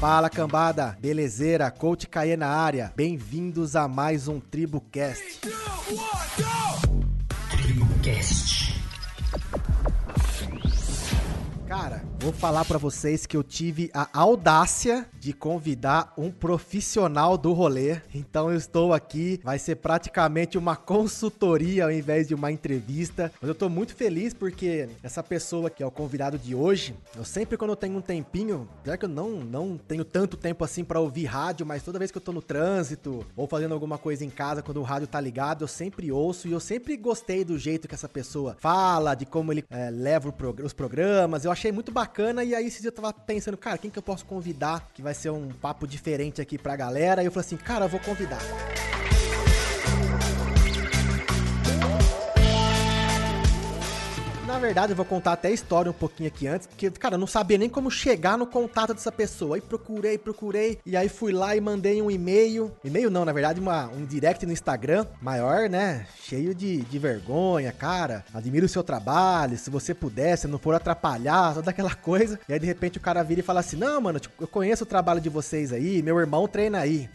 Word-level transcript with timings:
Fala 0.00 0.30
cambada, 0.30 0.96
belezeira, 0.98 1.70
coach 1.70 2.06
Caê 2.06 2.34
na 2.34 2.48
área. 2.48 2.90
Bem-vindos 2.96 3.76
a 3.76 3.86
mais 3.86 4.28
um 4.28 4.40
TribuCast. 4.40 5.40
TribuCast. 7.50 8.80
Cara, 11.68 12.02
vou 12.20 12.32
falar 12.34 12.66
para 12.66 12.76
vocês 12.76 13.24
que 13.24 13.34
eu 13.34 13.42
tive 13.42 13.90
a 13.94 14.06
audácia 14.12 15.06
de 15.18 15.32
convidar 15.32 16.12
um 16.18 16.30
profissional 16.30 17.38
do 17.38 17.54
rolê. 17.54 17.96
Então 18.14 18.50
eu 18.50 18.58
estou 18.58 18.92
aqui, 18.92 19.40
vai 19.42 19.58
ser 19.58 19.76
praticamente 19.76 20.58
uma 20.58 20.76
consultoria 20.76 21.84
ao 21.84 21.90
invés 21.90 22.28
de 22.28 22.34
uma 22.34 22.52
entrevista. 22.52 23.32
Mas 23.40 23.48
eu 23.48 23.54
tô 23.54 23.70
muito 23.70 23.96
feliz 23.96 24.34
porque 24.34 24.90
essa 25.02 25.22
pessoa 25.22 25.70
que 25.70 25.82
é 25.82 25.86
o 25.86 25.90
convidado 25.90 26.36
de 26.36 26.54
hoje, 26.54 26.94
eu 27.16 27.24
sempre 27.24 27.56
quando 27.56 27.70
eu 27.70 27.76
tenho 27.76 27.96
um 27.96 28.02
tempinho, 28.02 28.68
já 28.84 28.98
que 28.98 29.06
eu 29.06 29.08
não 29.08 29.30
não 29.30 29.78
tenho 29.78 30.04
tanto 30.04 30.36
tempo 30.36 30.62
assim 30.62 30.84
para 30.84 31.00
ouvir 31.00 31.24
rádio, 31.24 31.64
mas 31.64 31.82
toda 31.82 31.98
vez 31.98 32.10
que 32.10 32.18
eu 32.18 32.22
tô 32.22 32.32
no 32.32 32.42
trânsito 32.42 33.24
ou 33.34 33.46
fazendo 33.46 33.72
alguma 33.72 33.96
coisa 33.96 34.26
em 34.26 34.30
casa 34.30 34.62
quando 34.62 34.78
o 34.78 34.84
rádio 34.84 35.08
tá 35.08 35.18
ligado, 35.18 35.64
eu 35.64 35.68
sempre 35.68 36.12
ouço 36.12 36.46
e 36.48 36.52
eu 36.52 36.60
sempre 36.60 36.98
gostei 36.98 37.46
do 37.46 37.58
jeito 37.58 37.88
que 37.88 37.94
essa 37.94 38.08
pessoa 38.08 38.58
fala, 38.60 39.14
de 39.14 39.24
como 39.24 39.54
ele 39.54 39.64
é, 39.70 39.88
leva 39.88 40.34
os 40.62 40.74
programas. 40.74 41.46
Eu 41.46 41.50
achei 41.50 41.72
muito 41.72 41.90
bacana. 41.90 42.09
E 42.44 42.54
aí, 42.54 42.66
esse 42.66 42.80
dia 42.80 42.88
eu 42.88 42.94
tava 42.94 43.12
pensando, 43.12 43.56
cara, 43.56 43.78
quem 43.78 43.90
que 43.90 43.98
eu 43.98 44.02
posso 44.02 44.24
convidar 44.24 44.90
que 44.92 45.02
vai 45.02 45.14
ser 45.14 45.30
um 45.30 45.48
papo 45.48 45.86
diferente 45.86 46.40
aqui 46.40 46.58
pra 46.58 46.76
galera? 46.76 47.22
E 47.22 47.26
eu 47.26 47.32
falei 47.32 47.46
assim, 47.46 47.56
cara, 47.56 47.84
eu 47.84 47.88
vou 47.88 48.00
convidar. 48.00 48.40
Na 54.50 54.58
verdade, 54.58 54.92
eu 54.92 54.96
vou 54.96 55.06
contar 55.06 55.34
até 55.34 55.46
a 55.46 55.52
história 55.52 55.88
um 55.88 55.94
pouquinho 55.94 56.26
aqui 56.26 56.48
antes, 56.48 56.66
porque, 56.66 56.90
cara, 56.90 57.14
eu 57.14 57.18
não 57.18 57.26
sabia 57.26 57.56
nem 57.56 57.68
como 57.68 57.88
chegar 57.88 58.36
no 58.36 58.44
contato 58.44 58.92
dessa 58.92 59.12
pessoa. 59.12 59.54
Aí 59.54 59.60
procurei, 59.60 60.18
procurei, 60.18 60.80
e 60.84 60.96
aí 60.96 61.08
fui 61.08 61.32
lá 61.32 61.54
e 61.54 61.60
mandei 61.60 62.02
um 62.02 62.10
e-mail. 62.10 62.72
E-mail 62.82 63.10
não, 63.10 63.24
na 63.24 63.32
verdade, 63.32 63.60
uma, 63.60 63.86
um 63.86 64.04
direct 64.04 64.44
no 64.44 64.52
Instagram, 64.52 65.06
maior, 65.22 65.68
né? 65.68 66.04
Cheio 66.20 66.52
de, 66.52 66.78
de 66.78 66.98
vergonha, 66.98 67.70
cara. 67.70 68.24
Admiro 68.34 68.66
o 68.66 68.68
seu 68.68 68.82
trabalho, 68.82 69.56
se 69.56 69.70
você 69.70 69.94
pudesse, 69.94 70.48
não 70.48 70.58
for 70.58 70.74
atrapalhar, 70.74 71.54
toda 71.54 71.70
aquela 71.70 71.94
coisa. 71.94 72.38
E 72.48 72.52
aí, 72.52 72.58
de 72.58 72.66
repente, 72.66 72.98
o 72.98 73.00
cara 73.00 73.22
vira 73.22 73.38
e 73.38 73.44
fala 73.44 73.60
assim: 73.60 73.76
Não, 73.76 74.00
mano, 74.00 74.20
eu 74.40 74.48
conheço 74.48 74.82
o 74.82 74.86
trabalho 74.86 75.20
de 75.20 75.28
vocês 75.28 75.72
aí, 75.72 76.02
meu 76.02 76.18
irmão 76.18 76.48
treina 76.48 76.80
aí. 76.80 77.08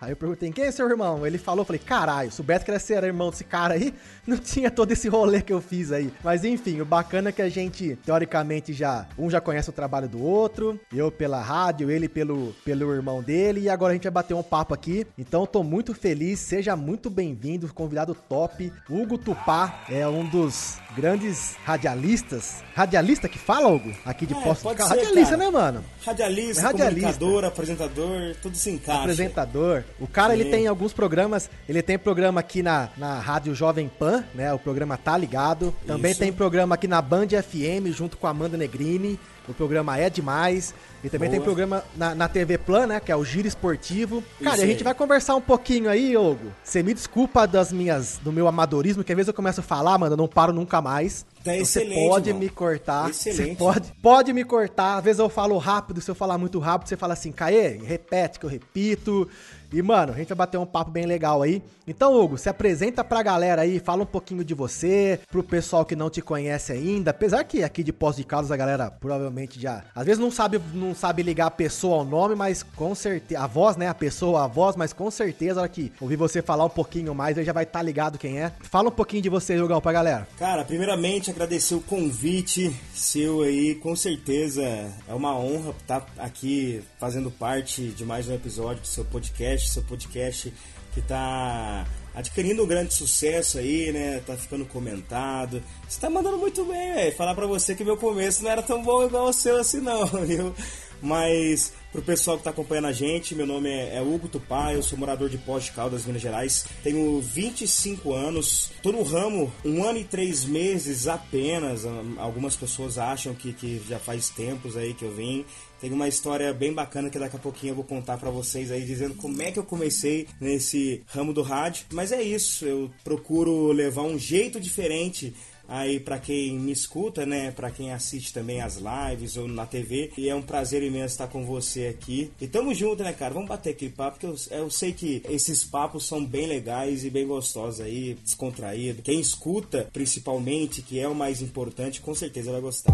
Aí 0.00 0.12
eu 0.12 0.16
perguntei, 0.16 0.50
quem 0.50 0.64
é 0.64 0.70
seu 0.70 0.88
irmão? 0.88 1.26
Ele 1.26 1.36
falou, 1.36 1.62
falei, 1.62 1.78
caralho, 1.78 2.32
soubesse 2.32 2.64
que 2.64 2.70
era 2.92 3.06
irmão 3.06 3.28
desse 3.28 3.44
cara 3.44 3.74
aí, 3.74 3.92
não 4.26 4.38
tinha 4.38 4.70
todo 4.70 4.90
esse 4.92 5.08
rolê 5.08 5.42
que 5.42 5.52
eu 5.52 5.60
fiz 5.60 5.92
aí. 5.92 6.10
Mas 6.24 6.42
enfim, 6.42 6.80
o 6.80 6.86
bacana 6.86 7.28
é 7.28 7.32
que 7.32 7.42
a 7.42 7.48
gente, 7.50 7.96
teoricamente, 8.04 8.72
já, 8.72 9.06
um 9.18 9.28
já 9.28 9.42
conhece 9.42 9.68
o 9.68 9.72
trabalho 9.72 10.08
do 10.08 10.22
outro, 10.22 10.80
eu 10.90 11.10
pela 11.10 11.42
rádio, 11.42 11.90
ele 11.90 12.08
pelo, 12.08 12.54
pelo 12.64 12.94
irmão 12.94 13.22
dele, 13.22 13.60
e 13.60 13.68
agora 13.68 13.92
a 13.92 13.94
gente 13.94 14.04
vai 14.04 14.12
bater 14.12 14.32
um 14.32 14.42
papo 14.42 14.72
aqui. 14.72 15.06
Então 15.18 15.42
eu 15.42 15.46
tô 15.46 15.62
muito 15.62 15.92
feliz, 15.92 16.40
seja 16.40 16.74
muito 16.74 17.10
bem-vindo, 17.10 17.72
convidado 17.74 18.14
top. 18.14 18.72
Hugo 18.88 19.18
Tupá 19.18 19.84
é 19.90 20.08
um 20.08 20.26
dos 20.26 20.78
grandes 20.96 21.56
radialistas. 21.64 22.64
Radialista 22.74 23.28
que 23.28 23.38
fala, 23.38 23.68
Hugo? 23.68 23.92
Aqui 24.04 24.24
de 24.24 24.34
é, 24.34 24.40
Poço 24.40 24.74
de 24.74 24.82
Radialista, 24.82 25.36
né, 25.36 25.50
mano? 25.50 25.84
Radialista, 26.04 26.62
é 26.62 26.64
radialista, 26.64 27.12
comunicador, 27.12 27.44
apresentador, 27.44 28.36
tudo 28.40 28.56
se 28.56 28.70
encaixa. 28.70 29.00
Apresentador. 29.00 29.84
O 29.98 30.06
cara, 30.06 30.34
Sim. 30.34 30.40
ele 30.40 30.50
tem 30.50 30.66
alguns 30.66 30.92
programas, 30.92 31.50
ele 31.68 31.82
tem 31.82 31.98
programa 31.98 32.40
aqui 32.40 32.62
na, 32.62 32.88
na 32.96 33.18
Rádio 33.18 33.54
Jovem 33.54 33.88
Pan, 33.88 34.24
né? 34.34 34.52
O 34.52 34.58
programa 34.58 34.96
Tá 34.96 35.16
Ligado. 35.16 35.74
Também 35.86 36.12
Isso. 36.12 36.20
tem 36.20 36.32
programa 36.32 36.74
aqui 36.74 36.86
na 36.86 37.00
Band 37.00 37.28
FM, 37.28 37.92
junto 37.92 38.16
com 38.16 38.26
a 38.26 38.30
Amanda 38.30 38.56
Negrini. 38.56 39.18
O 39.48 39.54
programa 39.54 39.98
é 39.98 40.08
demais. 40.08 40.72
E 41.02 41.08
também 41.08 41.28
Boa. 41.28 41.38
tem 41.38 41.44
programa 41.44 41.84
na, 41.96 42.14
na 42.14 42.28
TV 42.28 42.58
Plan, 42.58 42.86
né? 42.86 43.00
Que 43.00 43.10
é 43.10 43.16
o 43.16 43.24
Giro 43.24 43.48
Esportivo. 43.48 44.22
Cara, 44.42 44.62
a 44.62 44.66
gente 44.66 44.84
vai 44.84 44.94
conversar 44.94 45.34
um 45.34 45.40
pouquinho 45.40 45.88
aí, 45.88 46.16
Hugo. 46.16 46.52
Você 46.62 46.82
me 46.82 46.92
desculpa 46.92 47.46
das 47.46 47.72
minhas, 47.72 48.20
do 48.22 48.30
meu 48.30 48.46
amadorismo, 48.46 49.02
que 49.02 49.10
às 49.10 49.16
vezes 49.16 49.28
eu 49.28 49.34
começo 49.34 49.60
a 49.60 49.62
falar, 49.62 49.96
mano, 49.98 50.12
eu 50.12 50.16
não 50.16 50.28
paro 50.28 50.52
nunca 50.52 50.80
mais. 50.80 51.24
Tá 51.42 51.52
você 51.56 51.86
pode 51.86 52.30
mano. 52.30 52.44
me 52.44 52.50
cortar. 52.50 53.08
Excelente. 53.08 53.50
Você 53.50 53.56
pode, 53.56 53.92
pode 54.02 54.32
me 54.32 54.44
cortar. 54.44 54.98
Às 54.98 55.04
vezes 55.04 55.18
eu 55.18 55.28
falo 55.30 55.56
rápido, 55.56 56.00
se 56.02 56.10
eu 56.10 56.14
falar 56.14 56.36
muito 56.36 56.58
rápido, 56.58 56.88
você 56.88 56.96
fala 56.96 57.14
assim, 57.14 57.32
Caê, 57.32 57.78
repete 57.82 58.38
que 58.38 58.44
eu 58.44 58.50
repito. 58.50 59.26
E, 59.72 59.82
mano, 59.82 60.12
a 60.12 60.16
gente 60.16 60.28
vai 60.28 60.36
bater 60.36 60.58
um 60.58 60.66
papo 60.66 60.90
bem 60.90 61.06
legal 61.06 61.42
aí. 61.42 61.62
Então, 61.86 62.14
Hugo, 62.14 62.38
se 62.38 62.48
apresenta 62.48 63.02
pra 63.02 63.22
galera 63.22 63.62
aí, 63.62 63.78
fala 63.78 64.02
um 64.02 64.06
pouquinho 64.06 64.44
de 64.44 64.54
você, 64.54 65.20
pro 65.30 65.42
pessoal 65.42 65.84
que 65.84 65.96
não 65.96 66.10
te 66.10 66.20
conhece 66.20 66.72
ainda. 66.72 67.10
Apesar 67.10 67.44
que 67.44 67.62
aqui 67.62 67.82
de 67.82 67.92
Pós 67.92 68.16
de 68.16 68.24
Caldas 68.24 68.52
a 68.52 68.56
galera 68.56 68.90
provavelmente 68.90 69.60
já. 69.60 69.84
Às 69.94 70.06
vezes 70.06 70.20
não 70.20 70.30
sabe, 70.30 70.60
não 70.72 70.94
sabe 70.94 71.22
ligar 71.22 71.46
a 71.46 71.50
pessoa 71.50 71.98
ao 71.98 72.04
nome, 72.04 72.34
mas 72.34 72.62
com 72.62 72.94
certeza. 72.94 73.40
A 73.42 73.46
voz, 73.46 73.76
né? 73.76 73.88
A 73.88 73.94
pessoa, 73.94 74.44
a 74.44 74.46
voz, 74.46 74.76
mas 74.76 74.92
com 74.92 75.10
certeza, 75.10 75.60
a 75.60 75.62
hora 75.62 75.68
que 75.68 75.92
ouvir 76.00 76.16
você 76.16 76.42
falar 76.42 76.64
um 76.64 76.70
pouquinho 76.70 77.14
mais, 77.14 77.36
aí 77.38 77.44
já 77.44 77.52
vai 77.52 77.64
estar 77.64 77.80
tá 77.80 77.82
ligado 77.82 78.18
quem 78.18 78.40
é. 78.40 78.52
Fala 78.60 78.88
um 78.88 78.92
pouquinho 78.92 79.22
de 79.22 79.28
você, 79.28 79.60
Hugão, 79.60 79.80
pra 79.80 79.92
galera. 79.92 80.28
Cara, 80.38 80.64
primeiramente 80.64 81.30
agradecer 81.30 81.74
o 81.74 81.80
convite 81.80 82.74
seu 82.94 83.42
aí, 83.42 83.74
com 83.74 83.96
certeza 83.96 84.62
é 84.62 85.14
uma 85.14 85.36
honra 85.36 85.74
estar 85.80 86.06
aqui 86.18 86.82
fazendo 86.98 87.30
parte 87.30 87.88
de 87.88 88.04
mais 88.04 88.28
um 88.28 88.34
episódio 88.34 88.82
do 88.82 88.86
seu 88.86 89.04
podcast 89.04 89.59
seu 89.68 89.82
podcast 89.82 90.52
que 90.92 91.00
está 91.00 91.86
adquirindo 92.14 92.62
um 92.62 92.66
grande 92.66 92.92
sucesso 92.92 93.58
aí, 93.58 93.92
né? 93.92 94.20
Tá 94.26 94.36
ficando 94.36 94.66
comentado. 94.66 95.62
Você 95.88 96.00
tá 96.00 96.10
mandando 96.10 96.38
muito 96.38 96.64
bem, 96.64 96.94
velho. 96.94 97.16
Falar 97.16 97.34
para 97.34 97.46
você 97.46 97.74
que 97.74 97.84
meu 97.84 97.96
começo 97.96 98.42
não 98.42 98.50
era 98.50 98.62
tão 98.62 98.82
bom 98.82 99.04
igual 99.04 99.28
o 99.28 99.32
seu 99.32 99.58
assim 99.58 99.80
não, 99.80 100.06
viu? 100.26 100.54
Mas 101.02 101.72
pro 101.92 102.02
pessoal 102.02 102.36
que 102.36 102.44
tá 102.44 102.50
acompanhando 102.50 102.88
a 102.88 102.92
gente, 102.92 103.34
meu 103.34 103.46
nome 103.46 103.70
é, 103.70 103.96
é 103.96 104.02
Hugo 104.02 104.28
Tupá, 104.28 104.74
eu 104.74 104.82
sou 104.82 104.98
morador 104.98 105.28
de 105.28 105.38
Pós 105.38 105.64
de 105.64 105.72
Caldas, 105.72 106.04
Minas 106.04 106.20
Gerais. 106.20 106.66
Tenho 106.82 107.20
25 107.20 108.12
anos, 108.12 108.70
tô 108.82 108.92
no 108.92 109.02
ramo 109.02 109.50
um 109.64 109.82
ano 109.82 109.98
e 109.98 110.04
três 110.04 110.44
meses 110.44 111.08
apenas. 111.08 111.84
Algumas 112.18 112.54
pessoas 112.54 112.98
acham 112.98 113.34
que, 113.34 113.52
que 113.52 113.82
já 113.88 113.98
faz 113.98 114.28
tempos 114.28 114.76
aí 114.76 114.92
que 114.92 115.04
eu 115.04 115.14
vim. 115.14 115.44
Tem 115.80 115.90
uma 115.92 116.08
história 116.08 116.52
bem 116.52 116.72
bacana 116.72 117.08
que 117.08 117.18
daqui 117.18 117.36
a 117.36 117.38
pouquinho 117.38 117.70
eu 117.70 117.76
vou 117.76 117.84
contar 117.84 118.18
para 118.18 118.30
vocês 118.30 118.70
aí, 118.70 118.84
dizendo 118.84 119.14
como 119.14 119.40
é 119.40 119.50
que 119.50 119.58
eu 119.58 119.64
comecei 119.64 120.26
nesse 120.38 121.02
ramo 121.06 121.32
do 121.32 121.42
rádio. 121.42 121.86
Mas 121.92 122.12
é 122.12 122.22
isso, 122.22 122.66
eu 122.66 122.90
procuro 123.02 123.72
levar 123.72 124.02
um 124.02 124.18
jeito 124.18 124.60
diferente 124.60 125.34
aí 125.70 126.00
para 126.00 126.18
quem 126.18 126.58
me 126.58 126.72
escuta, 126.72 127.24
né, 127.24 127.52
para 127.52 127.70
quem 127.70 127.92
assiste 127.92 128.32
também 128.32 128.60
as 128.60 128.76
lives 128.76 129.36
ou 129.36 129.46
na 129.46 129.64
TV. 129.64 130.10
E 130.18 130.28
é 130.28 130.34
um 130.34 130.42
prazer 130.42 130.82
imenso 130.82 131.14
estar 131.14 131.28
com 131.28 131.46
você 131.46 131.86
aqui. 131.86 132.30
E 132.40 132.48
tamo 132.48 132.74
junto, 132.74 133.04
né, 133.04 133.12
cara? 133.12 133.32
Vamos 133.32 133.48
bater 133.48 133.70
aquele 133.70 133.92
papo, 133.92 134.18
porque 134.18 134.26
eu, 134.26 134.58
eu 134.58 134.68
sei 134.68 134.92
que 134.92 135.22
esses 135.30 135.64
papos 135.64 136.06
são 136.06 136.22
bem 136.24 136.46
legais 136.46 137.04
e 137.04 137.10
bem 137.10 137.26
gostosos 137.26 137.80
aí, 137.80 138.14
descontraído. 138.22 139.00
Quem 139.00 139.20
escuta, 139.20 139.88
principalmente, 139.92 140.82
que 140.82 140.98
é 140.98 141.08
o 141.08 141.14
mais 141.14 141.40
importante, 141.40 142.00
com 142.00 142.14
certeza 142.14 142.50
vai 142.50 142.60
gostar. 142.60 142.92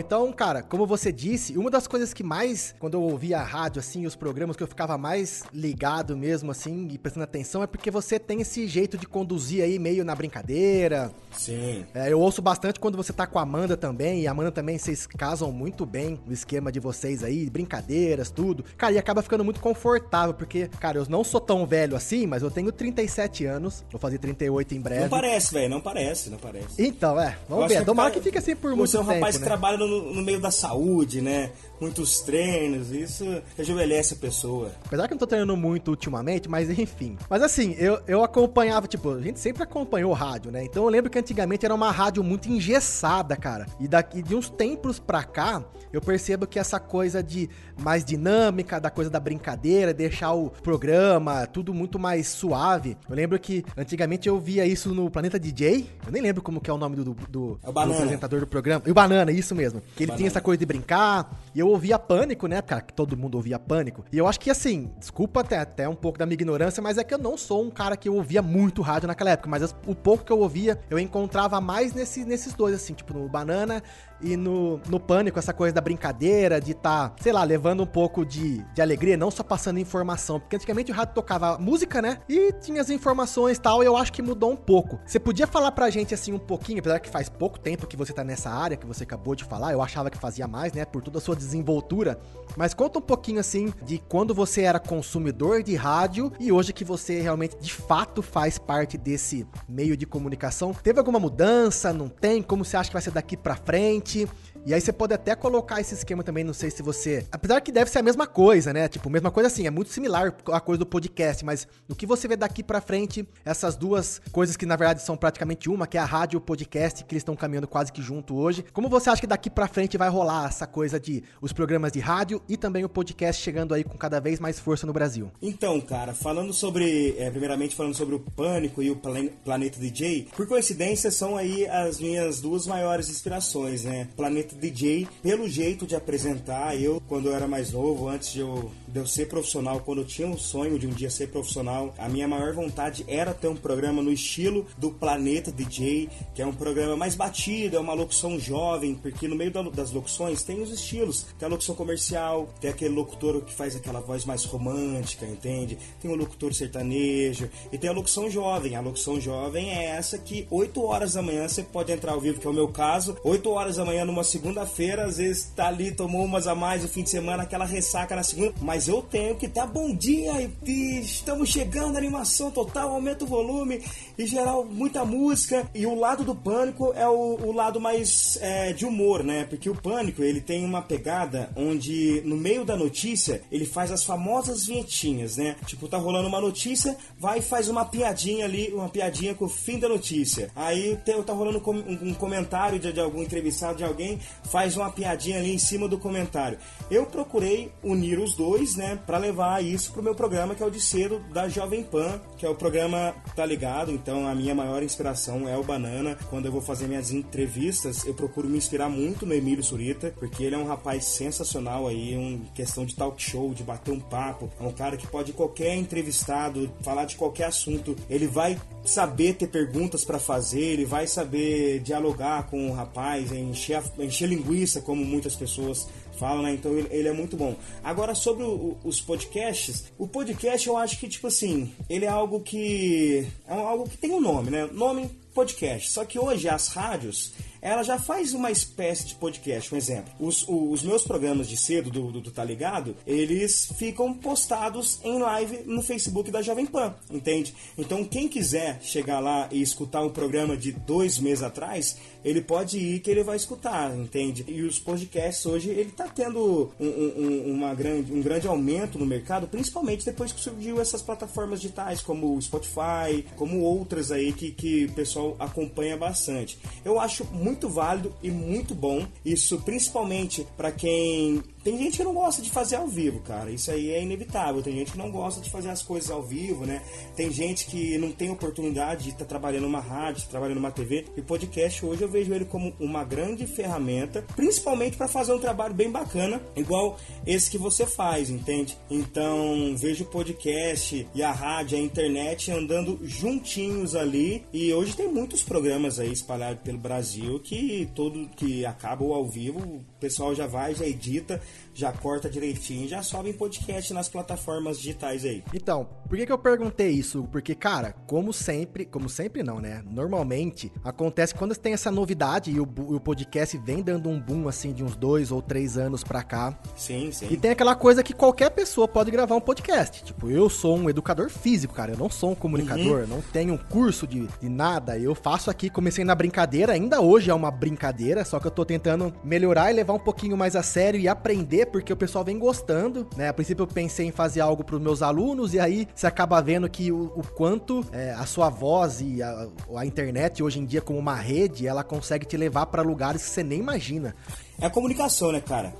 Então, 0.00 0.32
cara, 0.32 0.62
como 0.62 0.86
você 0.86 1.12
disse, 1.12 1.56
uma 1.56 1.70
das 1.70 1.86
coisas 1.86 2.12
que 2.12 2.24
mais, 2.24 2.74
quando 2.78 2.94
eu 2.94 3.02
ouvia 3.02 3.38
a 3.38 3.44
rádio, 3.44 3.80
assim, 3.80 4.06
os 4.06 4.16
programas 4.16 4.56
que 4.56 4.62
eu 4.62 4.66
ficava 4.66 4.98
mais 4.98 5.44
ligado 5.52 6.16
mesmo, 6.16 6.50
assim, 6.50 6.88
e 6.90 6.98
prestando 6.98 7.24
atenção, 7.24 7.62
é 7.62 7.66
porque 7.66 7.90
você 7.90 8.18
tem 8.18 8.40
esse 8.40 8.66
jeito 8.66 8.98
de 8.98 9.06
conduzir 9.06 9.62
aí 9.62 9.78
meio 9.78 10.04
na 10.04 10.14
brincadeira. 10.14 11.12
Sim. 11.32 11.84
É, 11.94 12.12
eu 12.12 12.20
ouço 12.20 12.42
bastante 12.42 12.80
quando 12.80 12.96
você 12.96 13.12
tá 13.12 13.26
com 13.26 13.38
a 13.38 13.42
Amanda 13.42 13.76
também, 13.76 14.22
e 14.22 14.26
a 14.26 14.30
Amanda 14.32 14.50
também, 14.50 14.78
vocês 14.78 15.06
casam 15.06 15.52
muito 15.52 15.86
bem 15.86 16.18
no 16.26 16.32
esquema 16.32 16.72
de 16.72 16.80
vocês 16.80 17.22
aí, 17.22 17.48
brincadeiras, 17.48 18.30
tudo. 18.30 18.64
Cara, 18.76 18.92
e 18.92 18.98
acaba 18.98 19.22
ficando 19.22 19.44
muito 19.44 19.60
confortável, 19.60 20.34
porque, 20.34 20.68
cara, 20.80 20.98
eu 20.98 21.06
não 21.08 21.22
sou 21.22 21.40
tão 21.40 21.66
velho 21.66 21.96
assim, 21.96 22.26
mas 22.26 22.42
eu 22.42 22.50
tenho 22.50 22.72
37 22.72 23.44
anos, 23.44 23.84
vou 23.90 24.00
fazer 24.00 24.18
38 24.18 24.74
em 24.74 24.80
breve. 24.80 25.02
Não 25.02 25.08
parece, 25.08 25.52
velho, 25.54 25.68
não 25.68 25.80
parece, 25.80 26.30
não 26.30 26.38
parece. 26.38 26.82
Então, 26.82 27.20
é, 27.20 27.36
vamos 27.48 27.68
ver. 27.68 27.84
Tomara 27.84 28.10
que, 28.10 28.18
que 28.18 28.24
fique 28.24 28.38
assim 28.38 28.56
por 28.56 28.74
muito 28.74 28.90
tempo, 28.90 28.90
Você 28.90 28.96
é 28.96 29.00
um 29.00 29.14
rapaz 29.20 29.34
né? 29.34 29.40
que 29.40 29.46
trabalha 29.46 29.67
no, 29.76 30.14
no, 30.14 30.22
meio 30.22 30.40
da 30.40 30.50
saúde, 30.50 31.20
né? 31.20 31.50
Muitos 31.80 32.20
treinos, 32.20 32.90
isso 32.90 33.24
rejuvenesce 33.56 34.14
a 34.14 34.16
pessoa. 34.16 34.72
Apesar 34.84 35.06
que 35.06 35.12
eu 35.12 35.14
não 35.14 35.20
tô 35.20 35.26
treinando 35.26 35.56
muito 35.56 35.88
ultimamente, 35.88 36.48
mas 36.48 36.70
enfim. 36.70 37.16
Mas 37.28 37.42
assim, 37.42 37.74
eu, 37.78 38.00
eu 38.06 38.22
acompanhava, 38.24 38.86
tipo, 38.86 39.10
a 39.14 39.20
gente 39.20 39.38
sempre 39.38 39.62
acompanhou 39.62 40.12
rádio, 40.12 40.50
né? 40.50 40.64
Então 40.64 40.84
eu 40.84 40.88
lembro 40.88 41.10
que 41.10 41.18
antigamente 41.18 41.64
era 41.64 41.74
uma 41.74 41.90
rádio 41.90 42.22
muito 42.22 42.48
engessada, 42.48 43.36
cara. 43.36 43.66
E 43.78 43.86
daqui 43.86 44.22
de 44.22 44.34
uns 44.34 44.50
tempos 44.50 44.98
pra 44.98 45.22
cá, 45.22 45.64
eu 45.92 46.00
percebo 46.00 46.46
que 46.46 46.58
essa 46.58 46.80
coisa 46.80 47.22
de 47.22 47.48
mais 47.78 48.04
dinâmica, 48.04 48.80
da 48.80 48.90
coisa 48.90 49.10
da 49.10 49.20
brincadeira, 49.20 49.94
deixar 49.94 50.32
o 50.32 50.50
programa 50.50 51.46
tudo 51.46 51.72
muito 51.72 51.98
mais 51.98 52.28
suave. 52.28 52.96
Eu 53.08 53.14
lembro 53.14 53.38
que 53.38 53.64
antigamente 53.76 54.28
eu 54.28 54.38
via 54.38 54.66
isso 54.66 54.94
no 54.94 55.10
Planeta 55.10 55.38
DJ. 55.38 55.88
Eu 56.04 56.12
nem 56.12 56.22
lembro 56.22 56.42
como 56.42 56.60
que 56.60 56.70
é 56.70 56.72
o 56.72 56.78
nome 56.78 56.96
do, 56.96 57.04
do, 57.04 57.14
do, 57.28 57.60
é 57.62 57.68
o 57.68 57.72
do 57.72 57.80
apresentador 57.80 58.40
do 58.40 58.46
programa. 58.46 58.82
E 58.86 58.90
o 58.90 58.94
Banana, 58.94 59.30
isso 59.30 59.54
mesmo. 59.54 59.80
Que 59.96 60.02
ele 60.02 60.08
Banana. 60.08 60.16
tinha 60.16 60.26
essa 60.28 60.40
coisa 60.40 60.58
de 60.58 60.66
brincar. 60.66 61.30
E 61.54 61.60
eu 61.60 61.67
eu 61.68 61.72
ouvia 61.72 61.98
Pânico, 61.98 62.46
né, 62.46 62.60
cara? 62.62 62.82
Que 62.82 62.92
todo 62.92 63.16
mundo 63.16 63.36
ouvia 63.36 63.58
Pânico. 63.58 64.04
E 64.12 64.18
eu 64.18 64.26
acho 64.26 64.40
que, 64.40 64.50
assim, 64.50 64.90
desculpa 64.98 65.40
até, 65.40 65.58
até 65.58 65.88
um 65.88 65.94
pouco 65.94 66.18
da 66.18 66.26
minha 66.26 66.34
ignorância, 66.34 66.82
mas 66.82 66.98
é 66.98 67.04
que 67.04 67.14
eu 67.14 67.18
não 67.18 67.36
sou 67.36 67.64
um 67.64 67.70
cara 67.70 67.96
que 67.96 68.08
ouvia 68.08 68.42
muito 68.42 68.82
rádio 68.82 69.06
naquela 69.06 69.30
época. 69.30 69.48
Mas 69.48 69.74
o 69.86 69.94
pouco 69.94 70.24
que 70.24 70.32
eu 70.32 70.40
ouvia, 70.40 70.78
eu 70.90 70.98
encontrava 70.98 71.60
mais 71.60 71.92
nesse, 71.92 72.24
nesses 72.24 72.54
dois, 72.54 72.74
assim, 72.74 72.94
tipo, 72.94 73.14
no 73.14 73.28
Banana 73.28 73.82
e 74.20 74.36
no, 74.36 74.80
no 74.88 74.98
Pânico, 74.98 75.38
essa 75.38 75.52
coisa 75.52 75.74
da 75.74 75.80
brincadeira, 75.80 76.60
de 76.60 76.74
tá, 76.74 77.12
sei 77.20 77.32
lá, 77.32 77.44
levando 77.44 77.82
um 77.82 77.86
pouco 77.86 78.24
de, 78.24 78.64
de 78.74 78.82
alegria, 78.82 79.16
não 79.16 79.30
só 79.30 79.42
passando 79.42 79.78
informação. 79.78 80.40
Porque 80.40 80.56
antigamente 80.56 80.90
o 80.90 80.94
rádio 80.94 81.14
tocava 81.14 81.58
música, 81.58 82.02
né? 82.02 82.18
E 82.28 82.52
tinha 82.52 82.80
as 82.80 82.90
informações 82.90 83.56
e 83.56 83.60
tal, 83.60 83.82
e 83.82 83.86
eu 83.86 83.96
acho 83.96 84.12
que 84.12 84.22
mudou 84.22 84.50
um 84.50 84.56
pouco. 84.56 84.98
Você 85.06 85.18
podia 85.18 85.46
falar 85.46 85.72
pra 85.72 85.90
gente, 85.90 86.14
assim, 86.14 86.32
um 86.32 86.38
pouquinho, 86.38 86.80
apesar 86.80 86.98
que 86.98 87.08
faz 87.08 87.28
pouco 87.28 87.58
tempo 87.58 87.86
que 87.86 87.96
você 87.96 88.12
tá 88.12 88.24
nessa 88.24 88.50
área, 88.50 88.76
que 88.76 88.86
você 88.86 89.04
acabou 89.04 89.34
de 89.34 89.44
falar, 89.44 89.72
eu 89.72 89.82
achava 89.82 90.10
que 90.10 90.18
fazia 90.18 90.48
mais, 90.48 90.72
né? 90.72 90.84
Por 90.84 91.02
toda 91.02 91.18
a 91.18 91.20
sua 91.20 91.36
desenvoltura. 91.36 92.18
Mas 92.56 92.74
conta 92.74 92.98
um 92.98 93.02
pouquinho, 93.02 93.38
assim, 93.38 93.72
de 93.84 93.98
quando 93.98 94.34
você 94.34 94.62
era 94.62 94.80
consumidor 94.80 95.62
de 95.62 95.76
rádio 95.76 96.32
e 96.40 96.50
hoje 96.50 96.72
que 96.72 96.84
você 96.84 97.20
realmente, 97.20 97.56
de 97.58 97.72
fato, 97.72 98.22
faz 98.22 98.58
parte 98.58 98.98
desse 98.98 99.46
meio 99.68 99.96
de 99.96 100.06
comunicação. 100.06 100.74
Teve 100.74 100.98
alguma 100.98 101.20
mudança? 101.20 101.92
Não 101.92 102.08
tem? 102.08 102.42
Como 102.42 102.64
você 102.64 102.76
acha 102.76 102.90
que 102.90 102.94
vai 102.94 103.02
ser 103.02 103.10
daqui 103.10 103.36
pra 103.36 103.54
frente? 103.54 104.07
найти 104.08 104.28
E 104.66 104.74
aí 104.74 104.80
você 104.80 104.92
pode 104.92 105.14
até 105.14 105.34
colocar 105.34 105.80
esse 105.80 105.94
esquema 105.94 106.22
também, 106.22 106.44
não 106.44 106.52
sei 106.52 106.70
se 106.70 106.82
você. 106.82 107.26
Apesar 107.32 107.60
que 107.60 107.72
deve 107.72 107.90
ser 107.90 108.00
a 108.00 108.02
mesma 108.02 108.26
coisa, 108.26 108.72
né? 108.72 108.88
Tipo, 108.88 109.08
mesma 109.08 109.30
coisa 109.30 109.46
assim, 109.46 109.66
é 109.66 109.70
muito 109.70 109.90
similar 109.90 110.34
a 110.52 110.60
coisa 110.60 110.78
do 110.78 110.86
podcast, 110.86 111.44
mas 111.44 111.66
o 111.88 111.94
que 111.94 112.06
você 112.06 112.28
vê 112.28 112.36
daqui 112.36 112.62
para 112.62 112.80
frente, 112.80 113.26
essas 113.44 113.76
duas 113.76 114.20
coisas 114.30 114.56
que 114.56 114.66
na 114.66 114.76
verdade 114.76 115.02
são 115.02 115.16
praticamente 115.16 115.68
uma, 115.70 115.86
que 115.86 115.96
é 115.96 116.00
a 116.00 116.04
rádio 116.04 116.36
e 116.36 116.38
o 116.38 116.40
podcast, 116.40 117.04
que 117.04 117.14
eles 117.14 117.22
estão 117.22 117.36
caminhando 117.36 117.66
quase 117.66 117.92
que 117.92 118.02
junto 118.02 118.36
hoje. 118.36 118.64
Como 118.72 118.88
você 118.88 119.10
acha 119.10 119.20
que 119.20 119.26
daqui 119.26 119.48
para 119.48 119.66
frente 119.68 119.96
vai 119.96 120.08
rolar 120.08 120.48
essa 120.48 120.66
coisa 120.66 121.00
de 121.00 121.22
os 121.40 121.52
programas 121.52 121.92
de 121.92 122.00
rádio 122.00 122.42
e 122.48 122.56
também 122.56 122.84
o 122.84 122.88
podcast 122.88 123.42
chegando 123.42 123.74
aí 123.74 123.84
com 123.84 123.96
cada 123.96 124.20
vez 124.20 124.38
mais 124.38 124.58
força 124.58 124.86
no 124.86 124.92
Brasil? 124.92 125.30
Então, 125.40 125.80
cara, 125.80 126.14
falando 126.14 126.52
sobre, 126.52 127.14
é, 127.18 127.30
primeiramente 127.30 127.74
falando 127.74 127.94
sobre 127.94 128.14
o 128.14 128.20
Pânico 128.20 128.82
e 128.82 128.90
o 128.90 128.96
Planeta 129.44 129.78
DJ, 129.78 130.28
por 130.36 130.46
coincidência 130.46 131.10
são 131.10 131.36
aí 131.36 131.66
as 131.66 131.98
minhas 132.00 132.40
duas 132.40 132.66
maiores 132.66 133.08
inspirações, 133.08 133.84
né? 133.84 134.08
Planeta 134.16 134.47
DJ, 134.56 135.06
pelo 135.22 135.48
jeito 135.48 135.86
de 135.86 135.94
apresentar, 135.94 136.80
eu, 136.80 137.02
quando 137.08 137.26
eu 137.26 137.34
era 137.34 137.46
mais 137.46 137.72
novo, 137.72 138.08
antes 138.08 138.32
de 138.32 138.40
eu, 138.40 138.70
de 138.86 138.98
eu 138.98 139.06
ser 139.06 139.28
profissional, 139.28 139.80
quando 139.80 140.02
eu 140.02 140.06
tinha 140.06 140.26
um 140.26 140.38
sonho 140.38 140.78
de 140.78 140.86
um 140.86 140.90
dia 140.90 141.10
ser 141.10 141.28
profissional, 141.28 141.94
a 141.98 142.08
minha 142.08 142.28
maior 142.28 142.52
vontade 142.52 143.04
era 143.08 143.34
ter 143.34 143.48
um 143.48 143.56
programa 143.56 144.02
no 144.02 144.12
estilo 144.12 144.66
do 144.76 144.90
Planeta 144.90 145.50
DJ, 145.50 146.08
que 146.34 146.42
é 146.42 146.46
um 146.46 146.52
programa 146.52 146.96
mais 146.96 147.14
batido, 147.14 147.76
é 147.76 147.80
uma 147.80 147.94
locução 147.94 148.38
jovem, 148.38 148.94
porque 148.94 149.28
no 149.28 149.36
meio 149.36 149.50
das 149.70 149.90
locuções 149.92 150.42
tem 150.42 150.60
os 150.62 150.70
estilos. 150.70 151.26
Tem 151.38 151.46
a 151.46 151.50
locução 151.50 151.74
comercial, 151.74 152.48
tem 152.60 152.70
aquele 152.70 152.94
locutor 152.94 153.40
que 153.42 153.52
faz 153.52 153.76
aquela 153.76 154.00
voz 154.00 154.24
mais 154.24 154.44
romântica, 154.44 155.26
entende? 155.26 155.78
Tem 156.00 156.10
o 156.10 156.16
locutor 156.16 156.54
sertanejo 156.54 157.48
e 157.72 157.78
tem 157.78 157.90
a 157.90 157.92
locução 157.92 158.30
jovem. 158.30 158.76
A 158.76 158.80
locução 158.80 159.20
jovem 159.20 159.70
é 159.70 159.84
essa 159.86 160.18
que 160.18 160.46
8 160.50 160.82
horas 160.82 161.14
da 161.14 161.22
manhã 161.22 161.48
você 161.48 161.62
pode 161.62 161.92
entrar 161.92 162.12
ao 162.12 162.20
vivo, 162.20 162.40
que 162.40 162.46
é 162.46 162.50
o 162.50 162.54
meu 162.54 162.68
caso, 162.68 163.16
8 163.24 163.50
horas 163.50 163.76
da 163.76 163.84
manhã 163.84 164.04
numa 164.04 164.24
segunda-feira, 164.38 165.04
às 165.04 165.16
vezes 165.16 165.50
tá 165.56 165.66
ali, 165.66 165.90
tomou 165.90 166.24
umas 166.24 166.46
a 166.46 166.54
mais 166.54 166.84
o 166.84 166.88
fim 166.88 167.02
de 167.02 167.10
semana, 167.10 167.42
aquela 167.42 167.64
ressaca 167.64 168.14
na 168.14 168.22
segunda, 168.22 168.54
mas 168.60 168.86
eu 168.86 169.02
tenho 169.02 169.34
que 169.34 169.48
tá 169.48 169.66
bom 169.66 169.94
dia 169.94 170.48
e 170.64 171.00
estamos 171.00 171.48
chegando, 171.48 171.98
animação 171.98 172.50
total, 172.50 172.90
aumenta 172.90 173.24
o 173.24 173.26
volume 173.26 173.82
e 174.16 174.26
geral 174.26 174.64
muita 174.64 175.04
música. 175.04 175.68
E 175.74 175.86
o 175.86 175.94
lado 175.94 176.22
do 176.22 176.34
pânico 176.34 176.92
é 176.94 177.06
o, 177.08 177.38
o 177.46 177.52
lado 177.52 177.80
mais 177.80 178.38
é, 178.40 178.72
de 178.72 178.86
humor, 178.86 179.24
né? 179.24 179.44
Porque 179.44 179.68
o 179.68 179.74
pânico 179.74 180.22
ele 180.22 180.40
tem 180.40 180.64
uma 180.64 180.82
pegada 180.82 181.50
onde 181.56 182.22
no 182.24 182.36
meio 182.36 182.64
da 182.64 182.76
notícia 182.76 183.42
ele 183.50 183.66
faz 183.66 183.90
as 183.90 184.04
famosas 184.04 184.66
vinhetinhas, 184.66 185.36
né? 185.36 185.56
Tipo, 185.66 185.88
tá 185.88 185.98
rolando 185.98 186.28
uma 186.28 186.40
notícia, 186.40 186.96
vai 187.18 187.40
e 187.40 187.42
faz 187.42 187.68
uma 187.68 187.84
piadinha 187.84 188.44
ali, 188.44 188.72
uma 188.72 188.88
piadinha 188.88 189.34
com 189.34 189.46
o 189.46 189.48
fim 189.48 189.78
da 189.78 189.88
notícia. 189.88 190.50
Aí 190.54 190.96
tá 191.26 191.32
rolando 191.32 191.60
um 191.68 192.14
comentário 192.14 192.78
de, 192.78 192.92
de 192.92 193.00
algum 193.00 193.22
entrevistado 193.22 193.78
de 193.78 193.84
alguém, 193.84 194.20
faz 194.50 194.76
uma 194.76 194.90
piadinha 194.90 195.38
ali 195.38 195.52
em 195.52 195.58
cima 195.58 195.88
do 195.88 195.98
comentário. 195.98 196.58
Eu 196.90 197.06
procurei 197.06 197.72
unir 197.82 198.18
os 198.18 198.34
dois, 198.34 198.76
né, 198.76 198.98
para 199.06 199.18
levar 199.18 199.62
isso 199.62 199.92
pro 199.92 200.02
meu 200.02 200.14
programa 200.14 200.54
que 200.54 200.62
é 200.62 200.66
o 200.66 200.70
de 200.70 200.80
cedo 200.80 201.20
da 201.32 201.48
Jovem 201.48 201.82
Pan, 201.82 202.20
que 202.36 202.46
é 202.46 202.48
o 202.48 202.54
programa 202.54 203.14
Tá 203.34 203.44
Ligado. 203.44 203.92
Então 203.92 204.26
a 204.26 204.34
minha 204.34 204.54
maior 204.54 204.82
inspiração 204.82 205.48
é 205.48 205.56
o 205.56 205.62
Banana. 205.62 206.16
Quando 206.30 206.46
eu 206.46 206.52
vou 206.52 206.60
fazer 206.60 206.86
minhas 206.86 207.10
entrevistas, 207.10 208.04
eu 208.06 208.14
procuro 208.14 208.48
me 208.48 208.58
inspirar 208.58 208.88
muito 208.88 209.26
no 209.26 209.34
Emílio 209.34 209.62
Surita, 209.62 210.12
porque 210.18 210.42
ele 210.44 210.54
é 210.54 210.58
um 210.58 210.66
rapaz 210.66 211.04
sensacional 211.04 211.86
aí, 211.86 212.14
em 212.14 212.42
questão 212.54 212.84
de 212.84 212.94
talk 212.94 213.22
show, 213.22 213.52
de 213.54 213.62
bater 213.62 213.92
um 213.92 214.00
papo. 214.00 214.50
É 214.58 214.62
um 214.62 214.72
cara 214.72 214.96
que 214.96 215.06
pode 215.06 215.32
qualquer 215.32 215.74
entrevistado 215.76 216.70
falar 216.82 217.04
de 217.04 217.16
qualquer 217.16 217.44
assunto, 217.44 217.96
ele 218.08 218.26
vai 218.26 218.58
saber 218.84 219.34
ter 219.34 219.48
perguntas 219.48 220.04
para 220.04 220.18
fazer, 220.18 220.60
ele 220.60 220.84
vai 220.84 221.06
saber 221.06 221.80
dialogar 221.80 222.44
com 222.44 222.70
o 222.70 222.72
rapaz, 222.72 223.30
encher, 223.32 223.76
a, 223.76 224.04
encher 224.04 224.17
linguiça, 224.26 224.80
como 224.80 225.04
muitas 225.04 225.34
pessoas 225.34 225.88
falam, 226.18 226.42
né? 226.42 226.52
Então 226.54 226.76
ele, 226.76 226.88
ele 226.90 227.08
é 227.08 227.12
muito 227.12 227.36
bom. 227.36 227.56
Agora, 227.82 228.14
sobre 228.14 228.42
o, 228.44 228.76
os 228.84 229.00
podcasts, 229.00 229.84
o 229.96 230.06
podcast 230.06 230.66
eu 230.68 230.76
acho 230.76 230.98
que, 230.98 231.08
tipo 231.08 231.26
assim, 231.26 231.72
ele 231.88 232.04
é 232.04 232.08
algo 232.08 232.40
que. 232.40 233.26
É 233.46 233.54
algo 233.54 233.88
que 233.88 233.96
tem 233.96 234.12
um 234.12 234.20
nome, 234.20 234.50
né? 234.50 234.68
Nome 234.72 235.10
podcast. 235.34 235.90
Só 235.90 236.04
que 236.04 236.18
hoje 236.18 236.48
as 236.48 236.68
rádios 236.68 237.32
ela 237.60 237.82
já 237.82 237.98
faz 237.98 238.32
uma 238.34 238.50
espécie 238.50 239.06
de 239.06 239.14
podcast. 239.14 239.74
Um 239.74 239.78
exemplo, 239.78 240.12
os, 240.18 240.44
os 240.48 240.82
meus 240.82 241.04
programas 241.04 241.48
de 241.48 241.56
cedo 241.56 241.90
do, 241.90 242.12
do, 242.12 242.20
do, 242.20 242.30
Tá 242.30 242.44
Ligado, 242.44 242.96
eles 243.06 243.70
ficam 243.76 244.12
postados 244.14 245.00
em 245.02 245.18
live 245.18 245.62
no 245.66 245.82
Facebook 245.82 246.30
da 246.30 246.42
Jovem 246.42 246.66
Pan, 246.66 246.94
entende? 247.10 247.54
Então 247.76 248.04
quem 248.04 248.28
quiser 248.28 248.80
chegar 248.82 249.20
lá 249.20 249.48
e 249.50 249.60
escutar 249.60 250.02
um 250.02 250.10
programa 250.10 250.56
de 250.56 250.72
dois 250.72 251.18
meses 251.18 251.42
atrás, 251.42 251.96
ele 252.24 252.40
pode 252.40 252.78
ir 252.78 253.00
que 253.00 253.10
ele 253.10 253.22
vai 253.22 253.36
escutar, 253.36 253.94
entende? 253.96 254.44
E 254.46 254.62
os 254.62 254.78
podcasts 254.78 255.44
hoje, 255.46 255.70
ele 255.70 255.90
tá 255.90 256.06
tendo 256.08 256.72
um, 256.78 256.86
um, 256.86 257.52
uma 257.54 257.74
grande, 257.74 258.12
um 258.12 258.22
grande 258.22 258.46
aumento 258.46 258.98
no 258.98 259.06
mercado, 259.06 259.48
principalmente 259.48 260.04
depois 260.04 260.32
que 260.32 260.40
surgiu 260.40 260.80
essas 260.80 261.02
plataformas 261.02 261.60
digitais, 261.60 262.00
como 262.00 262.36
o 262.36 262.42
Spotify, 262.42 263.24
como 263.36 263.60
outras 263.60 264.10
aí 264.10 264.32
que, 264.32 264.50
que 264.50 264.84
o 264.86 264.92
pessoal 264.92 265.36
acompanha 265.38 265.96
bastante. 265.96 266.58
Eu 266.84 267.00
acho 267.00 267.24
muito 267.32 267.47
válido 267.68 268.12
e 268.22 268.30
muito 268.30 268.74
bom, 268.74 269.06
isso 269.24 269.58
principalmente 269.60 270.46
para 270.56 270.72
quem 270.72 271.42
tem 271.68 271.76
gente 271.76 271.98
que 271.98 272.04
não 272.04 272.14
gosta 272.14 272.40
de 272.40 272.48
fazer 272.48 272.76
ao 272.76 272.88
vivo, 272.88 273.20
cara. 273.20 273.50
Isso 273.50 273.70
aí 273.70 273.90
é 273.90 274.02
inevitável. 274.02 274.62
Tem 274.62 274.72
gente 274.72 274.92
que 274.92 274.96
não 274.96 275.10
gosta 275.10 275.38
de 275.38 275.50
fazer 275.50 275.68
as 275.68 275.82
coisas 275.82 276.10
ao 276.10 276.22
vivo, 276.22 276.64
né? 276.64 276.80
Tem 277.14 277.30
gente 277.30 277.66
que 277.66 277.98
não 277.98 278.10
tem 278.10 278.30
oportunidade 278.30 279.04
de 279.04 279.10
estar 279.10 279.26
tá 279.26 279.28
trabalhando 279.28 279.64
numa 279.64 279.80
rádio, 279.80 280.26
trabalhando 280.30 280.56
numa 280.56 280.70
TV. 280.70 281.04
E 281.14 281.20
podcast 281.20 281.84
hoje 281.84 282.00
eu 282.00 282.08
vejo 282.08 282.32
ele 282.32 282.46
como 282.46 282.72
uma 282.80 283.04
grande 283.04 283.46
ferramenta, 283.46 284.24
principalmente 284.34 284.96
para 284.96 285.08
fazer 285.08 285.34
um 285.34 285.38
trabalho 285.38 285.74
bem 285.74 285.90
bacana, 285.90 286.40
igual 286.56 286.98
esse 287.26 287.50
que 287.50 287.58
você 287.58 287.84
faz, 287.84 288.30
entende? 288.30 288.74
Então 288.90 289.76
vejo 289.76 290.04
o 290.04 290.06
podcast 290.06 291.06
e 291.14 291.22
a 291.22 291.32
rádio, 291.32 291.76
a 291.76 291.80
internet 291.82 292.50
andando 292.50 292.98
juntinhos 293.02 293.94
ali. 293.94 294.42
E 294.54 294.72
hoje 294.72 294.96
tem 294.96 295.06
muitos 295.06 295.42
programas 295.42 296.00
aí 296.00 296.10
espalhados 296.10 296.62
pelo 296.62 296.78
Brasil 296.78 297.38
que 297.40 297.90
todo 297.94 298.26
que 298.36 298.64
acabam 298.64 299.12
ao 299.12 299.26
vivo, 299.26 299.58
o 299.58 299.84
pessoal 300.00 300.34
já 300.34 300.46
vai, 300.46 300.74
já 300.74 300.86
edita 300.86 301.38
life. 301.58 301.67
Já 301.78 301.92
corta 301.92 302.28
direitinho, 302.28 302.88
já 302.88 303.04
sobe 303.04 303.30
em 303.30 303.32
podcast 303.32 303.94
nas 303.94 304.08
plataformas 304.08 304.80
digitais 304.80 305.24
aí. 305.24 305.44
Então, 305.54 305.88
por 306.08 306.18
que, 306.18 306.26
que 306.26 306.32
eu 306.32 306.38
perguntei 306.38 306.90
isso? 306.90 307.28
Porque, 307.30 307.54
cara, 307.54 307.92
como 308.04 308.32
sempre, 308.32 308.84
como 308.84 309.08
sempre 309.08 309.44
não, 309.44 309.60
né? 309.60 309.84
Normalmente 309.88 310.72
acontece 310.82 311.36
quando 311.36 311.54
tem 311.54 311.74
essa 311.74 311.88
novidade 311.88 312.50
e 312.50 312.58
o, 312.58 312.64
o 312.64 312.98
podcast 312.98 313.56
vem 313.58 313.80
dando 313.80 314.08
um 314.08 314.18
boom 314.18 314.48
assim 314.48 314.72
de 314.72 314.82
uns 314.82 314.96
dois 314.96 315.30
ou 315.30 315.40
três 315.40 315.78
anos 315.78 316.02
pra 316.02 316.24
cá. 316.24 316.58
Sim, 316.74 317.12
sim. 317.12 317.28
E 317.30 317.36
tem 317.36 317.52
aquela 317.52 317.76
coisa 317.76 318.02
que 318.02 318.12
qualquer 318.12 318.50
pessoa 318.50 318.88
pode 318.88 319.12
gravar 319.12 319.36
um 319.36 319.40
podcast. 319.40 320.02
Tipo, 320.02 320.28
eu 320.28 320.50
sou 320.50 320.76
um 320.76 320.90
educador 320.90 321.30
físico, 321.30 321.74
cara. 321.74 321.92
Eu 321.92 321.98
não 321.98 322.10
sou 322.10 322.32
um 322.32 322.34
comunicador, 322.34 323.02
uhum. 323.02 323.06
não 323.06 323.22
tenho 323.22 323.54
um 323.54 323.58
curso 323.58 324.04
de, 324.04 324.26
de 324.40 324.48
nada. 324.48 324.98
Eu 324.98 325.14
faço 325.14 325.48
aqui, 325.48 325.70
comecei 325.70 326.04
na 326.04 326.16
brincadeira, 326.16 326.72
ainda 326.72 327.00
hoje 327.00 327.30
é 327.30 327.34
uma 327.34 327.52
brincadeira, 327.52 328.24
só 328.24 328.40
que 328.40 328.48
eu 328.48 328.50
tô 328.50 328.64
tentando 328.64 329.14
melhorar 329.22 329.70
e 329.70 329.74
levar 329.74 329.92
um 329.92 330.00
pouquinho 330.00 330.36
mais 330.36 330.56
a 330.56 330.62
sério 330.64 330.98
e 330.98 331.06
aprender 331.06 331.67
porque 331.68 331.92
o 331.92 331.96
pessoal 331.96 332.24
vem 332.24 332.38
gostando, 332.38 333.06
né? 333.16 333.28
A 333.28 333.32
princípio 333.32 333.62
eu 333.62 333.66
pensei 333.66 334.06
em 334.06 334.12
fazer 334.12 334.40
algo 334.40 334.64
para 334.64 334.76
os 334.76 334.82
meus 334.82 335.02
alunos 335.02 335.54
e 335.54 335.60
aí 335.60 335.86
você 335.94 336.06
acaba 336.06 336.40
vendo 336.40 336.68
que 336.68 336.90
o, 336.90 337.12
o 337.14 337.22
quanto 337.34 337.84
é, 337.92 338.10
a 338.12 338.26
sua 338.26 338.48
voz 338.48 339.00
e 339.00 339.22
a, 339.22 339.48
a 339.76 339.86
internet 339.86 340.42
hoje 340.42 340.58
em 340.58 340.64
dia 340.64 340.80
como 340.80 340.98
uma 340.98 341.14
rede, 341.14 341.66
ela 341.66 341.84
consegue 341.84 342.26
te 342.26 342.36
levar 342.36 342.66
para 342.66 342.82
lugares 342.82 343.22
que 343.22 343.30
você 343.30 343.42
nem 343.42 343.60
imagina. 343.60 344.14
É 344.60 344.66
a 344.66 344.70
comunicação, 344.70 345.30
né, 345.30 345.40
cara? 345.40 345.72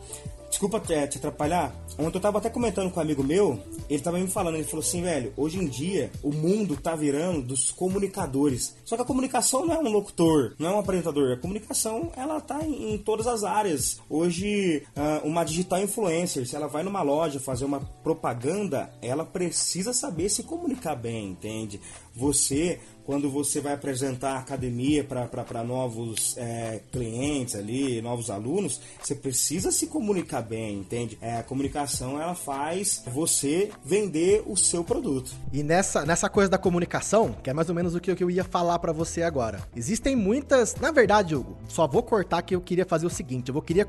Desculpa 0.58 0.80
te, 0.80 0.94
atrapalhar. 0.94 1.72
Ontem 1.96 2.18
eu 2.18 2.20
tava 2.20 2.38
até 2.38 2.50
comentando 2.50 2.90
com 2.90 2.98
um 2.98 3.02
amigo 3.02 3.22
meu, 3.22 3.60
ele 3.88 4.02
tava 4.02 4.18
me 4.18 4.26
falando, 4.26 4.56
ele 4.56 4.64
falou 4.64 4.84
assim, 4.84 5.02
velho, 5.02 5.32
hoje 5.36 5.58
em 5.58 5.66
dia 5.66 6.10
o 6.20 6.32
mundo 6.32 6.76
tá 6.76 6.96
virando 6.96 7.42
dos 7.42 7.70
comunicadores. 7.70 8.76
Só 8.84 8.96
que 8.96 9.02
a 9.02 9.04
comunicação 9.04 9.64
não 9.64 9.74
é 9.74 9.78
um 9.78 9.88
locutor, 9.88 10.54
não 10.58 10.68
é 10.68 10.72
um 10.72 10.78
apresentador. 10.80 11.32
A 11.32 11.36
comunicação, 11.36 12.10
ela 12.16 12.40
tá 12.40 12.64
em, 12.64 12.94
em 12.94 12.98
todas 12.98 13.28
as 13.28 13.44
áreas. 13.44 14.00
Hoje, 14.10 14.82
uh, 14.96 15.26
uma 15.26 15.44
digital 15.44 15.80
influencer, 15.80 16.46
se 16.46 16.56
ela 16.56 16.66
vai 16.66 16.82
numa 16.82 17.02
loja 17.02 17.38
fazer 17.38 17.64
uma 17.64 17.80
propaganda, 18.02 18.90
ela 19.00 19.24
precisa 19.24 19.92
saber 19.92 20.28
se 20.28 20.42
comunicar 20.42 20.96
bem, 20.96 21.30
entende? 21.30 21.80
Você 22.18 22.80
quando 23.08 23.30
você 23.30 23.58
vai 23.58 23.72
apresentar 23.72 24.32
a 24.32 24.38
academia 24.40 25.02
para 25.02 25.64
novos 25.64 26.36
é, 26.36 26.82
clientes 26.92 27.54
ali, 27.54 28.02
novos 28.02 28.28
alunos, 28.28 28.82
você 29.02 29.14
precisa 29.14 29.72
se 29.72 29.86
comunicar 29.86 30.42
bem, 30.42 30.80
entende? 30.80 31.16
É, 31.22 31.38
a 31.38 31.42
comunicação 31.42 32.20
ela 32.20 32.34
faz 32.34 33.02
você 33.06 33.70
vender 33.82 34.42
o 34.46 34.58
seu 34.58 34.84
produto. 34.84 35.34
E 35.50 35.62
nessa, 35.62 36.04
nessa 36.04 36.28
coisa 36.28 36.50
da 36.50 36.58
comunicação, 36.58 37.32
que 37.42 37.48
é 37.48 37.54
mais 37.54 37.70
ou 37.70 37.74
menos 37.74 37.94
o 37.94 38.00
que 38.00 38.22
eu 38.22 38.30
ia 38.30 38.44
falar 38.44 38.78
para 38.78 38.92
você 38.92 39.22
agora. 39.22 39.66
Existem 39.74 40.14
muitas, 40.14 40.74
na 40.74 40.90
verdade, 40.90 41.34
Hugo, 41.34 41.56
só 41.66 41.86
vou 41.86 42.02
cortar 42.02 42.42
que 42.42 42.54
eu 42.54 42.60
queria 42.60 42.84
fazer 42.84 43.06
o 43.06 43.10
seguinte, 43.10 43.48
eu 43.48 43.54
vou 43.54 43.62
queria 43.62 43.86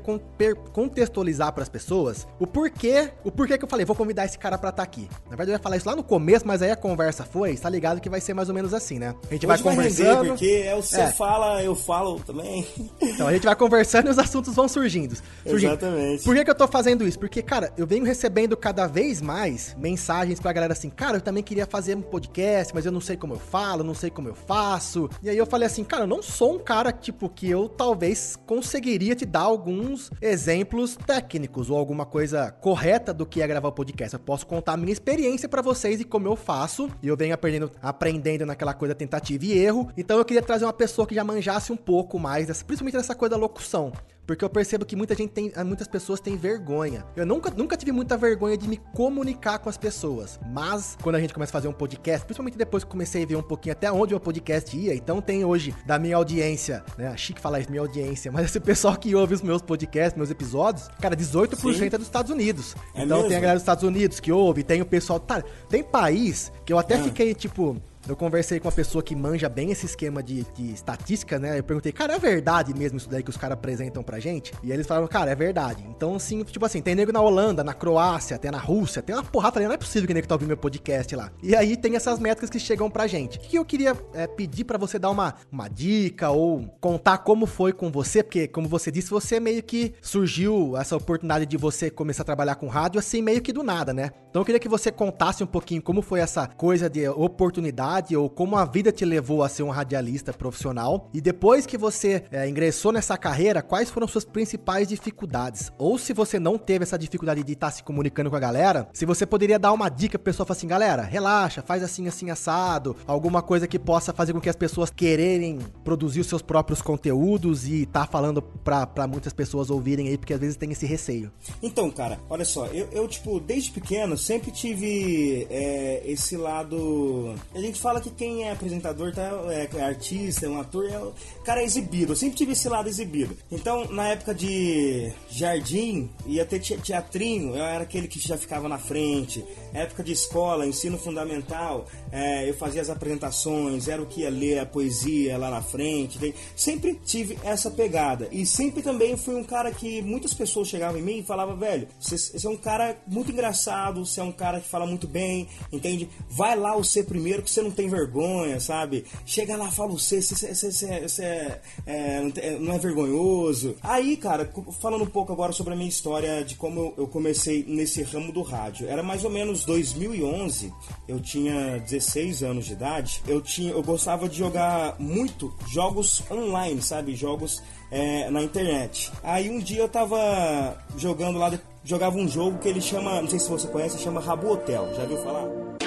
contextualizar 0.72 1.52
para 1.52 1.62
as 1.62 1.68
pessoas 1.68 2.26
o 2.38 2.46
porquê, 2.46 3.10
o 3.22 3.30
porquê 3.30 3.58
que 3.58 3.64
eu 3.66 3.68
falei, 3.68 3.84
vou 3.84 3.94
convidar 3.94 4.24
esse 4.24 4.38
cara 4.38 4.56
para 4.56 4.70
estar 4.70 4.82
tá 4.82 4.82
aqui. 4.82 5.10
Na 5.24 5.36
verdade 5.36 5.50
eu 5.50 5.56
ia 5.56 5.58
falar 5.58 5.76
isso 5.76 5.86
lá 5.86 5.94
no 5.94 6.02
começo, 6.02 6.46
mas 6.46 6.62
aí 6.62 6.70
a 6.70 6.76
conversa 6.76 7.22
foi, 7.22 7.50
está 7.50 7.68
ligado 7.68 8.00
que 8.00 8.08
vai 8.08 8.19
ser 8.20 8.34
mais 8.34 8.48
ou 8.48 8.54
menos 8.54 8.74
assim, 8.74 8.98
né? 8.98 9.14
A 9.28 9.32
gente 9.32 9.46
Hoje 9.46 9.62
vai 9.62 9.74
conversando. 9.74 10.18
Vai 10.18 10.28
porque 10.28 10.62
é 10.64 10.74
o 10.74 10.82
você 10.82 11.02
é. 11.02 11.10
fala, 11.10 11.62
eu 11.62 11.74
falo 11.74 12.20
também. 12.20 12.66
Então 13.00 13.26
a 13.26 13.32
gente 13.32 13.44
vai 13.44 13.56
conversando 13.56 14.08
e 14.08 14.10
os 14.10 14.18
assuntos 14.18 14.54
vão 14.54 14.68
surgindo. 14.68 15.16
surgindo. 15.44 15.72
Exatamente. 15.72 16.24
Por 16.24 16.34
que, 16.34 16.44
que 16.44 16.50
eu 16.50 16.54
tô 16.54 16.68
fazendo 16.68 17.06
isso? 17.06 17.18
Porque, 17.18 17.42
cara, 17.42 17.72
eu 17.76 17.86
venho 17.86 18.04
recebendo 18.04 18.56
cada 18.56 18.86
vez 18.86 19.20
mais 19.20 19.76
mensagens 19.78 20.40
pra 20.40 20.52
galera 20.52 20.72
assim, 20.72 20.90
cara, 20.90 21.16
eu 21.16 21.20
também 21.20 21.42
queria 21.42 21.66
fazer 21.66 21.96
um 21.96 22.02
podcast, 22.02 22.74
mas 22.74 22.86
eu 22.86 22.92
não 22.92 23.00
sei 23.00 23.16
como 23.16 23.34
eu 23.34 23.38
falo, 23.38 23.82
não 23.82 23.94
sei 23.94 24.10
como 24.10 24.28
eu 24.28 24.34
faço. 24.34 25.08
E 25.22 25.30
aí 25.30 25.36
eu 25.36 25.46
falei 25.46 25.66
assim, 25.66 25.84
cara, 25.84 26.04
eu 26.04 26.06
não 26.06 26.22
sou 26.22 26.54
um 26.54 26.58
cara, 26.58 26.92
tipo, 26.92 27.28
que 27.28 27.48
eu 27.48 27.68
talvez 27.68 28.36
conseguiria 28.46 29.14
te 29.14 29.24
dar 29.24 29.40
alguns 29.40 30.10
exemplos 30.20 30.96
técnicos 31.06 31.70
ou 31.70 31.76
alguma 31.76 32.04
coisa 32.04 32.50
correta 32.50 33.12
do 33.12 33.26
que 33.26 33.42
é 33.42 33.46
gravar 33.46 33.68
o 33.68 33.72
podcast. 33.72 34.14
Eu 34.14 34.20
posso 34.20 34.46
contar 34.46 34.74
a 34.74 34.76
minha 34.76 34.92
experiência 34.92 35.48
para 35.48 35.62
vocês 35.62 36.00
e 36.00 36.04
como 36.04 36.28
eu 36.28 36.36
faço. 36.36 36.90
E 37.02 37.08
eu 37.08 37.16
venho 37.16 37.34
aprendendo, 37.34 37.70
aprendendo 37.82 38.09
naquela 38.46 38.74
coisa 38.74 38.94
tentativa 38.94 39.44
e 39.44 39.52
erro. 39.52 39.90
Então 39.96 40.18
eu 40.18 40.24
queria 40.24 40.42
trazer 40.42 40.64
uma 40.64 40.72
pessoa 40.72 41.06
que 41.06 41.14
já 41.14 41.22
manjasse 41.22 41.72
um 41.72 41.76
pouco 41.76 42.18
mais, 42.18 42.46
dessa, 42.46 42.64
principalmente 42.64 42.96
dessa 42.96 43.14
coisa 43.14 43.30
da 43.30 43.36
locução. 43.36 43.92
Porque 44.30 44.44
eu 44.44 44.48
percebo 44.48 44.84
que 44.84 44.94
muita 44.94 45.12
gente 45.12 45.30
tem, 45.30 45.52
muitas 45.66 45.88
pessoas 45.88 46.20
têm 46.20 46.36
vergonha. 46.36 47.04
Eu 47.16 47.26
nunca, 47.26 47.50
nunca 47.50 47.76
tive 47.76 47.90
muita 47.90 48.16
vergonha 48.16 48.56
de 48.56 48.68
me 48.68 48.76
comunicar 48.94 49.58
com 49.58 49.68
as 49.68 49.76
pessoas. 49.76 50.38
Mas 50.52 50.96
quando 51.02 51.16
a 51.16 51.20
gente 51.20 51.34
começa 51.34 51.50
a 51.50 51.54
fazer 51.54 51.66
um 51.66 51.72
podcast, 51.72 52.24
principalmente 52.24 52.56
depois 52.56 52.84
que 52.84 52.90
comecei 52.90 53.24
a 53.24 53.26
ver 53.26 53.34
um 53.34 53.42
pouquinho 53.42 53.72
até 53.72 53.90
onde 53.90 54.14
o 54.14 54.20
podcast 54.20 54.78
ia, 54.78 54.94
então 54.94 55.20
tem 55.20 55.44
hoje 55.44 55.74
da 55.84 55.98
minha 55.98 56.14
audiência, 56.14 56.84
né? 56.96 57.12
Chique 57.16 57.40
falar 57.40 57.58
isso, 57.58 57.70
minha 57.70 57.80
audiência, 57.80 58.30
mas 58.32 58.44
esse 58.44 58.60
pessoal 58.60 58.96
que 58.96 59.12
ouve 59.16 59.34
os 59.34 59.42
meus 59.42 59.62
podcasts, 59.62 60.16
meus 60.16 60.30
episódios, 60.30 60.88
cara, 61.00 61.16
18% 61.16 61.74
Sim. 61.74 61.86
é 61.86 61.90
dos 61.90 62.06
Estados 62.06 62.30
Unidos. 62.30 62.76
É 62.94 63.02
então 63.02 63.16
mesmo? 63.16 63.30
tem 63.30 63.36
a 63.36 63.40
galera 63.40 63.56
dos 63.56 63.62
Estados 63.62 63.82
Unidos 63.82 64.20
que 64.20 64.30
ouve, 64.30 64.62
tem 64.62 64.80
o 64.80 64.86
pessoal. 64.86 65.18
Tá, 65.18 65.42
tem 65.68 65.82
país 65.82 66.52
que 66.64 66.72
eu 66.72 66.78
até 66.78 66.94
ah. 66.94 67.02
fiquei 67.02 67.34
tipo 67.34 67.82
eu 68.08 68.16
conversei 68.16 68.58
com 68.58 68.66
uma 68.66 68.72
pessoa 68.72 69.02
que 69.02 69.14
manja 69.14 69.48
bem 69.48 69.70
esse 69.70 69.86
esquema 69.86 70.22
de, 70.22 70.44
de 70.54 70.72
estatística, 70.72 71.38
né? 71.38 71.58
Eu 71.58 71.62
perguntei, 71.62 71.92
cara, 71.92 72.14
é 72.14 72.18
verdade 72.18 72.74
mesmo 72.74 72.98
isso 72.98 73.08
daí 73.08 73.22
que 73.22 73.30
os 73.30 73.36
caras 73.36 73.54
apresentam 73.54 74.02
pra 74.02 74.18
gente? 74.18 74.52
E 74.62 74.72
eles 74.72 74.86
falaram, 74.86 75.06
cara, 75.06 75.30
é 75.30 75.34
verdade. 75.34 75.84
Então, 75.88 76.16
assim, 76.16 76.42
tipo 76.44 76.64
assim, 76.64 76.80
tem 76.80 76.94
nego 76.94 77.12
na 77.12 77.20
Holanda, 77.20 77.62
na 77.62 77.74
Croácia, 77.74 78.36
até 78.36 78.50
na 78.50 78.58
Rússia, 78.58 79.02
tem 79.02 79.14
uma 79.14 79.22
porrada 79.22 79.58
ali, 79.58 79.66
não 79.66 79.74
é 79.74 79.78
possível 79.78 80.06
que 80.06 80.14
nego 80.14 80.26
tá 80.26 80.34
ouvindo 80.34 80.48
meu 80.48 80.56
podcast 80.56 81.14
lá. 81.14 81.30
E 81.42 81.54
aí 81.54 81.76
tem 81.76 81.94
essas 81.94 82.18
métricas 82.18 82.50
que 82.50 82.58
chegam 82.58 82.90
pra 82.90 83.06
gente. 83.06 83.38
O 83.38 83.40
que 83.40 83.56
eu 83.56 83.64
queria 83.64 83.96
é, 84.14 84.26
pedir 84.26 84.64
para 84.64 84.78
você 84.78 84.98
dar 84.98 85.10
uma, 85.10 85.34
uma 85.52 85.68
dica 85.68 86.30
ou 86.30 86.66
contar 86.80 87.18
como 87.18 87.46
foi 87.46 87.72
com 87.72 87.90
você, 87.90 88.22
porque, 88.22 88.48
como 88.48 88.68
você 88.68 88.90
disse, 88.90 89.10
você 89.10 89.38
meio 89.38 89.62
que 89.62 89.94
surgiu 90.00 90.76
essa 90.76 90.96
oportunidade 90.96 91.46
de 91.46 91.56
você 91.56 91.90
começar 91.90 92.22
a 92.22 92.26
trabalhar 92.26 92.54
com 92.54 92.66
rádio 92.66 92.98
assim, 92.98 93.20
meio 93.20 93.42
que 93.42 93.52
do 93.52 93.62
nada, 93.62 93.92
né? 93.92 94.10
Então 94.30 94.42
eu 94.42 94.46
queria 94.46 94.60
que 94.60 94.68
você 94.68 94.90
contasse 94.90 95.42
um 95.42 95.46
pouquinho 95.46 95.82
como 95.82 96.02
foi 96.02 96.20
essa 96.20 96.46
coisa 96.46 96.88
de 96.88 97.08
oportunidade 97.08 97.89
ou 98.16 98.30
como 98.30 98.56
a 98.56 98.64
vida 98.64 98.92
te 98.92 99.04
levou 99.04 99.42
a 99.42 99.48
ser 99.48 99.62
um 99.62 99.70
radialista 99.70 100.32
profissional. 100.32 101.08
E 101.12 101.20
depois 101.20 101.66
que 101.66 101.76
você 101.76 102.24
é, 102.30 102.48
ingressou 102.48 102.92
nessa 102.92 103.16
carreira, 103.16 103.62
quais 103.62 103.90
foram 103.90 104.06
suas 104.06 104.24
principais 104.24 104.88
dificuldades? 104.88 105.72
Ou 105.78 105.98
se 105.98 106.12
você 106.12 106.38
não 106.38 106.56
teve 106.56 106.84
essa 106.84 106.98
dificuldade 106.98 107.42
de 107.42 107.52
estar 107.52 107.70
se 107.70 107.82
comunicando 107.82 108.30
com 108.30 108.36
a 108.36 108.40
galera, 108.40 108.88
se 108.92 109.04
você 109.04 109.26
poderia 109.26 109.58
dar 109.58 109.72
uma 109.72 109.88
dica 109.88 110.18
pra 110.18 110.30
pessoa 110.30 110.46
falar 110.46 110.56
assim, 110.56 110.68
galera, 110.68 111.02
relaxa, 111.02 111.62
faz 111.62 111.82
assim, 111.82 112.06
assim, 112.06 112.30
assado, 112.30 112.96
alguma 113.06 113.42
coisa 113.42 113.66
que 113.66 113.78
possa 113.78 114.12
fazer 114.12 114.32
com 114.32 114.40
que 114.40 114.48
as 114.48 114.56
pessoas 114.56 114.90
quererem 114.90 115.58
produzir 115.84 116.20
os 116.20 116.26
seus 116.26 116.42
próprios 116.42 116.80
conteúdos 116.80 117.66
e 117.68 117.86
tá 117.86 118.06
falando 118.06 118.42
pra 118.42 119.06
muitas 119.08 119.32
pessoas 119.32 119.70
ouvirem 119.70 120.08
aí, 120.08 120.16
porque 120.16 120.34
às 120.34 120.40
vezes 120.40 120.56
tem 120.56 120.70
esse 120.70 120.86
receio. 120.86 121.30
Então, 121.62 121.90
cara, 121.90 122.18
olha 122.28 122.44
só, 122.44 122.66
eu, 122.66 122.88
eu 122.92 123.08
tipo, 123.08 123.40
desde 123.40 123.70
pequeno 123.72 124.16
sempre 124.16 124.50
tive 124.50 125.46
é, 125.50 126.02
esse 126.04 126.36
lado. 126.36 127.34
A 127.54 127.58
gente 127.58 127.79
fala 127.80 128.00
que 128.00 128.10
quem 128.10 128.44
é 128.44 128.52
apresentador 128.52 129.12
tá, 129.12 129.30
é, 129.48 129.68
é 129.74 129.82
artista, 129.82 130.46
é 130.46 130.48
um 130.48 130.60
ator, 130.60 130.88
é, 130.90 130.98
o 130.98 131.14
cara 131.44 131.60
é 131.60 131.64
exibido. 131.64 132.12
Eu 132.12 132.16
sempre 132.16 132.36
tive 132.36 132.52
esse 132.52 132.68
lado 132.68 132.88
exibido. 132.88 133.36
Então, 133.50 133.90
na 133.90 134.08
época 134.08 134.34
de 134.34 135.12
jardim, 135.30 136.10
ia 136.26 136.44
ter 136.44 136.60
teatrinho, 136.60 137.56
eu 137.56 137.64
era 137.64 137.82
aquele 137.82 138.06
que 138.06 138.20
já 138.20 138.36
ficava 138.36 138.68
na 138.68 138.78
frente. 138.78 139.44
Época 139.72 140.02
de 140.02 140.12
escola, 140.12 140.66
ensino 140.66 140.98
fundamental, 140.98 141.86
é, 142.12 142.48
eu 142.48 142.54
fazia 142.54 142.82
as 142.82 142.90
apresentações, 142.90 143.88
era 143.88 144.02
o 144.02 144.06
que 144.06 144.22
ia 144.22 144.30
ler 144.30 144.58
a 144.58 144.66
poesia 144.66 145.38
lá 145.38 145.50
na 145.50 145.62
frente. 145.62 146.34
Sempre 146.56 146.94
tive 147.04 147.38
essa 147.44 147.70
pegada. 147.70 148.28
E 148.30 148.44
sempre 148.44 148.82
também 148.82 149.16
fui 149.16 149.34
um 149.34 149.44
cara 149.44 149.70
que 149.70 150.02
muitas 150.02 150.34
pessoas 150.34 150.68
chegavam 150.68 150.98
em 150.98 151.02
mim 151.02 151.18
e 151.18 151.22
falavam, 151.22 151.56
velho, 151.56 151.88
você, 151.98 152.46
é 152.46 152.50
um 152.50 152.56
cara 152.56 152.96
muito 153.06 153.30
engraçado, 153.30 154.04
você 154.04 154.20
é 154.20 154.24
um 154.24 154.32
cara 154.32 154.60
que 154.60 154.68
fala 154.68 154.86
muito 154.86 155.06
bem, 155.06 155.48
entende? 155.72 156.08
Vai 156.28 156.56
lá 156.56 156.76
o 156.76 156.84
ser 156.84 157.04
primeiro 157.04 157.42
que 157.42 157.50
você 157.50 157.62
não 157.62 157.70
tem 157.70 157.88
vergonha, 157.88 158.58
sabe? 158.60 159.04
Chega 159.24 159.56
lá, 159.56 159.70
fala 159.70 159.90
você, 159.90 160.20
você, 160.20 160.54
você 160.54 161.24
é, 161.24 161.60
é, 161.86 162.58
não 162.58 162.74
é 162.74 162.78
vergonhoso. 162.78 163.76
Aí, 163.82 164.16
cara, 164.16 164.50
falando 164.80 165.04
um 165.04 165.10
pouco 165.10 165.32
agora 165.32 165.52
sobre 165.52 165.74
a 165.74 165.76
minha 165.76 165.88
história 165.88 166.44
de 166.44 166.54
como 166.56 166.94
eu 166.96 167.06
comecei 167.06 167.64
nesse 167.66 168.02
ramo 168.02 168.32
do 168.32 168.42
rádio. 168.42 168.88
Era 168.88 169.02
mais 169.02 169.24
ou 169.24 169.30
menos 169.30 169.59
2011, 169.64 170.72
eu 171.08 171.20
tinha 171.20 171.78
16 171.78 172.42
anos 172.42 172.66
de 172.66 172.72
idade. 172.72 173.22
Eu 173.26 173.40
tinha, 173.40 173.72
eu 173.72 173.82
gostava 173.82 174.28
de 174.28 174.36
jogar 174.36 174.96
muito 174.98 175.52
jogos 175.68 176.22
online, 176.30 176.80
sabe? 176.82 177.14
Jogos 177.14 177.62
é, 177.90 178.30
na 178.30 178.42
internet. 178.42 179.10
Aí 179.22 179.50
um 179.50 179.58
dia 179.58 179.80
eu 179.80 179.88
tava 179.88 180.76
jogando 180.96 181.38
lá, 181.38 181.52
jogava 181.84 182.16
um 182.16 182.28
jogo 182.28 182.58
que 182.58 182.68
ele 182.68 182.80
chama, 182.80 183.20
não 183.20 183.28
sei 183.28 183.38
se 183.38 183.48
você 183.48 183.66
conhece, 183.68 183.98
chama 183.98 184.20
Rabu 184.20 184.52
Hotel. 184.52 184.92
Já 184.94 185.04
viu 185.04 185.18
falar? 185.18 185.79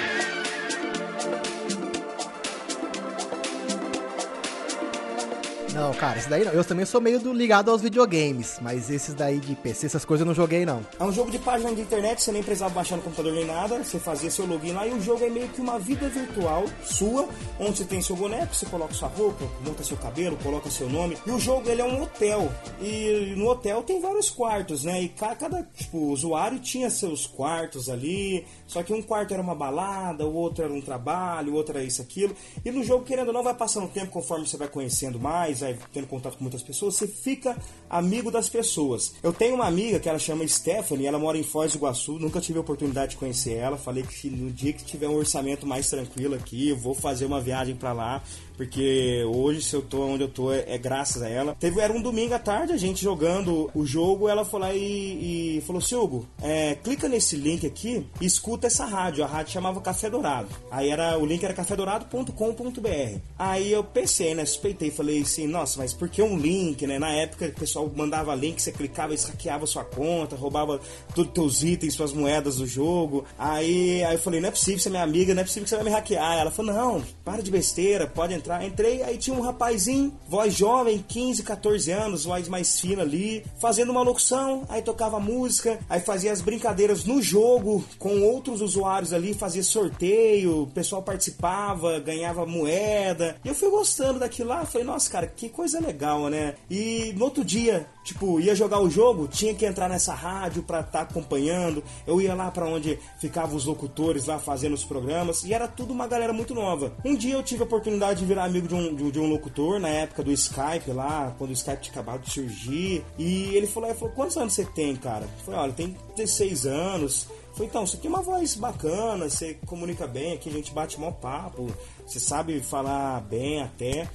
Não, 5.74 5.92
cara, 5.92 6.16
esse 6.16 6.28
daí 6.28 6.44
não. 6.44 6.52
Eu 6.52 6.64
também 6.64 6.86
sou 6.86 7.00
meio 7.00 7.18
do, 7.18 7.32
ligado 7.32 7.68
aos 7.68 7.82
videogames, 7.82 8.58
mas 8.62 8.88
esses 8.88 9.12
daí 9.12 9.40
de 9.40 9.56
PC, 9.56 9.86
essas 9.86 10.04
coisas 10.04 10.20
eu 10.20 10.26
não 10.26 10.34
joguei, 10.34 10.64
não. 10.64 10.86
É 11.00 11.02
um 11.02 11.12
jogo 11.12 11.32
de 11.32 11.38
página 11.38 11.74
de 11.74 11.80
internet, 11.80 12.22
você 12.22 12.30
nem 12.30 12.44
precisava 12.44 12.72
baixar 12.72 12.96
no 12.96 13.02
computador 13.02 13.32
nem 13.32 13.44
nada, 13.44 13.82
você 13.82 13.98
fazia 13.98 14.30
seu 14.30 14.46
login 14.46 14.72
lá 14.72 14.86
e 14.86 14.92
o 14.92 15.00
jogo 15.00 15.24
é 15.24 15.28
meio 15.28 15.48
que 15.48 15.60
uma 15.60 15.76
vida 15.78 16.08
virtual 16.08 16.64
sua, 16.84 17.28
onde 17.58 17.78
você 17.78 17.84
tem 17.84 18.00
seu 18.00 18.14
boneco, 18.14 18.54
você 18.54 18.66
coloca 18.66 18.94
sua 18.94 19.08
roupa, 19.08 19.44
monta 19.66 19.82
seu 19.82 19.96
cabelo, 19.96 20.36
coloca 20.36 20.70
seu 20.70 20.88
nome. 20.88 21.18
E 21.26 21.30
o 21.32 21.40
jogo, 21.40 21.68
ele 21.68 21.82
é 21.82 21.84
um 21.84 22.02
hotel. 22.02 22.48
E 22.80 23.34
no 23.36 23.48
hotel 23.48 23.82
tem 23.82 24.00
vários 24.00 24.30
quartos, 24.30 24.84
né? 24.84 25.02
E 25.02 25.08
cada, 25.08 25.66
tipo, 25.74 25.98
usuário 25.98 26.60
tinha 26.60 26.88
seus 26.88 27.26
quartos 27.26 27.88
ali, 27.88 28.46
só 28.68 28.82
que 28.84 28.92
um 28.92 29.02
quarto 29.02 29.34
era 29.34 29.42
uma 29.42 29.56
balada, 29.56 30.24
o 30.24 30.34
outro 30.34 30.64
era 30.64 30.72
um 30.72 30.80
trabalho, 30.80 31.52
o 31.52 31.56
outro 31.56 31.76
era 31.76 31.84
isso, 31.84 32.00
aquilo. 32.00 32.34
E 32.64 32.70
no 32.70 32.84
jogo, 32.84 33.04
querendo 33.04 33.28
ou 33.28 33.34
não, 33.34 33.42
vai 33.42 33.54
passando 33.54 33.86
o 33.86 33.88
tempo 33.88 34.12
conforme 34.12 34.46
você 34.46 34.56
vai 34.56 34.68
conhecendo 34.68 35.18
mais, 35.18 35.63
vai 35.64 35.78
tendo 35.92 36.06
contato 36.06 36.36
com 36.36 36.44
muitas 36.44 36.62
pessoas, 36.62 36.94
você 36.94 37.06
fica 37.06 37.56
amigo 37.88 38.30
das 38.30 38.48
pessoas. 38.48 39.14
Eu 39.22 39.32
tenho 39.32 39.54
uma 39.54 39.66
amiga 39.66 39.98
que 39.98 40.08
ela 40.08 40.18
chama 40.18 40.46
Stephanie, 40.46 41.06
ela 41.06 41.18
mora 41.18 41.38
em 41.38 41.42
Foz 41.42 41.72
do 41.72 41.78
Iguaçu, 41.78 42.18
nunca 42.18 42.40
tive 42.40 42.58
a 42.58 42.60
oportunidade 42.60 43.12
de 43.12 43.16
conhecer 43.16 43.54
ela. 43.54 43.76
Falei 43.76 44.02
que 44.02 44.28
no 44.28 44.50
dia 44.50 44.72
que 44.72 44.84
tiver 44.84 45.08
um 45.08 45.16
orçamento 45.16 45.66
mais 45.66 45.88
tranquilo 45.88 46.34
aqui, 46.34 46.68
eu 46.68 46.76
vou 46.76 46.94
fazer 46.94 47.24
uma 47.24 47.40
viagem 47.40 47.74
para 47.74 47.92
lá 47.92 48.22
porque 48.56 49.24
hoje 49.24 49.62
se 49.62 49.74
eu 49.74 49.82
tô 49.82 50.02
onde 50.02 50.24
eu 50.24 50.28
tô 50.28 50.52
é, 50.52 50.64
é 50.68 50.78
graças 50.78 51.22
a 51.22 51.28
ela. 51.28 51.56
Teve, 51.58 51.80
era 51.80 51.92
um 51.92 52.00
domingo 52.00 52.34
à 52.34 52.38
tarde, 52.38 52.72
a 52.72 52.76
gente 52.76 53.02
jogando 53.02 53.70
o 53.74 53.84
jogo, 53.84 54.28
ela 54.28 54.44
foi 54.44 54.60
lá 54.60 54.74
e, 54.74 55.58
e 55.58 55.60
falou, 55.62 55.80
Silgo, 55.80 56.26
é, 56.42 56.74
clica 56.76 57.08
nesse 57.08 57.36
link 57.36 57.66
aqui 57.66 58.06
e 58.20 58.26
escuta 58.26 58.66
essa 58.66 58.84
rádio. 58.84 59.24
A 59.24 59.26
rádio 59.26 59.52
chamava 59.52 59.80
Café 59.80 60.08
Dourado. 60.08 60.48
Aí 60.70 60.90
era, 60.90 61.18
o 61.18 61.26
link 61.26 61.42
era 61.44 61.54
cafedourado.com.br. 61.54 63.18
Aí 63.38 63.72
eu 63.72 63.82
pensei, 63.82 64.34
né, 64.34 64.44
suspeitei, 64.44 64.90
falei 64.90 65.22
assim, 65.22 65.46
nossa, 65.46 65.78
mas 65.78 65.92
por 65.92 66.08
que 66.08 66.22
um 66.22 66.36
link, 66.36 66.86
né? 66.86 66.98
Na 66.98 67.10
época 67.10 67.46
o 67.46 67.52
pessoal 67.52 67.90
mandava 67.94 68.34
link, 68.34 68.60
você 68.60 68.72
clicava 68.72 69.14
e 69.14 69.16
hackeava 69.16 69.66
sua 69.66 69.84
conta, 69.84 70.36
roubava 70.36 70.80
todos 71.14 71.28
os 71.28 71.34
teus 71.34 71.62
itens, 71.62 71.94
suas 71.94 72.12
moedas 72.12 72.56
do 72.56 72.66
jogo. 72.66 73.24
Aí, 73.38 74.02
aí 74.04 74.14
eu 74.14 74.18
falei, 74.18 74.40
não 74.40 74.48
é 74.48 74.52
possível, 74.52 74.78
você 74.78 74.88
é 74.88 74.90
minha 74.90 75.02
amiga, 75.02 75.34
não 75.34 75.42
é 75.42 75.44
possível 75.44 75.64
que 75.64 75.70
você 75.70 75.76
vai 75.76 75.84
me 75.84 75.90
hackear. 75.90 76.38
Ela 76.38 76.50
falou, 76.50 76.72
não, 76.72 77.04
para 77.24 77.42
de 77.42 77.50
besteira, 77.50 78.06
pode 78.06 78.32
entrar. 78.34 78.43
Entrei, 78.62 79.02
aí 79.02 79.16
tinha 79.16 79.36
um 79.36 79.40
rapazinho, 79.40 80.12
voz 80.28 80.54
jovem, 80.54 81.04
15, 81.06 81.42
14 81.42 81.90
anos, 81.90 82.24
voz 82.24 82.48
mais 82.48 82.80
fina 82.80 83.02
ali, 83.02 83.44
fazendo 83.58 83.90
uma 83.90 84.02
locução, 84.02 84.64
aí 84.68 84.82
tocava 84.82 85.18
música, 85.18 85.78
aí 85.88 86.00
fazia 86.00 86.32
as 86.32 86.40
brincadeiras 86.40 87.04
no 87.04 87.22
jogo 87.22 87.84
com 87.98 88.22
outros 88.22 88.60
usuários 88.60 89.12
ali, 89.12 89.34
fazia 89.34 89.62
sorteio, 89.62 90.62
o 90.62 90.66
pessoal 90.66 91.02
participava, 91.02 91.98
ganhava 92.00 92.46
moeda. 92.46 93.36
E 93.44 93.48
eu 93.48 93.54
fui 93.54 93.70
gostando 93.70 94.18
daquilo 94.18 94.50
lá, 94.50 94.64
falei, 94.64 94.86
nossa, 94.86 95.10
cara, 95.10 95.26
que 95.26 95.48
coisa 95.48 95.80
legal, 95.80 96.28
né? 96.28 96.54
E 96.70 97.14
no 97.16 97.24
outro 97.24 97.44
dia, 97.44 97.86
tipo, 98.04 98.38
ia 98.38 98.54
jogar 98.54 98.80
o 98.80 98.90
jogo, 98.90 99.26
tinha 99.26 99.54
que 99.54 99.64
entrar 99.64 99.88
nessa 99.88 100.14
rádio 100.14 100.62
pra 100.62 100.80
estar 100.80 100.92
tá 100.92 101.00
acompanhando. 101.00 101.82
Eu 102.06 102.20
ia 102.20 102.34
lá 102.34 102.50
para 102.50 102.66
onde 102.66 102.98
ficavam 103.18 103.56
os 103.56 103.64
locutores 103.64 104.26
lá 104.26 104.38
fazendo 104.38 104.74
os 104.74 104.84
programas 104.84 105.42
e 105.42 105.52
era 105.52 105.66
tudo 105.66 105.92
uma 105.92 106.06
galera 106.06 106.32
muito 106.32 106.54
nova. 106.54 106.92
Um 107.04 107.16
dia 107.16 107.34
eu 107.34 107.42
tive 107.42 107.62
a 107.62 107.66
oportunidade 107.66 108.20
de 108.20 108.26
virar 108.26 108.44
amigo 108.44 108.68
de 108.68 108.74
um, 108.74 108.94
de, 108.94 109.10
de 109.10 109.18
um 109.18 109.26
locutor 109.26 109.80
na 109.80 109.88
época 109.88 110.22
do 110.22 110.30
Skype 110.30 110.92
lá, 110.92 111.34
quando 111.38 111.50
o 111.50 111.54
Skype 111.54 111.80
tinha 111.80 111.92
acabado 111.92 112.22
de 112.22 112.30
surgir. 112.30 113.02
E 113.18 113.54
ele 113.54 113.66
falou, 113.66 113.88
ele 113.88 113.98
falou 113.98 114.14
quantos 114.14 114.36
anos 114.36 114.52
você 114.52 114.64
tem, 114.64 114.94
cara? 114.94 115.24
Eu 115.24 115.44
falei, 115.44 115.60
olha, 115.60 115.72
tem 115.72 115.96
16 116.16 116.66
anos. 116.66 117.26
Falei, 117.54 117.68
então, 117.68 117.86
você 117.86 117.96
tem 117.96 118.10
uma 118.10 118.20
voz 118.20 118.56
bacana, 118.56 119.30
você 119.30 119.54
comunica 119.64 120.08
bem, 120.08 120.32
aqui 120.32 120.48
a 120.48 120.52
gente 120.52 120.72
bate 120.72 120.98
mó 120.98 121.12
papo, 121.12 121.72
você 122.04 122.18
sabe 122.18 122.60
falar 122.60 123.20
bem 123.20 123.62
até. 123.62 124.08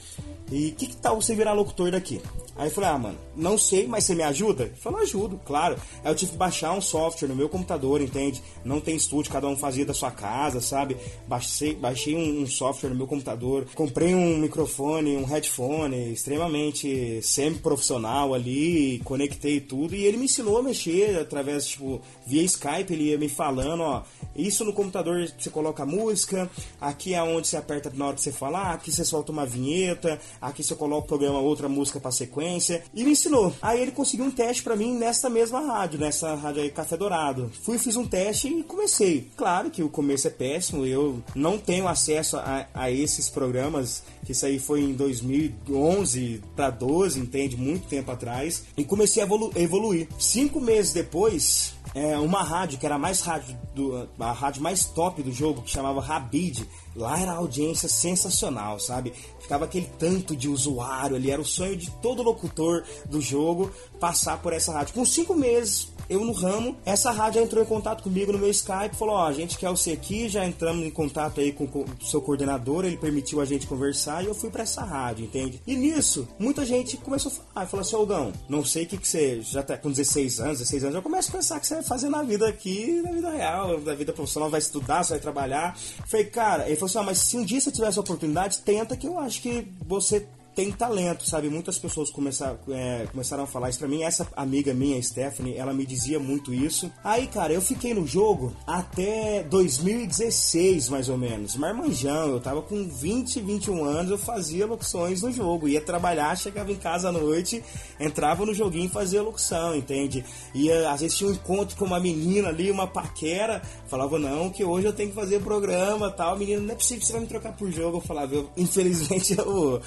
E 0.52 0.72
que, 0.72 0.88
que 0.88 0.98
tal 0.98 1.22
você 1.22 1.36
virar 1.36 1.54
locutor 1.54 1.92
daqui? 1.92 2.20
Aí 2.58 2.68
eu 2.68 2.72
falei, 2.72 2.90
ah, 2.90 2.98
mano, 2.98 3.18
não 3.36 3.58
sei, 3.58 3.88
mas 3.88 4.04
você 4.04 4.16
me 4.16 4.24
ajuda? 4.24 4.64
Ele 4.64 4.76
falou, 4.76 5.00
ajudo, 5.00 5.40
claro. 5.46 5.78
Aí 6.04 6.12
eu 6.12 6.16
tive 6.16 6.32
que 6.32 6.38
baixar 6.38 6.74
um 6.74 6.82
software 6.82 7.28
no 7.28 7.36
meu 7.36 7.48
computador, 7.48 8.02
entende? 8.02 8.42
Não 8.66 8.82
tem 8.82 8.96
estúdio, 8.96 9.32
cada 9.32 9.48
um 9.48 9.56
fazia 9.56 9.86
da 9.86 9.94
sua 9.94 10.12
casa, 10.12 10.60
sabe? 10.60 10.98
Baixei, 11.28 11.76
baixei 11.76 12.16
um, 12.16 12.42
um 12.42 12.48
software 12.48 12.90
no 12.90 12.96
meu 12.96 13.08
computador, 13.08 13.66
comprei 13.76 14.14
um 14.14 14.40
microfone, 14.40 15.16
um 15.16 15.24
headphone 15.24 16.12
extremamente 16.12 17.22
semi-profissional 17.22 18.34
ali, 18.34 19.00
conectei 19.06 19.62
tudo 19.62 19.96
e 19.96 20.04
ele 20.04 20.18
me 20.18 20.26
ensinou 20.26 20.58
a 20.58 20.64
mexer 20.64 21.18
através, 21.20 21.68
tipo, 21.68 22.02
via 22.26 22.44
Skype, 22.44 22.92
ele 22.92 23.04
ia 23.12 23.18
me 23.18 23.29
falando, 23.30 23.82
ó, 23.82 24.04
isso 24.36 24.64
no 24.64 24.74
computador 24.74 25.28
você 25.38 25.50
coloca 25.50 25.86
música, 25.86 26.50
aqui 26.80 27.14
é 27.14 27.22
onde 27.22 27.48
você 27.48 27.58
aperta 27.58 27.92
na 27.94 28.08
hora 28.08 28.16
que 28.16 28.22
você 28.22 28.32
falar, 28.32 28.74
aqui 28.74 28.92
você 28.92 29.06
solta 29.06 29.32
uma 29.32 29.46
vinheta, 29.46 30.20
aqui 30.42 30.64
você 30.64 30.76
coloca 30.76 31.06
o 31.06 31.08
programa 31.08 31.40
outra 31.40 31.70
música 31.70 32.00
para 32.00 32.12
sequência 32.12 32.84
e 32.94 33.04
me 33.04 33.12
ensinou. 33.12 33.54
Aí 33.62 33.82
ele 33.82 33.92
conseguiu 33.92 34.26
um 34.26 34.32
teste 34.32 34.64
para 34.64 34.76
mim 34.76 34.94
nessa 34.94 35.30
mesma 35.30 35.60
rádio, 35.62 36.00
nessa 36.00 36.36
rádio 36.36 36.64
aí 36.64 36.70
Café 36.70 36.98
Dourado. 36.98 37.52
Fui, 37.64 37.78
fiz 37.78 37.96
um 37.96 38.06
teste 38.06 38.48
e 38.48 38.64
comecei. 38.64 39.28
Claro 39.36 39.70
que 39.70 39.84
o 39.84 39.90
começo 39.90 40.28
é 40.28 40.32
péssimo, 40.32 40.86
eu 40.86 41.22
não 41.36 41.58
tenho 41.58 41.88
acesso 41.88 42.38
a, 42.38 42.68
a 42.74 42.92
esses 42.92 43.30
programas, 43.30 44.04
que 44.26 44.32
isso 44.32 44.46
aí 44.46 44.60
foi 44.60 44.82
em 44.82 44.94
2011 44.94 46.42
para 46.56 46.70
12, 46.70 47.20
entende? 47.20 47.58
Muito 47.58 47.88
tempo 47.88 48.12
atrás. 48.12 48.64
E 48.78 48.84
comecei 48.84 49.22
a 49.22 49.26
evolu 49.26 49.52
evoluir. 49.56 50.08
Cinco 50.18 50.60
meses 50.60 50.94
depois, 50.94 51.74
é, 51.94 52.18
uma 52.18 52.44
rádio 52.44 52.78
que 52.78 52.86
era 52.86 52.96
a 52.96 53.00
mais 53.00 53.22
rádio 53.22 53.58
do, 53.74 54.10
a 54.20 54.32
rádio 54.32 54.62
mais 54.62 54.86
top 54.86 55.24
do 55.24 55.32
jogo 55.32 55.62
que 55.62 55.72
chamava 55.72 56.02
Rabid 56.02 56.68
lá 56.96 57.20
era 57.20 57.34
audiência 57.34 57.90
sensacional 57.90 58.80
sabe? 58.80 59.14
Ficava 59.40 59.66
aquele 59.66 59.90
tanto 59.98 60.36
de 60.36 60.48
usuário 60.48 61.16
ali 61.16 61.32
era 61.32 61.42
o 61.42 61.46
sonho 61.46 61.76
de 61.76 61.90
todo 62.02 62.24
locutor 62.24 62.84
do 63.06 63.22
jogo 63.22 63.72
passar 64.00 64.42
por 64.42 64.54
essa 64.54 64.72
rádio. 64.72 64.94
Com 64.94 65.06
cinco 65.06 65.34
meses 65.34 65.92
eu 66.10 66.26
no 66.26 66.32
ramo, 66.32 66.76
essa 66.86 67.12
rádio 67.12 67.42
entrou 67.42 67.64
em 67.64 67.68
contato 67.68 68.04
comigo 68.04 68.32
no 68.32 68.40
meu 68.40 68.50
Skype, 68.50 68.96
falou: 68.96 69.16
Ó, 69.16 69.24
oh, 69.24 69.28
a 69.28 69.34
gente 69.34 69.58
quer 69.58 69.70
você 69.70 69.92
aqui, 69.92 70.28
já 70.28 70.46
entramos 70.46 70.86
em 70.86 70.90
contato 70.90 71.40
aí 71.40 71.52
com 71.52 71.66
o 71.66 71.86
seu 72.06 72.22
coordenador, 72.22 72.86
ele 72.86 72.98
permitiu 72.98 73.40
a 73.42 73.46
gente 73.46 73.68
conversar 73.68 74.24
e 74.24 74.28
eu 74.28 74.34
fui 74.34 74.50
para 74.50 74.64
essa 74.64 74.84
rádio, 74.84 75.26
entende? 75.26 75.62
E 75.68 75.76
nisso, 75.76 76.28
muita 76.40 76.66
gente 76.66 76.98
começou 76.98 77.32
a 77.32 77.36
falar, 77.36 77.68
falou 77.68 77.82
assim: 77.82 77.96
Ogão, 77.96 78.34
não 78.48 78.66
sei 78.66 78.84
o 78.84 78.88
que, 78.88 78.98
que 78.98 79.08
você 79.08 79.42
já 79.42 79.62
tá 79.62 79.78
com 79.78 79.90
16 79.90 80.40
anos, 80.40 80.60
16 80.60 80.84
anos, 80.86 80.96
já 80.96 81.02
começa 81.02 81.30
a 81.30 81.34
pensar 81.34 81.60
que 81.60 81.68
você 81.68 81.76
vai 81.76 81.84
fazer 81.84 82.10
na 82.10 82.24
vida 82.24 82.48
aqui, 82.48 83.02
na 83.04 83.12
vida 83.12 83.30
real, 83.30 83.80
na 83.80 83.94
vida 83.94 84.12
profissional, 84.12 84.50
vai 84.50 84.60
estudar, 84.60 85.04
você 85.04 85.14
vai 85.14 85.20
trabalhar. 85.20 85.78
Falei, 86.08 86.26
cara, 86.26 86.66
ele 86.68 86.76
falou 86.76 86.88
assim: 86.88 86.98
ah, 87.00 87.04
mas 87.04 87.20
se 87.20 87.38
um 87.38 87.46
dia 87.46 87.62
você 87.62 87.72
tiver 87.72 87.88
essa 87.88 88.00
oportunidade, 88.00 88.62
tenta 88.62 88.98
que 88.98 89.08
eu 89.08 89.20
acho 89.20 89.42
que 89.42 89.68
você 89.88 90.28
tem 90.56 90.72
talento, 90.72 91.26
sabe? 91.28 91.50
Muitas 91.50 91.80
pessoas 91.80 92.10
começaram, 92.12 92.60
é, 92.70 93.08
começaram 93.12 93.44
a 93.44 93.48
falar 93.48 93.70
isso 93.70 93.80
pra 93.80 93.88
mim. 93.88 94.04
Essa 94.04 94.28
amiga 94.36 94.74
minha, 94.74 95.02
Stephanie, 95.02 95.56
ela 95.56 95.74
me 95.74 95.86
dizia 95.86 96.20
muito 96.20 96.54
isso. 96.54 96.92
Aí, 97.04 97.28
cara, 97.28 97.54
eu 97.54 97.62
fiquei 97.62 97.94
no 97.94 98.06
jogo 98.06 98.54
até 98.68 99.44
2016, 99.44 100.90
mais 100.90 101.08
ou 101.10 101.18
menos. 101.18 101.56
Marmanjão, 101.56 102.28
eu 102.28 102.40
tava 102.40 102.62
com 102.62 102.88
20, 102.88 103.42
21 103.42 103.84
anos, 103.84 104.12
eu 104.12 104.18
fazia 104.18 104.66
locuções 104.66 105.22
no 105.22 105.32
jogo. 105.32 105.68
Ia 105.68 105.82
trabalhar, 105.82 106.36
chegava 106.38 106.72
em 106.72 106.76
casa 106.76 107.10
à 107.10 107.12
noite, 107.12 107.64
entrava 108.00 108.46
no 108.46 108.54
joguinho 108.54 108.86
e 108.86 108.90
fazia 108.90 109.22
locução, 109.22 109.76
entende? 109.76 110.26
Ia, 110.54 110.92
às 110.92 111.02
vezes 111.02 111.18
tinha 111.18 111.30
um 111.30 111.34
encontro 111.34 111.78
com 111.78 111.86
uma 111.86 112.00
menina 112.00 112.50
ali, 112.50 112.70
uma 112.70 112.88
paquera, 112.88 113.62
falava, 113.88 114.20
não, 114.20 114.50
que 114.50 114.64
hoje 114.64 114.88
eu 114.88 114.94
tenho 114.94 115.10
que 115.10 115.16
fazer 115.16 115.42
programa 115.42 116.12
tal. 116.12 116.38
Menina, 116.38 116.62
não 116.62 116.72
é 116.72 116.76
possível 116.76 117.00
que 117.00 117.06
você 117.08 117.14
vai 117.14 117.22
me 117.22 117.28
trocar 117.28 117.56
por 117.56 117.72
jogo. 117.72 117.98
Eu 117.98 118.02
falava, 118.02 118.46
infelizmente 118.58 119.36
eu 119.40 119.82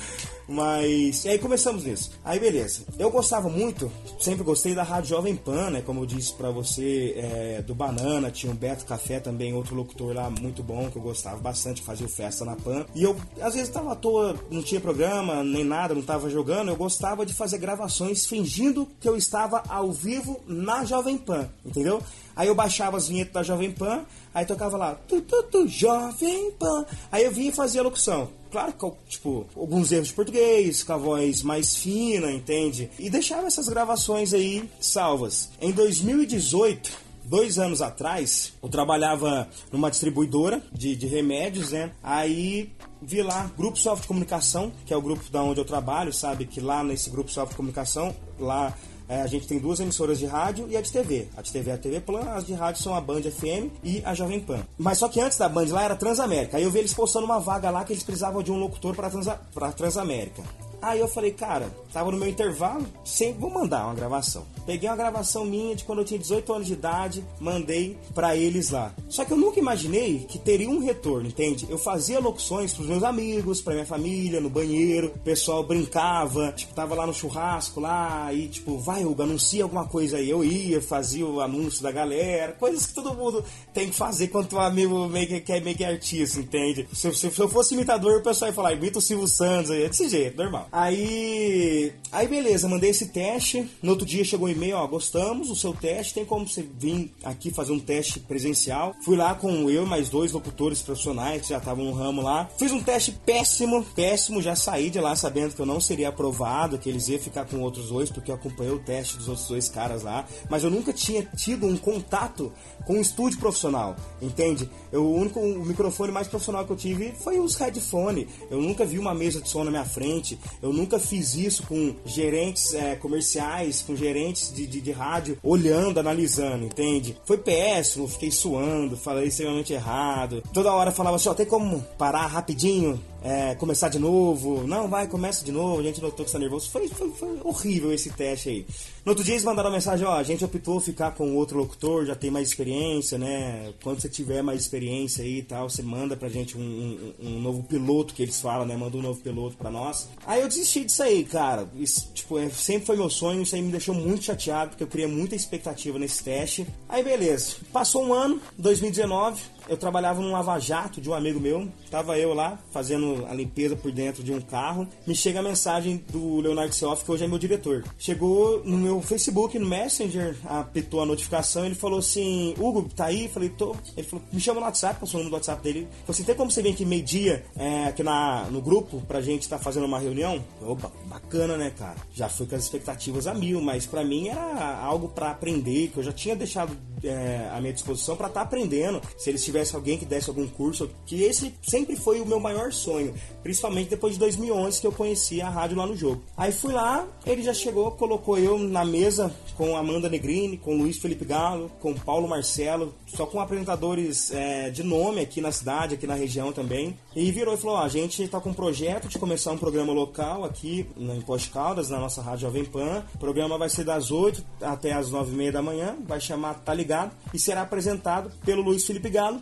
mas. 0.52 1.24
E 1.24 1.30
aí 1.30 1.38
começamos 1.38 1.84
nisso. 1.84 2.10
Aí 2.24 2.38
beleza. 2.38 2.82
Eu 2.98 3.10
gostava 3.10 3.48
muito, 3.48 3.90
sempre 4.20 4.44
gostei 4.44 4.74
da 4.74 4.82
Rádio 4.82 5.10
Jovem 5.10 5.34
Pan, 5.34 5.70
né? 5.70 5.82
Como 5.84 6.00
eu 6.00 6.06
disse 6.06 6.34
para 6.34 6.50
você, 6.50 7.14
é, 7.16 7.62
do 7.62 7.74
Banana, 7.74 8.30
tinha 8.30 8.52
o 8.52 8.54
Beto 8.54 8.84
Café 8.84 9.18
também, 9.18 9.54
outro 9.54 9.74
locutor 9.74 10.14
lá 10.14 10.28
muito 10.30 10.62
bom, 10.62 10.90
que 10.90 10.96
eu 10.96 11.02
gostava 11.02 11.38
bastante, 11.38 11.82
fazia 11.82 12.08
festa 12.08 12.44
na 12.44 12.54
Pan. 12.54 12.84
E 12.94 13.02
eu, 13.02 13.16
às 13.40 13.54
vezes, 13.54 13.70
tava 13.70 13.92
à 13.92 13.96
toa, 13.96 14.36
não 14.50 14.62
tinha 14.62 14.80
programa, 14.80 15.42
nem 15.42 15.64
nada, 15.64 15.94
não 15.94 16.02
tava 16.02 16.28
jogando. 16.28 16.68
Eu 16.68 16.76
gostava 16.76 17.24
de 17.24 17.32
fazer 17.32 17.58
gravações 17.58 18.26
fingindo 18.26 18.86
que 19.00 19.08
eu 19.08 19.16
estava 19.16 19.62
ao 19.68 19.90
vivo 19.90 20.40
na 20.46 20.84
Jovem 20.84 21.16
Pan, 21.16 21.48
entendeu? 21.64 22.02
Aí 22.34 22.48
eu 22.48 22.54
baixava 22.54 22.96
as 22.96 23.08
vinhetas 23.08 23.32
da 23.32 23.42
Jovem 23.42 23.70
Pan, 23.70 24.04
aí 24.34 24.44
tocava 24.46 24.76
lá, 24.76 24.94
tu, 25.06 25.20
tu, 25.20 25.42
tu, 25.44 25.68
Jovem 25.68 26.50
Pan. 26.52 26.84
Aí 27.10 27.24
eu 27.24 27.32
vinha 27.32 27.50
e 27.50 27.54
fazia 27.54 27.80
a 27.80 27.84
locução. 27.84 28.41
Claro 28.52 28.74
que, 28.74 28.92
tipo, 29.08 29.46
alguns 29.56 29.90
erros 29.90 30.08
de 30.08 30.14
português, 30.14 30.82
com 30.82 30.92
a 30.92 30.98
voz 30.98 31.42
mais 31.42 31.74
fina, 31.74 32.30
entende? 32.30 32.90
E 32.98 33.08
deixava 33.08 33.46
essas 33.46 33.66
gravações 33.66 34.34
aí 34.34 34.68
salvas. 34.78 35.48
Em 35.58 35.72
2018, 35.72 36.92
dois 37.24 37.58
anos 37.58 37.80
atrás, 37.80 38.52
eu 38.62 38.68
trabalhava 38.68 39.48
numa 39.72 39.90
distribuidora 39.90 40.62
de, 40.70 40.94
de 40.94 41.06
remédios, 41.06 41.72
né? 41.72 41.92
Aí 42.02 42.70
vi 43.00 43.22
lá 43.22 43.50
Grupo 43.56 43.78
Soft 43.78 44.06
Comunicação, 44.06 44.70
que 44.84 44.92
é 44.92 44.96
o 44.96 45.00
grupo 45.00 45.30
da 45.30 45.42
onde 45.42 45.58
eu 45.58 45.64
trabalho, 45.64 46.12
sabe? 46.12 46.44
Que 46.44 46.60
lá 46.60 46.84
nesse 46.84 47.08
Grupo 47.08 47.30
Soft 47.30 47.56
Comunicação, 47.56 48.14
lá 48.38 48.76
a 49.08 49.26
gente 49.26 49.46
tem 49.46 49.58
duas 49.58 49.80
emissoras 49.80 50.18
de 50.18 50.26
rádio 50.26 50.66
e 50.68 50.76
a 50.76 50.80
de 50.80 50.90
TV. 50.90 51.28
A 51.36 51.42
de 51.42 51.52
TV 51.52 51.70
é 51.70 51.74
a 51.74 51.78
TV 51.78 52.00
Plan, 52.00 52.22
as 52.34 52.46
de 52.46 52.54
rádio 52.54 52.82
são 52.82 52.94
a 52.94 53.00
Band 53.00 53.22
FM 53.22 53.70
e 53.82 54.02
a 54.04 54.14
Jovem 54.14 54.40
Pan. 54.40 54.60
Mas 54.78 54.98
só 54.98 55.08
que 55.08 55.20
antes 55.20 55.38
da 55.38 55.48
Band 55.48 55.66
lá 55.68 55.84
era 55.84 55.96
Transamérica. 55.96 56.56
Aí 56.56 56.62
eu 56.62 56.70
vi 56.70 56.78
eles 56.78 56.94
postando 56.94 57.26
uma 57.26 57.40
vaga 57.40 57.70
lá 57.70 57.84
que 57.84 57.92
eles 57.92 58.02
precisavam 58.02 58.42
de 58.42 58.50
um 58.52 58.56
locutor 58.56 58.94
para 58.94 59.10
Transa 59.10 59.40
Transamérica. 59.76 60.42
Aí 60.83 60.99
eu 60.99 61.07
falei, 61.07 61.31
cara, 61.31 61.71
tava 61.92 62.11
no 62.11 62.18
meu 62.18 62.29
intervalo, 62.29 62.85
sempre 63.05 63.40
vou 63.40 63.51
mandar 63.51 63.87
uma 63.87 63.95
gravação. 63.95 64.45
Peguei 64.66 64.88
uma 64.88 64.97
gravação 64.97 65.45
minha 65.45 65.77
de 65.77 65.85
quando 65.85 66.01
eu 66.01 66.05
tinha 66.05 66.18
18 66.18 66.53
anos 66.53 66.66
de 66.66 66.73
idade, 66.73 67.25
mandei 67.40 67.97
para 68.14 68.37
eles 68.37 68.71
lá. 68.71 68.92
Só 69.09 69.25
que 69.25 69.33
eu 69.33 69.37
nunca 69.37 69.61
imaginei 69.61 70.27
que 70.29 70.38
teria 70.38 70.68
um 70.68 70.81
retorno, 70.81 71.29
entende? 71.29 71.66
Eu 71.68 71.79
fazia 71.79 72.18
locuções 72.18 72.73
pros 72.75 72.88
meus 72.88 73.03
amigos, 73.03 73.61
pra 73.61 73.75
minha 73.75 73.87
família, 73.87 74.40
no 74.40 74.51
banheiro, 74.51 75.12
o 75.14 75.18
pessoal 75.21 75.62
brincava, 75.64 76.53
tipo, 76.53 76.75
tava 76.75 76.95
lá 76.95 77.07
no 77.07 77.14
churrasco 77.14 77.81
lá, 77.81 78.33
e 78.33 78.49
tipo, 78.49 78.79
vai, 78.79 79.05
Hugo, 79.05 79.23
anuncia 79.23 79.62
alguma 79.62 79.87
coisa 79.87 80.16
aí. 80.16 80.29
Eu 80.29 80.45
ia, 80.45 80.81
fazia 80.81 81.27
o 81.27 81.40
anúncio 81.40 81.83
da 81.83 81.92
galera, 81.92 82.53
coisas 82.53 82.87
que 82.87 82.95
todo 82.95 83.14
mundo 83.14 83.45
tem 83.73 83.88
que 83.88 83.95
fazer 83.95 84.29
quando 84.29 84.53
o 84.53 84.59
amigo 84.61 85.09
meio 85.09 85.29
que, 85.29 85.40
quer 85.40 85.61
meio 85.61 85.77
que 85.77 85.85
artista, 85.85 86.40
entende? 86.40 86.88
Se, 86.92 87.12
se, 87.14 87.31
se, 87.31 87.40
eu 87.40 87.49
fosse 87.49 87.75
imitador, 87.75 88.18
o 88.18 88.23
pessoal 88.23 88.51
ia 88.51 88.55
falar, 88.55 88.73
imita 88.73 88.99
o 88.99 89.03
Silvio 89.03 89.29
Santos 89.29 89.71
aí, 89.71 89.85
é 89.85 89.88
desse 89.88 90.09
jeito, 90.09 90.37
normal. 90.37 90.68
Aí, 90.72 91.92
aí 92.11 92.26
beleza, 92.26 92.66
mandei 92.66 92.88
esse 92.88 93.08
teste. 93.08 93.68
No 93.82 93.90
outro 93.90 94.06
dia 94.06 94.24
chegou 94.24 94.48
um 94.48 94.50
e-mail, 94.50 94.78
ó, 94.78 94.87
gostamos 94.87 95.48
do 95.48 95.54
seu 95.54 95.74
teste, 95.74 96.14
tem 96.14 96.24
como 96.24 96.48
você 96.48 96.62
vir 96.62 97.12
aqui 97.22 97.50
fazer 97.50 97.72
um 97.72 97.78
teste 97.78 98.18
presencial. 98.20 98.94
Fui 99.04 99.14
lá 99.14 99.35
com 99.35 99.68
eu 99.68 99.82
e 99.82 99.87
mais 99.87 100.08
dois 100.08 100.32
locutores 100.32 100.80
profissionais 100.80 101.42
que 101.42 101.50
já 101.50 101.58
estavam 101.58 101.85
no 101.85 101.92
ramo 101.92 102.22
lá. 102.22 102.48
Fiz 102.58 102.72
um 102.72 102.82
teste 102.82 103.12
péssimo, 103.12 103.85
péssimo, 103.94 104.40
já 104.40 104.56
saí 104.56 104.88
de 104.88 104.98
lá 104.98 105.14
sabendo 105.14 105.54
que 105.54 105.61
eu 105.61 105.66
não 105.66 105.78
seria 105.78 106.08
aprovado, 106.08 106.78
que 106.78 106.88
eles 106.88 107.06
iam 107.08 107.20
ficar 107.20 107.44
com 107.44 107.61
outros 107.61 107.88
dois, 107.88 108.11
porque 108.11 108.30
eu 108.30 108.37
acompanhei 108.37 108.72
o 108.72 108.78
teste 108.78 109.18
dos 109.18 109.28
outros 109.28 109.46
dois 109.46 109.68
caras 109.68 110.02
lá, 110.02 110.24
mas 110.48 110.64
eu 110.64 110.70
nunca 110.70 110.90
tinha 110.90 111.22
tido 111.37 111.66
um 111.66 111.76
contato 111.76 112.50
com 112.87 112.94
um 112.94 113.00
estúdio 113.02 113.38
profissional, 113.38 113.94
entende? 114.22 114.70
Eu, 114.90 115.04
o 115.04 115.14
único 115.14 115.38
o 115.38 115.66
microfone 115.66 116.11
mais 116.11 116.28
profissional 116.28 116.64
que 116.64 116.72
eu 116.72 116.76
tive 116.76 117.12
foi 117.12 117.38
os 117.38 117.56
headphones. 117.56 118.26
Eu 118.50 118.61
nunca 118.61 118.87
vi 118.87 118.98
uma 118.98 119.14
mesa 119.14 119.38
de 119.40 119.48
som 119.50 119.64
na 119.64 119.70
minha 119.70 119.85
frente, 119.85 120.38
eu 120.62 120.72
nunca 120.72 120.98
fiz 120.98 121.35
isso 121.35 121.64
com 121.64 121.94
gerentes 122.07 122.72
é, 122.72 122.94
comerciais, 122.94 123.83
com 123.83 123.96
gerentes 123.96 124.55
de, 124.55 124.66
de, 124.66 124.81
de, 124.81 124.92
rádio, 124.92 125.37
olhando, 125.42 125.98
analisando, 125.98 126.64
entende? 126.64 127.16
Foi 127.25 127.37
péssimo, 127.37 128.07
fiquei 128.07 128.31
suando, 128.31 128.96
falei 128.96 129.27
extremamente 129.27 129.72
errado. 129.72 130.42
Toda 130.53 130.72
hora 130.72 130.92
falava 130.92 131.16
assim: 131.16 131.29
ó, 131.29 131.35
tem 131.35 131.46
como 131.46 131.81
parar 131.98 132.27
rapidinho? 132.27 133.03
É, 133.24 133.54
começar 133.54 133.88
de 133.88 133.98
novo. 133.98 134.66
Não, 134.66 134.88
vai, 134.88 135.06
começa 135.06 135.44
de 135.44 135.52
novo. 135.52 135.80
A 135.80 135.82
gente 135.82 136.00
notou 136.00 136.24
que 136.24 136.28
está 136.28 136.38
nervoso. 136.38 136.70
Foi, 136.70 136.88
foi, 136.88 137.11
foi, 137.11 137.40
horrível 137.44 137.92
esse 137.92 138.11
teste 138.11 138.48
aí. 138.48 138.66
No 139.04 139.12
outro 139.12 139.24
dia 139.24 139.35
eles 139.35 139.44
mandaram 139.44 139.70
mensagem: 139.70 140.06
ó, 140.06 140.16
a 140.16 140.22
gente 140.22 140.44
optou 140.44 140.80
ficar 140.80 141.12
com 141.12 141.35
outro 141.37 141.58
locutor, 141.58 142.04
já 142.04 142.14
tem 142.14 142.30
mais 142.30 142.48
experiência, 142.48 143.18
né? 143.18 143.72
Quando 143.82 144.00
você 144.00 144.08
tiver 144.08 144.42
mais 144.42 144.61
experiência 144.61 145.24
aí 145.24 145.38
e 145.38 145.42
tal, 145.42 145.70
você 145.70 145.82
manda 145.82 146.16
pra 146.16 146.28
gente 146.28 146.56
um, 146.58 146.61
um, 146.61 147.26
um, 147.28 147.40
novo 147.40 147.62
piloto 147.62 148.14
que 148.14 148.22
eles 148.22 148.40
falam, 148.40 148.66
né? 148.66 148.76
Manda 148.76 148.96
um 148.96 149.02
novo 149.02 149.20
piloto 149.20 149.56
pra 149.56 149.70
nós. 149.70 150.08
Aí 150.26 150.40
eu 150.40 150.48
desisti 150.48 150.85
disso 150.85 151.02
aí, 151.02 151.24
cara. 151.24 151.68
Isso, 151.76 152.11
tipo, 152.12 152.38
é, 152.38 152.48
sempre 152.50 152.87
foi 152.87 152.96
meu 152.96 153.11
sonho. 153.11 153.42
Isso 153.42 153.54
aí 153.54 153.62
me 153.62 153.70
deixou 153.70 153.94
muito 153.94 154.24
chateado, 154.24 154.70
porque 154.70 154.82
eu 154.82 154.88
criei 154.88 155.06
muita 155.06 155.37
expectativa 155.37 155.98
nesse 155.98 156.22
teste. 156.24 156.66
Aí 156.88 157.02
beleza. 157.02 157.56
Passou 157.72 158.04
um 158.04 158.12
ano, 158.12 158.40
2019 158.58 159.62
eu 159.68 159.77
trabalhava 159.77 160.20
num 160.20 160.33
lava-jato 160.33 161.01
de 161.01 161.09
um 161.09 161.14
amigo 161.14 161.40
meu. 161.40 161.68
Tava 161.90 162.18
eu 162.18 162.35
lá 162.35 162.59
fazendo 162.70 163.27
a 163.29 163.35
limpeza 163.35 163.77
por 163.77 163.90
dentro 163.90 164.22
de 164.22 164.33
um 164.33 164.40
carro. 164.40 164.87
Me 165.07 165.14
chega 165.14 165.40
a 165.40 165.42
mensagem 165.42 166.05
do 166.11 166.40
Leonardo 166.40 166.75
Seoff, 166.75 167.05
que 167.05 167.11
hoje 167.11 167.25
é 167.25 167.29
meu 167.29 167.38
diretor. 167.38 167.85
Chegou 167.98 168.62
no 168.64 168.77
meu 168.77 169.01
Facebook, 169.01 169.59
no 169.59 169.66
Messenger, 169.66 170.37
apitou 170.44 171.03
a 171.03 171.07
notificação. 171.07 171.64
Ele 171.64 171.75
falou 171.75 171.98
assim: 171.98 172.55
Hugo, 172.59 172.88
tá 172.94 173.07
aí? 173.07 173.29
Falei, 173.29 173.48
tô. 173.48 173.77
Ele 173.96 174.07
falou: 174.07 174.25
me 174.33 174.40
chama 174.40 174.61
no 174.61 174.66
WhatsApp, 174.66 175.01
passou 175.01 175.20
o 175.20 175.25
número 175.25 175.31
do 175.31 175.37
WhatsApp 175.37 175.62
dele. 175.62 175.88
Falou 176.01 176.11
assim: 176.11 176.25
tem 176.25 176.35
como 176.35 176.51
você 176.51 176.62
vir 176.62 176.70
aqui 176.70 176.85
meio-dia 176.85 177.44
é, 177.57 177.87
aqui 177.87 178.03
na, 178.03 178.46
no 178.51 178.61
grupo 178.61 179.01
pra 179.07 179.20
gente 179.20 179.42
estar 179.42 179.59
tá 179.59 179.62
fazendo 179.62 179.87
uma 179.87 179.98
reunião? 179.98 180.42
Opa, 180.61 180.90
bacana, 181.07 181.57
né, 181.57 181.70
cara? 181.70 181.96
Já 182.14 182.29
fui 182.29 182.46
com 182.46 182.57
as 182.57 182.64
expectativas 182.64 183.27
a 183.27 183.35
mil, 183.35 183.61
mas 183.61 183.87
para 183.87 184.05
mim 184.05 184.29
era 184.29 184.79
algo 184.79 185.09
para 185.09 185.31
aprender, 185.31 185.88
que 185.88 185.98
eu 185.98 186.03
já 186.03 186.12
tinha 186.12 186.37
deixado 186.37 186.77
é, 187.05 187.48
à 187.53 187.61
minha 187.61 187.72
disposição 187.72 188.16
para 188.16 188.29
estar 188.29 188.40
tá 188.40 188.46
aprendendo. 188.46 189.01
Se 189.18 189.31
eles 189.31 189.44
tivesse 189.52 189.76
alguém 189.76 189.98
que 189.98 190.06
desse 190.06 190.30
algum 190.30 190.48
curso, 190.48 190.90
que 191.06 191.22
esse 191.22 191.54
sempre 191.62 191.94
foi 191.94 192.20
o 192.20 192.26
meu 192.26 192.40
maior 192.40 192.72
sonho, 192.72 193.14
principalmente 193.42 193.90
depois 193.90 194.14
de 194.14 194.18
2011 194.20 194.80
que 194.80 194.86
eu 194.86 194.92
conheci 194.92 195.40
a 195.42 195.50
rádio 195.50 195.76
lá 195.76 195.86
no 195.86 195.96
jogo. 195.96 196.22
Aí 196.36 196.50
fui 196.50 196.72
lá, 196.72 197.06
ele 197.26 197.42
já 197.42 197.52
chegou, 197.52 197.90
colocou 197.92 198.38
eu 198.38 198.58
na 198.58 198.84
mesa 198.84 199.32
com 199.56 199.76
Amanda 199.76 200.08
Negrini, 200.08 200.56
com 200.56 200.76
Luiz 200.76 200.98
Felipe 200.98 201.24
Galo, 201.24 201.70
com 201.80 201.92
Paulo 201.92 202.26
Marcelo, 202.26 202.94
só 203.06 203.26
com 203.26 203.40
apresentadores 203.40 204.32
é, 204.32 204.70
de 204.70 204.82
nome 204.82 205.20
aqui 205.20 205.40
na 205.40 205.52
cidade, 205.52 205.94
aqui 205.94 206.06
na 206.06 206.14
região 206.14 206.52
também. 206.52 206.98
E 207.14 207.30
virou 207.30 207.54
e 207.54 207.58
falou: 207.58 207.76
a 207.76 207.88
gente 207.88 208.22
está 208.22 208.40
com 208.40 208.50
um 208.50 208.54
projeto 208.54 209.08
de 209.08 209.18
começar 209.18 209.52
um 209.52 209.58
programa 209.58 209.92
local 209.92 210.44
aqui 210.44 210.86
em 210.96 211.20
Poste 211.20 211.50
Caldas, 211.50 211.90
na 211.90 211.98
nossa 211.98 212.22
rádio 212.22 212.42
Jovem 212.42 212.64
Pan. 212.64 213.04
O 213.14 213.18
programa 213.18 213.58
vai 213.58 213.68
ser 213.68 213.84
das 213.84 214.10
8 214.10 214.42
até 214.62 214.92
as 214.92 215.10
9 215.10 215.32
e 215.32 215.36
meia 215.36 215.52
da 215.52 215.60
manhã, 215.60 215.96
vai 216.06 216.20
chamar 216.20 216.54
Tá 216.54 216.72
Ligado 216.72 217.12
e 217.34 217.38
será 217.38 217.62
apresentado 217.62 218.32
pelo 218.44 218.62
Luiz 218.62 218.86
Felipe 218.86 219.10
Galo 219.10 219.41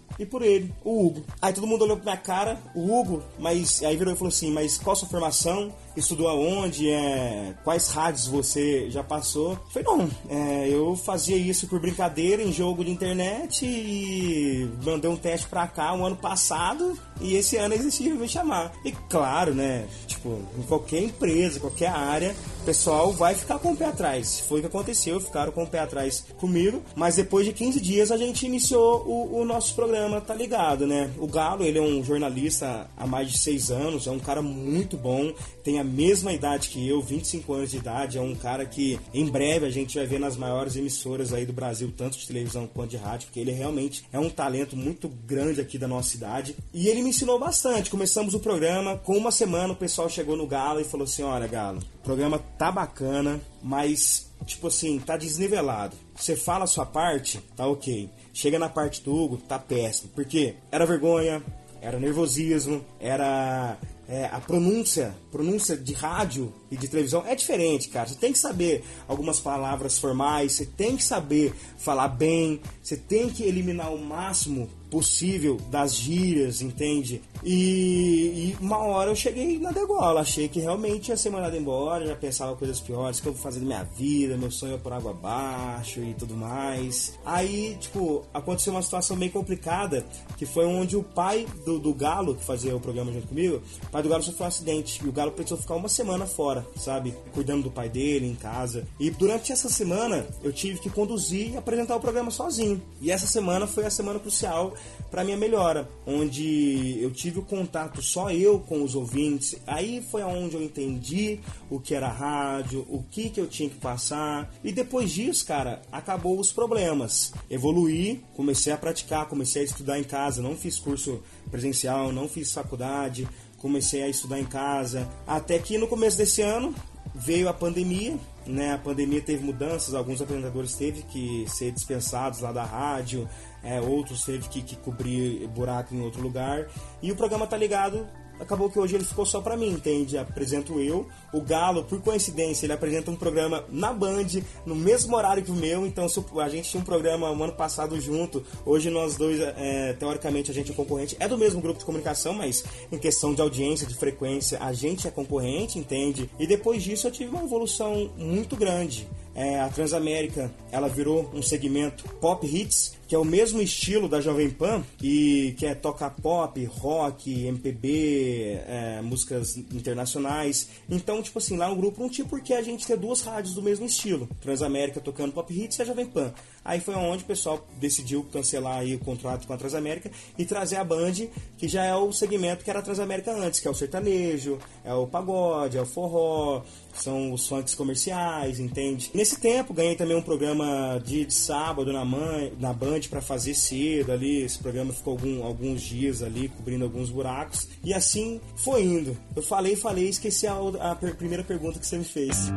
e 0.23 0.25
por 0.25 0.41
ele, 0.41 0.73
o 0.83 1.07
Hugo. 1.07 1.23
Aí 1.41 1.53
todo 1.53 1.67
mundo 1.67 1.83
olhou 1.83 1.97
pra 1.97 2.13
minha 2.13 2.17
cara, 2.17 2.59
o 2.75 2.99
Hugo, 2.99 3.23
mas 3.39 3.81
aí 3.83 3.95
virou 3.95 4.13
e 4.13 4.17
falou 4.17 4.29
assim: 4.29 4.51
Mas 4.51 4.77
qual 4.77 4.93
a 4.93 4.95
sua 4.95 5.07
formação? 5.07 5.71
estudou 5.95 6.27
aonde, 6.27 6.89
é, 6.89 7.53
quais 7.63 7.89
rádios 7.89 8.27
você 8.27 8.89
já 8.89 9.03
passou. 9.03 9.57
Foi 9.71 9.83
não, 9.83 10.09
é, 10.29 10.67
eu 10.69 10.95
fazia 10.95 11.35
isso 11.35 11.67
por 11.67 11.79
brincadeira 11.79 12.41
em 12.41 12.51
jogo 12.51 12.83
de 12.83 12.91
internet 12.91 13.65
e 13.65 14.69
mandei 14.83 15.09
um 15.09 15.17
teste 15.17 15.47
pra 15.47 15.67
cá 15.67 15.93
um 15.93 16.05
ano 16.05 16.15
passado 16.15 16.97
e 17.19 17.35
esse 17.35 17.57
ano 17.57 17.73
eles 17.73 17.85
decidiram 17.85 18.17
me 18.17 18.27
chamar. 18.27 18.71
E 18.83 18.91
claro, 18.91 19.53
né, 19.53 19.85
tipo, 20.07 20.41
em 20.57 20.63
qualquer 20.63 21.03
empresa, 21.03 21.59
qualquer 21.59 21.89
área, 21.89 22.35
o 22.61 22.65
pessoal 22.65 23.11
vai 23.11 23.35
ficar 23.35 23.59
com 23.59 23.71
o 23.71 23.77
pé 23.77 23.85
atrás. 23.85 24.39
Foi 24.47 24.59
o 24.59 24.61
que 24.61 24.67
aconteceu, 24.67 25.19
ficaram 25.19 25.51
com 25.51 25.63
o 25.63 25.67
pé 25.67 25.79
atrás 25.79 26.25
comigo, 26.37 26.81
mas 26.95 27.15
depois 27.15 27.45
de 27.45 27.53
15 27.53 27.79
dias 27.79 28.11
a 28.11 28.17
gente 28.17 28.45
iniciou 28.45 29.03
o, 29.05 29.41
o 29.41 29.45
nosso 29.45 29.75
programa, 29.75 30.10
tá 30.19 30.33
ligado, 30.33 30.85
né? 30.85 31.11
O 31.17 31.27
Galo, 31.27 31.63
ele 31.63 31.77
é 31.77 31.81
um 31.81 32.03
jornalista 32.03 32.89
há 32.97 33.05
mais 33.07 33.31
de 33.31 33.37
6 33.37 33.71
anos, 33.71 34.07
é 34.07 34.11
um 34.11 34.19
cara 34.19 34.41
muito 34.41 34.97
bom, 34.97 35.31
tem 35.63 35.79
a 35.79 35.83
mesma 35.83 36.33
idade 36.33 36.69
que 36.69 36.87
eu, 36.87 37.01
25 37.01 37.53
anos 37.53 37.71
de 37.71 37.77
idade, 37.77 38.17
é 38.17 38.21
um 38.21 38.35
cara 38.35 38.65
que 38.65 38.99
em 39.13 39.25
breve 39.25 39.65
a 39.65 39.69
gente 39.69 39.97
vai 39.97 40.05
ver 40.05 40.19
nas 40.19 40.35
maiores 40.35 40.75
emissoras 40.75 41.33
aí 41.33 41.45
do 41.45 41.53
Brasil, 41.53 41.93
tanto 41.95 42.17
de 42.17 42.27
televisão 42.27 42.67
quanto 42.67 42.91
de 42.91 42.97
rádio, 42.97 43.27
porque 43.27 43.39
ele 43.39 43.51
realmente 43.51 44.03
é 44.11 44.19
um 44.19 44.29
talento 44.29 44.75
muito 44.75 45.07
grande 45.07 45.61
aqui 45.61 45.77
da 45.77 45.87
nossa 45.87 46.09
cidade. 46.09 46.55
E 46.73 46.87
ele 46.87 47.03
me 47.03 47.09
ensinou 47.09 47.39
bastante. 47.39 47.89
Começamos 47.89 48.33
o 48.33 48.39
programa, 48.39 48.97
com 48.97 49.15
uma 49.15 49.31
semana 49.31 49.73
o 49.73 49.75
pessoal 49.75 50.09
chegou 50.09 50.35
no 50.35 50.47
Galo 50.47 50.81
e 50.81 50.83
falou 50.83 51.05
assim: 51.05 51.23
"Olha, 51.23 51.47
Galo, 51.47 51.79
o 51.79 52.03
programa 52.03 52.39
tá 52.57 52.71
bacana, 52.71 53.39
mas 53.61 54.31
tipo 54.45 54.67
assim, 54.67 54.99
tá 54.99 55.17
desnivelado. 55.17 55.95
Você 56.15 56.35
fala 56.35 56.63
a 56.63 56.67
sua 56.67 56.85
parte, 56.85 57.39
tá 57.55 57.65
OK. 57.67 58.09
Chega 58.33 58.57
na 58.57 58.69
parte 58.69 59.01
do 59.01 59.13
Hugo, 59.13 59.37
tá 59.37 59.59
péssimo. 59.59 60.11
Porque 60.15 60.55
era 60.71 60.85
vergonha, 60.85 61.43
era 61.81 61.99
nervosismo, 61.99 62.83
era 62.99 63.77
é, 64.07 64.25
a 64.25 64.39
pronúncia, 64.39 65.15
pronúncia 65.31 65.77
de 65.77 65.93
rádio 65.93 66.53
e 66.69 66.75
de 66.75 66.87
televisão 66.87 67.25
é 67.25 67.33
diferente, 67.33 67.87
cara. 67.87 68.07
Você 68.07 68.15
tem 68.15 68.33
que 68.33 68.39
saber 68.39 68.83
algumas 69.07 69.39
palavras 69.39 69.97
formais, 69.97 70.51
você 70.51 70.65
tem 70.65 70.97
que 70.97 71.03
saber 71.03 71.53
falar 71.77 72.09
bem, 72.09 72.61
você 72.83 72.97
tem 72.97 73.29
que 73.29 73.43
eliminar 73.43 73.93
o 73.93 73.97
máximo 73.97 74.69
possível 74.91 75.57
das 75.69 75.95
gírias, 75.95 76.61
entende? 76.61 77.21
E, 77.43 78.53
e, 78.53 78.57
uma 78.59 78.77
hora 78.77 79.09
eu 79.09 79.15
cheguei 79.15 79.57
na 79.57 79.71
degola, 79.71 80.21
achei 80.21 80.47
que 80.47 80.59
realmente 80.59 81.09
ia 81.09 81.17
ser 81.17 81.29
mandado 81.29 81.55
embora, 81.55 82.05
já 82.05 82.15
pensava 82.15 82.55
coisas 82.55 82.79
piores, 82.79 83.19
que 83.19 83.27
eu 83.27 83.33
vou 83.33 83.41
fazer 83.41 83.61
da 83.61 83.65
minha 83.65 83.83
vida, 83.83 84.37
meu 84.37 84.51
sonho 84.51 84.75
é 84.75 84.77
por 84.77 84.93
água 84.93 85.11
abaixo 85.11 86.01
e 86.01 86.13
tudo 86.13 86.35
mais. 86.35 87.17
Aí, 87.25 87.77
tipo, 87.79 88.23
aconteceu 88.33 88.73
uma 88.73 88.81
situação 88.81 89.17
bem 89.17 89.29
complicada, 89.29 90.05
que 90.37 90.45
foi 90.45 90.65
onde 90.65 90.97
o 90.97 91.03
pai 91.03 91.47
do, 91.65 91.79
do 91.79 91.93
Galo, 91.93 92.35
que 92.35 92.43
fazia 92.43 92.75
o 92.75 92.79
programa 92.79 93.11
junto 93.11 93.27
comigo, 93.27 93.61
o 93.83 93.89
pai 93.89 94.03
do 94.03 94.09
Galo 94.09 94.21
sofreu 94.21 94.45
um 94.45 94.49
acidente, 94.49 95.01
e 95.03 95.07
o 95.07 95.11
Galo 95.11 95.31
precisou 95.31 95.57
ficar 95.57 95.75
uma 95.75 95.89
semana 95.89 96.25
fora, 96.25 96.67
sabe? 96.75 97.15
Cuidando 97.33 97.63
do 97.63 97.71
pai 97.71 97.89
dele 97.89 98.27
em 98.27 98.35
casa. 98.35 98.85
E 98.99 99.09
durante 99.09 99.53
essa 99.53 99.69
semana, 99.69 100.27
eu 100.43 100.51
tive 100.51 100.79
que 100.79 100.89
conduzir 100.89 101.53
e 101.53 101.57
apresentar 101.57 101.95
o 101.95 101.99
programa 101.99 102.29
sozinho. 102.29 102.81
E 102.99 103.09
essa 103.09 103.25
semana 103.25 103.65
foi 103.65 103.85
a 103.85 103.89
semana 103.89 104.19
crucial 104.19 104.73
para 105.11 105.25
minha 105.25 105.35
melhora, 105.35 105.89
onde 106.07 106.97
eu 107.01 107.11
tive 107.11 107.39
o 107.39 107.43
contato 107.43 108.01
só 108.01 108.31
eu 108.31 108.59
com 108.61 108.81
os 108.81 108.95
ouvintes. 108.95 109.57
Aí 109.67 110.01
foi 110.09 110.21
aonde 110.21 110.55
eu 110.55 110.63
entendi 110.63 111.39
o 111.69 111.81
que 111.81 111.93
era 111.93 112.07
rádio, 112.07 112.85
o 112.89 113.03
que 113.03 113.29
que 113.29 113.39
eu 113.39 113.45
tinha 113.45 113.69
que 113.69 113.75
passar. 113.75 114.49
E 114.63 114.71
depois 114.71 115.11
disso, 115.11 115.45
cara, 115.45 115.81
acabou 115.91 116.39
os 116.39 116.53
problemas. 116.53 117.33
Evoluí, 117.49 118.23
comecei 118.35 118.71
a 118.71 118.77
praticar, 118.77 119.27
comecei 119.27 119.63
a 119.63 119.65
estudar 119.65 119.99
em 119.99 120.03
casa, 120.03 120.41
não 120.41 120.55
fiz 120.55 120.79
curso 120.79 121.21
presencial, 121.51 122.13
não 122.13 122.29
fiz 122.29 122.53
faculdade, 122.53 123.27
comecei 123.57 124.01
a 124.03 124.07
estudar 124.07 124.39
em 124.39 124.45
casa. 124.45 125.09
Até 125.27 125.59
que 125.59 125.77
no 125.77 125.87
começo 125.87 126.17
desse 126.17 126.41
ano 126.41 126.73
veio 127.13 127.49
a 127.49 127.53
pandemia, 127.53 128.17
né? 128.45 128.73
A 128.73 128.77
pandemia 128.77 129.21
teve 129.21 129.43
mudanças, 129.43 129.93
alguns 129.93 130.21
apresentadores 130.21 130.75
teve 130.75 131.03
que 131.03 131.45
ser 131.47 131.71
dispensados 131.71 132.39
lá 132.39 132.51
da 132.51 132.63
rádio, 132.63 133.27
é, 133.63 133.79
outros 133.79 134.23
teve 134.23 134.47
que, 134.49 134.61
que 134.61 134.75
cobrir 134.75 135.47
buraco 135.47 135.93
em 135.93 136.01
outro 136.01 136.21
lugar. 136.21 136.67
E 137.01 137.11
o 137.11 137.15
programa 137.15 137.47
tá 137.47 137.57
ligado 137.57 138.07
acabou 138.41 138.69
que 138.69 138.79
hoje 138.79 138.95
ele 138.95 139.05
ficou 139.05 139.25
só 139.25 139.39
para 139.39 139.55
mim, 139.55 139.69
entende? 139.69 140.17
Apresento 140.17 140.79
eu. 140.79 141.07
O 141.31 141.41
Galo, 141.41 141.83
por 141.83 142.01
coincidência, 142.01 142.65
ele 142.65 142.73
apresenta 142.73 143.11
um 143.11 143.15
programa 143.15 143.63
na 143.69 143.93
Band, 143.93 144.27
no 144.65 144.75
mesmo 144.75 145.15
horário 145.15 145.43
que 145.43 145.51
o 145.51 145.55
meu. 145.55 145.85
Então, 145.85 146.07
a 146.39 146.49
gente 146.49 146.69
tinha 146.69 146.81
um 146.81 146.83
programa 146.85 147.29
um 147.31 147.43
ano 147.43 147.53
passado 147.53 147.99
junto. 148.01 148.43
Hoje 148.65 148.89
nós 148.89 149.15
dois, 149.15 149.39
é, 149.39 149.93
teoricamente, 149.93 150.49
a 150.49 150.53
gente 150.53 150.71
é 150.71 150.75
concorrente. 150.75 151.15
É 151.19 151.27
do 151.27 151.37
mesmo 151.37 151.61
grupo 151.61 151.79
de 151.79 151.85
comunicação, 151.85 152.33
mas 152.33 152.63
em 152.91 152.97
questão 152.97 153.33
de 153.33 153.41
audiência, 153.41 153.85
de 153.85 153.95
frequência, 153.95 154.57
a 154.59 154.73
gente 154.73 155.07
é 155.07 155.11
concorrente, 155.11 155.77
entende? 155.77 156.29
E 156.39 156.47
depois 156.47 156.81
disso 156.81 157.07
eu 157.07 157.11
tive 157.11 157.29
uma 157.29 157.43
evolução 157.43 158.09
muito 158.17 158.55
grande. 158.55 159.07
É, 159.33 159.61
a 159.61 159.69
Transamérica, 159.69 160.51
ela 160.71 160.89
virou 160.89 161.29
um 161.33 161.41
segmento 161.41 162.03
pop 162.19 162.45
hits, 162.45 162.93
que 163.11 163.15
é 163.15 163.19
o 163.19 163.25
mesmo 163.25 163.61
estilo 163.61 164.07
da 164.07 164.21
Jovem 164.21 164.49
Pan, 164.49 164.85
e 165.03 165.53
que 165.57 165.65
é 165.65 165.75
toca 165.75 166.09
pop, 166.09 166.63
rock, 166.63 167.45
MPB, 167.45 168.61
é, 168.65 169.01
músicas 169.01 169.57
internacionais. 169.57 170.69
Então, 170.89 171.21
tipo 171.21 171.37
assim, 171.37 171.57
lá 171.57 171.69
o 171.69 171.75
grupo 171.75 172.01
não 172.01 172.07
tinha 172.07 172.25
por 172.25 172.39
que 172.39 172.53
a 172.53 172.61
gente 172.61 172.87
ter 172.87 172.95
duas 172.95 173.19
rádios 173.19 173.53
do 173.53 173.61
mesmo 173.61 173.85
estilo. 173.85 174.29
Transamérica 174.39 175.01
tocando 175.01 175.33
pop 175.33 175.53
hits 175.53 175.77
e 175.77 175.81
a 175.81 175.85
Jovem 175.85 176.05
Pan. 176.05 176.33
Aí 176.63 176.79
foi 176.79 176.95
onde 176.95 177.23
o 177.23 177.27
pessoal 177.27 177.67
decidiu 177.81 178.23
cancelar 178.31 178.77
aí 178.77 178.95
o 178.95 178.99
contrato 178.99 179.45
com 179.45 179.51
a 179.51 179.57
Transamérica 179.57 180.09
e 180.37 180.45
trazer 180.45 180.77
a 180.77 180.83
Band, 180.83 181.27
que 181.57 181.67
já 181.67 181.83
é 181.83 181.93
o 181.93 182.13
segmento 182.13 182.63
que 182.63 182.69
era 182.69 182.79
a 182.79 182.83
Transamérica 182.83 183.33
antes, 183.33 183.59
que 183.59 183.67
é 183.67 183.71
o 183.71 183.73
sertanejo, 183.73 184.57
é 184.85 184.93
o 184.93 185.05
pagode, 185.05 185.77
é 185.77 185.81
o 185.81 185.85
forró, 185.85 186.61
são 186.93 187.33
os 187.33 187.47
funks 187.47 187.73
comerciais, 187.73 188.59
entende? 188.59 189.09
Nesse 189.13 189.39
tempo 189.39 189.73
ganhei 189.73 189.95
também 189.95 190.15
um 190.15 190.21
programa 190.21 191.01
de, 191.03 191.25
de 191.25 191.33
sábado 191.33 191.91
na, 191.91 192.05
man, 192.05 192.51
na 192.59 192.71
Band 192.71 193.00
para 193.09 193.21
fazer 193.21 193.53
cedo 193.53 194.11
ali. 194.11 194.41
Esse 194.41 194.59
programa 194.59 194.93
ficou 194.93 195.13
algum, 195.13 195.43
alguns 195.43 195.81
dias 195.81 196.21
ali 196.21 196.49
cobrindo 196.49 196.83
alguns 196.83 197.09
buracos 197.09 197.67
e 197.83 197.93
assim 197.93 198.39
foi 198.55 198.83
indo. 198.83 199.17
Eu 199.35 199.41
falei, 199.41 199.75
falei, 199.75 200.09
esqueci 200.09 200.47
a, 200.47 200.55
a 200.79 200.95
primeira 200.95 201.43
pergunta 201.43 201.79
que 201.79 201.87
você 201.87 201.97
me 201.97 202.05
fez. 202.05 202.51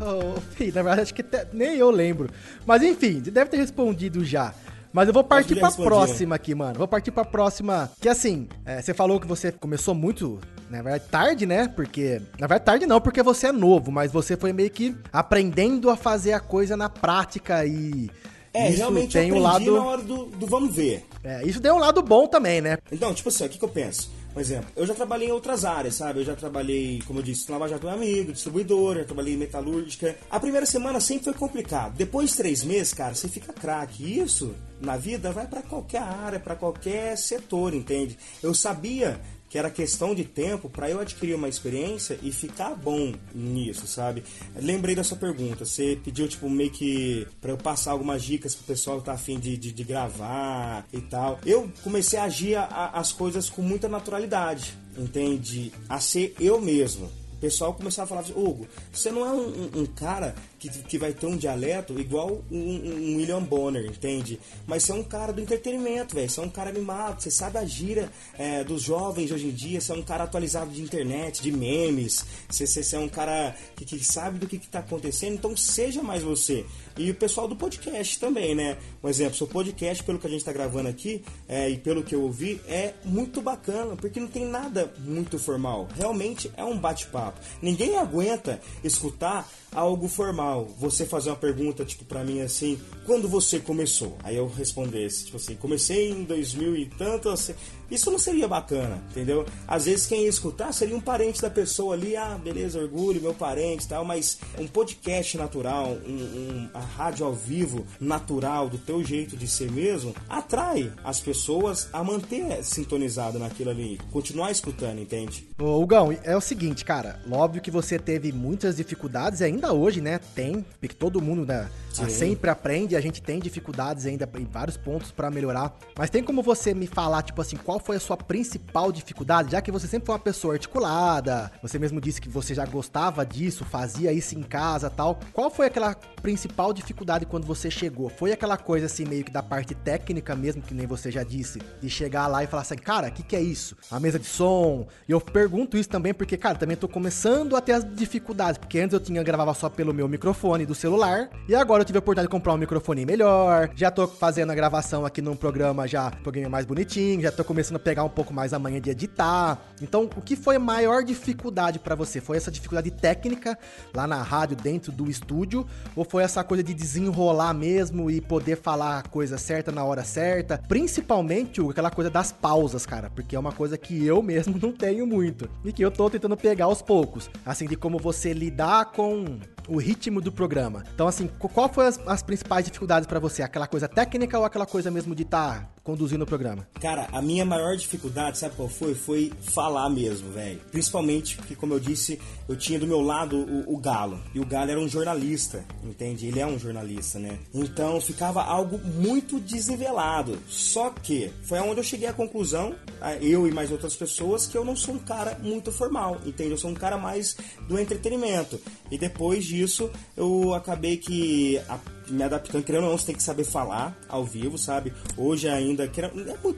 Oh, 0.00 0.38
filho, 0.54 0.72
na 0.74 0.82
verdade, 0.82 1.00
acho 1.00 1.14
que 1.14 1.22
até, 1.22 1.46
nem 1.52 1.76
eu 1.76 1.90
lembro. 1.90 2.28
Mas 2.66 2.82
enfim, 2.82 3.20
deve 3.20 3.50
ter 3.50 3.56
respondido 3.56 4.24
já. 4.24 4.54
Mas 4.94 5.08
eu 5.08 5.12
vou 5.12 5.24
partir 5.24 5.56
pra 5.56 5.72
próxima 5.72 6.36
aqui, 6.36 6.54
mano. 6.54 6.78
Vou 6.78 6.86
partir 6.86 7.10
pra 7.10 7.24
próxima. 7.24 7.90
Que 8.00 8.08
assim, 8.08 8.46
é, 8.64 8.80
você 8.80 8.94
falou 8.94 9.18
que 9.18 9.26
você 9.26 9.50
começou 9.50 9.92
muito, 9.92 10.38
na 10.70 10.80
verdade, 10.82 11.04
tarde, 11.10 11.46
né? 11.46 11.66
Porque. 11.66 12.22
Na 12.38 12.46
verdade, 12.46 12.64
tarde 12.64 12.86
não, 12.86 13.00
porque 13.00 13.20
você 13.20 13.48
é 13.48 13.52
novo, 13.52 13.90
mas 13.90 14.12
você 14.12 14.36
foi 14.36 14.52
meio 14.52 14.70
que 14.70 14.94
aprendendo 15.12 15.90
a 15.90 15.96
fazer 15.96 16.32
a 16.32 16.38
coisa 16.38 16.76
na 16.76 16.88
prática 16.88 17.66
e. 17.66 18.08
É, 18.52 18.68
isso 18.68 18.78
realmente 18.78 19.14
tem 19.14 19.30
eu 19.30 19.44
aprendi 19.44 19.68
um 19.68 19.72
lado... 19.72 19.82
na 19.82 19.84
hora 19.84 20.02
do, 20.02 20.26
do 20.26 20.46
vamos 20.46 20.72
ver. 20.72 21.04
É, 21.24 21.44
isso 21.44 21.58
deu 21.58 21.74
um 21.74 21.80
lado 21.80 22.00
bom 22.00 22.28
também, 22.28 22.60
né? 22.60 22.78
Então, 22.92 23.12
tipo 23.12 23.30
assim, 23.30 23.46
o 23.46 23.48
que, 23.48 23.58
que 23.58 23.64
eu 23.64 23.68
penso? 23.68 24.12
Por 24.34 24.40
exemplo, 24.40 24.68
eu 24.74 24.84
já 24.84 24.94
trabalhei 24.94 25.28
em 25.28 25.32
outras 25.32 25.64
áreas, 25.64 25.94
sabe? 25.94 26.18
Eu 26.18 26.24
já 26.24 26.34
trabalhei, 26.34 27.00
como 27.06 27.20
eu 27.20 27.22
disse, 27.22 27.48
na 27.48 27.56
Lava 27.56 27.70
Jato 27.70 27.88
amigo, 27.88 28.32
distribuidor, 28.32 28.96
já 28.96 29.04
trabalhei 29.04 29.34
em 29.34 29.36
metalúrgica. 29.36 30.16
A 30.28 30.40
primeira 30.40 30.66
semana 30.66 30.98
sempre 30.98 31.26
foi 31.26 31.34
complicado. 31.34 31.94
Depois 31.96 32.30
de 32.30 32.36
três 32.38 32.64
meses, 32.64 32.92
cara, 32.92 33.14
você 33.14 33.28
fica 33.28 33.52
craque. 33.52 34.18
Isso, 34.18 34.52
na 34.80 34.96
vida, 34.96 35.30
vai 35.30 35.46
para 35.46 35.62
qualquer 35.62 36.02
área, 36.02 36.40
para 36.40 36.56
qualquer 36.56 37.16
setor, 37.16 37.74
entende? 37.74 38.18
Eu 38.42 38.52
sabia 38.52 39.20
que 39.54 39.58
era 39.58 39.70
questão 39.70 40.16
de 40.16 40.24
tempo 40.24 40.68
para 40.68 40.90
eu 40.90 40.98
adquirir 40.98 41.36
uma 41.36 41.48
experiência 41.48 42.18
e 42.20 42.32
ficar 42.32 42.74
bom 42.74 43.14
nisso, 43.32 43.86
sabe? 43.86 44.24
Lembrei 44.56 44.96
da 44.96 45.04
sua 45.04 45.16
pergunta, 45.16 45.64
você 45.64 45.96
pediu 46.02 46.26
tipo 46.26 46.50
meio 46.50 46.72
que 46.72 47.24
para 47.40 47.52
eu 47.52 47.56
passar 47.56 47.92
algumas 47.92 48.24
dicas 48.24 48.52
pro 48.52 48.64
pessoal 48.64 48.98
que 48.98 49.04
tá 49.04 49.12
afim 49.12 49.38
de, 49.38 49.56
de, 49.56 49.70
de 49.70 49.84
gravar 49.84 50.84
e 50.92 51.00
tal. 51.00 51.38
Eu 51.46 51.70
comecei 51.84 52.18
a 52.18 52.24
agir 52.24 52.56
a, 52.56 52.90
as 52.94 53.12
coisas 53.12 53.48
com 53.48 53.62
muita 53.62 53.88
naturalidade, 53.88 54.76
entende? 54.98 55.72
A 55.88 56.00
ser 56.00 56.34
eu 56.40 56.60
mesmo. 56.60 57.06
O 57.34 57.36
pessoal 57.36 57.74
começava 57.74 58.06
a 58.06 58.08
falar 58.08 58.20
assim, 58.22 58.32
Hugo, 58.32 58.66
você 58.92 59.12
não 59.12 59.24
é 59.24 59.30
um, 59.30 59.46
um, 59.46 59.82
um 59.82 59.86
cara 59.86 60.34
que, 60.68 60.82
que 60.84 60.98
vai 60.98 61.12
ter 61.12 61.26
um 61.26 61.36
dialeto 61.36 61.98
igual 62.00 62.42
um, 62.50 62.56
um 62.58 63.16
William 63.16 63.42
Bonner, 63.42 63.84
entende? 63.84 64.40
Mas 64.66 64.84
você 64.84 64.92
é 64.92 64.94
um 64.94 65.02
cara 65.02 65.32
do 65.32 65.40
entretenimento, 65.40 66.14
velho. 66.14 66.28
Você 66.28 66.40
é 66.40 66.42
um 66.42 66.48
cara 66.48 66.70
animado, 66.70 67.20
você 67.20 67.30
sabe 67.30 67.58
a 67.58 67.64
gira 67.64 68.10
é, 68.38 68.64
dos 68.64 68.82
jovens 68.82 69.30
hoje 69.30 69.46
em 69.46 69.50
dia, 69.50 69.80
você 69.80 69.92
é 69.92 69.94
um 69.94 70.02
cara 70.02 70.24
atualizado 70.24 70.70
de 70.70 70.80
internet, 70.80 71.42
de 71.42 71.52
memes, 71.52 72.24
você, 72.48 72.66
você, 72.66 72.82
você 72.82 72.96
é 72.96 72.98
um 72.98 73.08
cara 73.08 73.54
que, 73.76 73.84
que, 73.84 74.02
sabe 74.04 74.38
do 74.38 74.46
que, 74.46 74.56
está 74.56 74.78
acontecendo, 74.78 75.34
então 75.34 75.56
seja 75.56 76.02
mais 76.02 76.22
você. 76.22 76.64
E 76.96 77.10
o 77.10 77.14
pessoal 77.14 77.46
do 77.48 77.56
podcast 77.56 78.18
também, 78.18 78.54
né? 78.54 78.78
Um 79.02 79.08
exemplo, 79.08 79.36
seu 79.36 79.46
podcast, 79.46 80.02
pelo 80.02 80.18
que 80.18 80.26
a 80.26 80.30
gente 80.30 80.40
está 80.40 80.52
gravando 80.52 80.88
aqui 80.88 81.22
é, 81.48 81.68
e 81.68 81.76
pelo 81.76 82.02
que 82.02 82.14
eu 82.14 82.22
ouvi, 82.22 82.60
é 82.66 82.94
muito 83.04 83.42
bacana, 83.42 83.96
porque 83.96 84.20
não 84.20 84.28
tem 84.28 84.44
nada 84.44 84.92
muito 84.98 85.38
formal. 85.38 85.88
Realmente 85.96 86.50
é 86.56 86.64
um 86.64 86.78
bate-papo. 86.78 87.40
Ninguém 87.60 87.96
aguenta 87.98 88.60
escutar 88.82 89.48
algo 89.74 90.08
formal. 90.08 90.68
Você 90.78 91.04
fazer 91.04 91.30
uma 91.30 91.36
pergunta, 91.36 91.84
tipo, 91.84 92.04
pra 92.04 92.24
mim 92.24 92.40
assim, 92.40 92.80
quando 93.04 93.28
você 93.28 93.58
começou? 93.58 94.16
Aí 94.22 94.36
eu 94.36 94.46
respondesse, 94.46 95.26
tipo 95.26 95.36
assim, 95.36 95.56
comecei 95.56 96.10
em 96.10 96.24
2000 96.24 96.76
e 96.76 96.86
tanto, 96.86 97.28
assim, 97.28 97.54
isso 97.90 98.10
não 98.10 98.18
seria 98.18 98.48
bacana, 98.48 99.02
entendeu? 99.10 99.44
Às 99.66 99.86
vezes 99.86 100.06
quem 100.06 100.22
ia 100.22 100.28
escutar 100.28 100.72
seria 100.72 100.96
um 100.96 101.00
parente 101.00 101.40
da 101.40 101.50
pessoa 101.50 101.94
ali, 101.94 102.16
ah, 102.16 102.38
beleza, 102.42 102.78
orgulho, 102.78 103.20
meu 103.20 103.34
parente 103.34 103.86
tal, 103.88 104.04
mas 104.04 104.38
um 104.58 104.66
podcast 104.66 105.36
natural, 105.36 105.96
um, 106.06 106.12
um, 106.12 106.68
a 106.74 106.80
rádio 106.80 107.26
ao 107.26 107.32
vivo 107.32 107.86
natural, 108.00 108.68
do 108.68 108.78
teu 108.78 109.04
jeito 109.04 109.36
de 109.36 109.46
ser 109.46 109.70
mesmo, 109.70 110.14
atrai 110.28 110.92
as 111.02 111.20
pessoas 111.20 111.88
a 111.92 112.02
manter 112.02 112.64
sintonizado 112.64 113.38
naquilo 113.38 113.70
ali, 113.70 113.98
continuar 114.10 114.50
escutando, 114.50 115.00
entende? 115.00 115.48
Ô, 115.58 115.80
Hugão, 115.80 116.16
é 116.22 116.36
o 116.36 116.40
seguinte, 116.40 116.84
cara, 116.84 117.20
óbvio 117.30 117.62
que 117.62 117.70
você 117.70 117.98
teve 117.98 118.32
muitas 118.32 118.76
dificuldades, 118.76 119.42
ainda 119.42 119.72
hoje, 119.72 120.00
né, 120.00 120.18
tem, 120.34 120.64
porque 120.80 120.94
todo 120.94 121.20
mundo, 121.20 121.46
né, 121.46 121.68
sempre 122.08 122.50
aprende, 122.50 122.96
a 122.96 123.00
gente 123.00 123.22
tem 123.22 123.38
dificuldades 123.38 124.06
ainda 124.06 124.28
em 124.38 124.44
vários 124.44 124.76
pontos 124.76 125.10
para 125.10 125.30
melhorar, 125.30 125.76
mas 125.96 126.10
tem 126.10 126.22
como 126.22 126.42
você 126.42 126.74
me 126.74 126.86
falar, 126.86 127.22
tipo 127.22 127.40
assim, 127.40 127.56
qual 127.56 127.73
foi 127.80 127.96
a 127.96 128.00
sua 128.00 128.16
principal 128.16 128.92
dificuldade, 128.92 129.52
já 129.52 129.60
que 129.60 129.72
você 129.72 129.86
sempre 129.86 130.06
foi 130.06 130.14
uma 130.14 130.20
pessoa 130.20 130.54
articulada, 130.54 131.50
você 131.60 131.78
mesmo 131.78 132.00
disse 132.00 132.20
que 132.20 132.28
você 132.28 132.54
já 132.54 132.64
gostava 132.64 133.24
disso, 133.24 133.64
fazia 133.64 134.12
isso 134.12 134.38
em 134.38 134.42
casa 134.42 134.88
tal. 134.88 135.18
Qual 135.32 135.50
foi 135.50 135.66
aquela 135.66 135.94
principal 136.22 136.72
dificuldade 136.72 137.26
quando 137.26 137.46
você 137.46 137.70
chegou? 137.70 138.08
Foi 138.08 138.32
aquela 138.32 138.56
coisa 138.56 138.86
assim, 138.86 139.04
meio 139.04 139.24
que 139.24 139.32
da 139.32 139.42
parte 139.42 139.74
técnica 139.74 140.34
mesmo, 140.34 140.62
que 140.62 140.74
nem 140.74 140.86
você 140.86 141.10
já 141.10 141.22
disse, 141.22 141.60
de 141.80 141.90
chegar 141.90 142.26
lá 142.26 142.44
e 142.44 142.46
falar 142.46 142.62
assim, 142.62 142.76
cara, 142.76 143.08
o 143.08 143.12
que, 143.12 143.22
que 143.22 143.36
é 143.36 143.40
isso? 143.40 143.76
A 143.90 143.98
mesa 143.98 144.18
de 144.18 144.26
som. 144.26 144.86
E 145.08 145.12
eu 145.12 145.20
pergunto 145.20 145.76
isso 145.76 145.88
também 145.88 146.14
porque, 146.14 146.36
cara, 146.36 146.56
também 146.56 146.76
tô 146.76 146.88
começando 146.88 147.56
a 147.56 147.60
ter 147.60 147.72
as 147.72 147.84
dificuldades, 147.84 148.58
porque 148.58 148.78
antes 148.78 148.94
eu 148.94 149.00
tinha 149.00 149.22
gravava 149.22 149.54
só 149.54 149.68
pelo 149.68 149.92
meu 149.92 150.06
microfone 150.08 150.66
do 150.66 150.74
celular, 150.74 151.30
e 151.48 151.54
agora 151.54 151.82
eu 151.82 151.84
tive 151.84 151.98
a 151.98 152.00
oportunidade 152.00 152.28
de 152.28 152.30
comprar 152.30 152.52
um 152.52 152.58
microfone 152.58 153.04
melhor, 153.04 153.70
já 153.74 153.90
tô 153.90 154.06
fazendo 154.06 154.52
a 154.52 154.54
gravação 154.54 155.04
aqui 155.04 155.20
num 155.20 155.34
programa 155.34 155.88
já, 155.88 156.08
um 156.08 156.22
programa 156.22 156.50
mais 156.50 156.66
bonitinho, 156.66 157.22
já 157.22 157.32
tô 157.32 157.42
começando 157.42 157.63
começando 157.64 157.76
a 157.76 157.80
pegar 157.80 158.04
um 158.04 158.10
pouco 158.10 158.34
mais 158.34 158.52
a 158.52 158.58
manhã 158.58 158.78
de 158.78 158.90
editar. 158.90 159.58
Então, 159.80 160.04
o 160.16 160.20
que 160.20 160.36
foi 160.36 160.56
a 160.56 160.58
maior 160.58 161.02
dificuldade 161.02 161.78
para 161.78 161.94
você? 161.94 162.20
Foi 162.20 162.36
essa 162.36 162.50
dificuldade 162.50 162.90
técnica 162.90 163.58
lá 163.94 164.06
na 164.06 164.22
rádio, 164.22 164.54
dentro 164.54 164.92
do 164.92 165.08
estúdio? 165.08 165.66
Ou 165.96 166.04
foi 166.04 166.22
essa 166.22 166.44
coisa 166.44 166.62
de 166.62 166.74
desenrolar 166.74 167.54
mesmo 167.54 168.10
e 168.10 168.20
poder 168.20 168.56
falar 168.56 168.98
a 168.98 169.02
coisa 169.02 169.38
certa 169.38 169.72
na 169.72 169.82
hora 169.82 170.04
certa? 170.04 170.60
Principalmente 170.68 171.62
aquela 171.62 171.90
coisa 171.90 172.10
das 172.10 172.30
pausas, 172.30 172.84
cara, 172.84 173.08
porque 173.08 173.34
é 173.34 173.38
uma 173.38 173.52
coisa 173.52 173.78
que 173.78 174.04
eu 174.04 174.22
mesmo 174.22 174.58
não 174.60 174.70
tenho 174.70 175.06
muito 175.06 175.48
e 175.64 175.72
que 175.72 175.82
eu 175.82 175.90
tô 175.90 176.10
tentando 176.10 176.36
pegar 176.36 176.66
aos 176.66 176.82
poucos. 176.82 177.30
Assim, 177.46 177.66
de 177.66 177.76
como 177.76 177.98
você 177.98 178.34
lidar 178.34 178.92
com 178.92 179.38
o 179.68 179.78
ritmo 179.78 180.20
do 180.20 180.32
programa. 180.32 180.84
Então, 180.94 181.06
assim, 181.06 181.28
qual 181.38 181.72
foi 181.72 181.86
as, 181.86 181.98
as 182.06 182.22
principais 182.22 182.64
dificuldades 182.64 183.06
para 183.06 183.18
você? 183.18 183.42
Aquela 183.42 183.66
coisa 183.66 183.88
técnica 183.88 184.38
ou 184.38 184.44
aquela 184.44 184.66
coisa 184.66 184.90
mesmo 184.90 185.14
de 185.14 185.22
estar 185.22 185.60
tá 185.60 185.68
conduzindo 185.82 186.22
o 186.22 186.26
programa? 186.26 186.66
Cara, 186.80 187.08
a 187.12 187.20
minha 187.20 187.44
maior 187.44 187.76
dificuldade, 187.76 188.38
sabe 188.38 188.56
qual 188.56 188.68
foi? 188.68 188.94
Foi 188.94 189.32
falar 189.42 189.88
mesmo, 189.90 190.30
velho. 190.32 190.60
Principalmente 190.70 191.36
porque, 191.36 191.54
como 191.54 191.74
eu 191.74 191.80
disse, 191.80 192.18
eu 192.48 192.56
tinha 192.56 192.78
do 192.78 192.86
meu 192.86 193.00
lado 193.00 193.36
o, 193.36 193.74
o, 193.74 193.76
Galo. 193.76 194.18
E 194.34 194.40
o 194.40 194.46
Galo 194.46 194.70
era 194.70 194.80
um 194.80 194.88
jornalista, 194.88 195.64
entende? 195.82 196.26
Ele 196.26 196.40
é 196.40 196.46
um 196.46 196.58
jornalista, 196.58 197.18
né? 197.18 197.38
Então 197.52 198.00
ficava 198.00 198.42
algo 198.42 198.78
muito 198.78 199.38
desnivelado. 199.38 200.38
Só 200.48 200.90
que 200.90 201.30
foi 201.42 201.58
onde 201.60 201.80
eu 201.80 201.84
cheguei 201.84 202.08
à 202.08 202.12
conclusão, 202.12 202.74
eu 203.20 203.46
e 203.46 203.52
mais 203.52 203.70
outras 203.70 203.94
pessoas, 203.94 204.46
que 204.46 204.56
eu 204.56 204.64
não 204.64 204.74
sou 204.74 204.94
um 204.94 204.98
cara 204.98 205.38
muito 205.42 205.70
formal, 205.70 206.18
entende? 206.24 206.52
Eu 206.52 206.58
sou 206.58 206.70
um 206.70 206.74
cara 206.74 206.96
mais 206.96 207.36
do 207.68 207.78
entretenimento. 207.78 208.58
E 208.90 208.96
depois 208.96 209.44
disso, 209.54 209.90
eu 210.16 210.52
acabei 210.54 210.96
que 210.96 211.60
me 212.08 212.22
adaptando, 212.22 212.64
querendo 212.64 212.84
ou 212.84 212.90
não, 212.90 212.98
você 212.98 213.06
tem 213.06 213.14
que 213.14 213.22
saber 213.22 213.44
falar 213.44 213.96
ao 214.08 214.24
vivo, 214.24 214.58
sabe? 214.58 214.92
Hoje 215.16 215.48
ainda, 215.48 215.84
é 215.84 215.90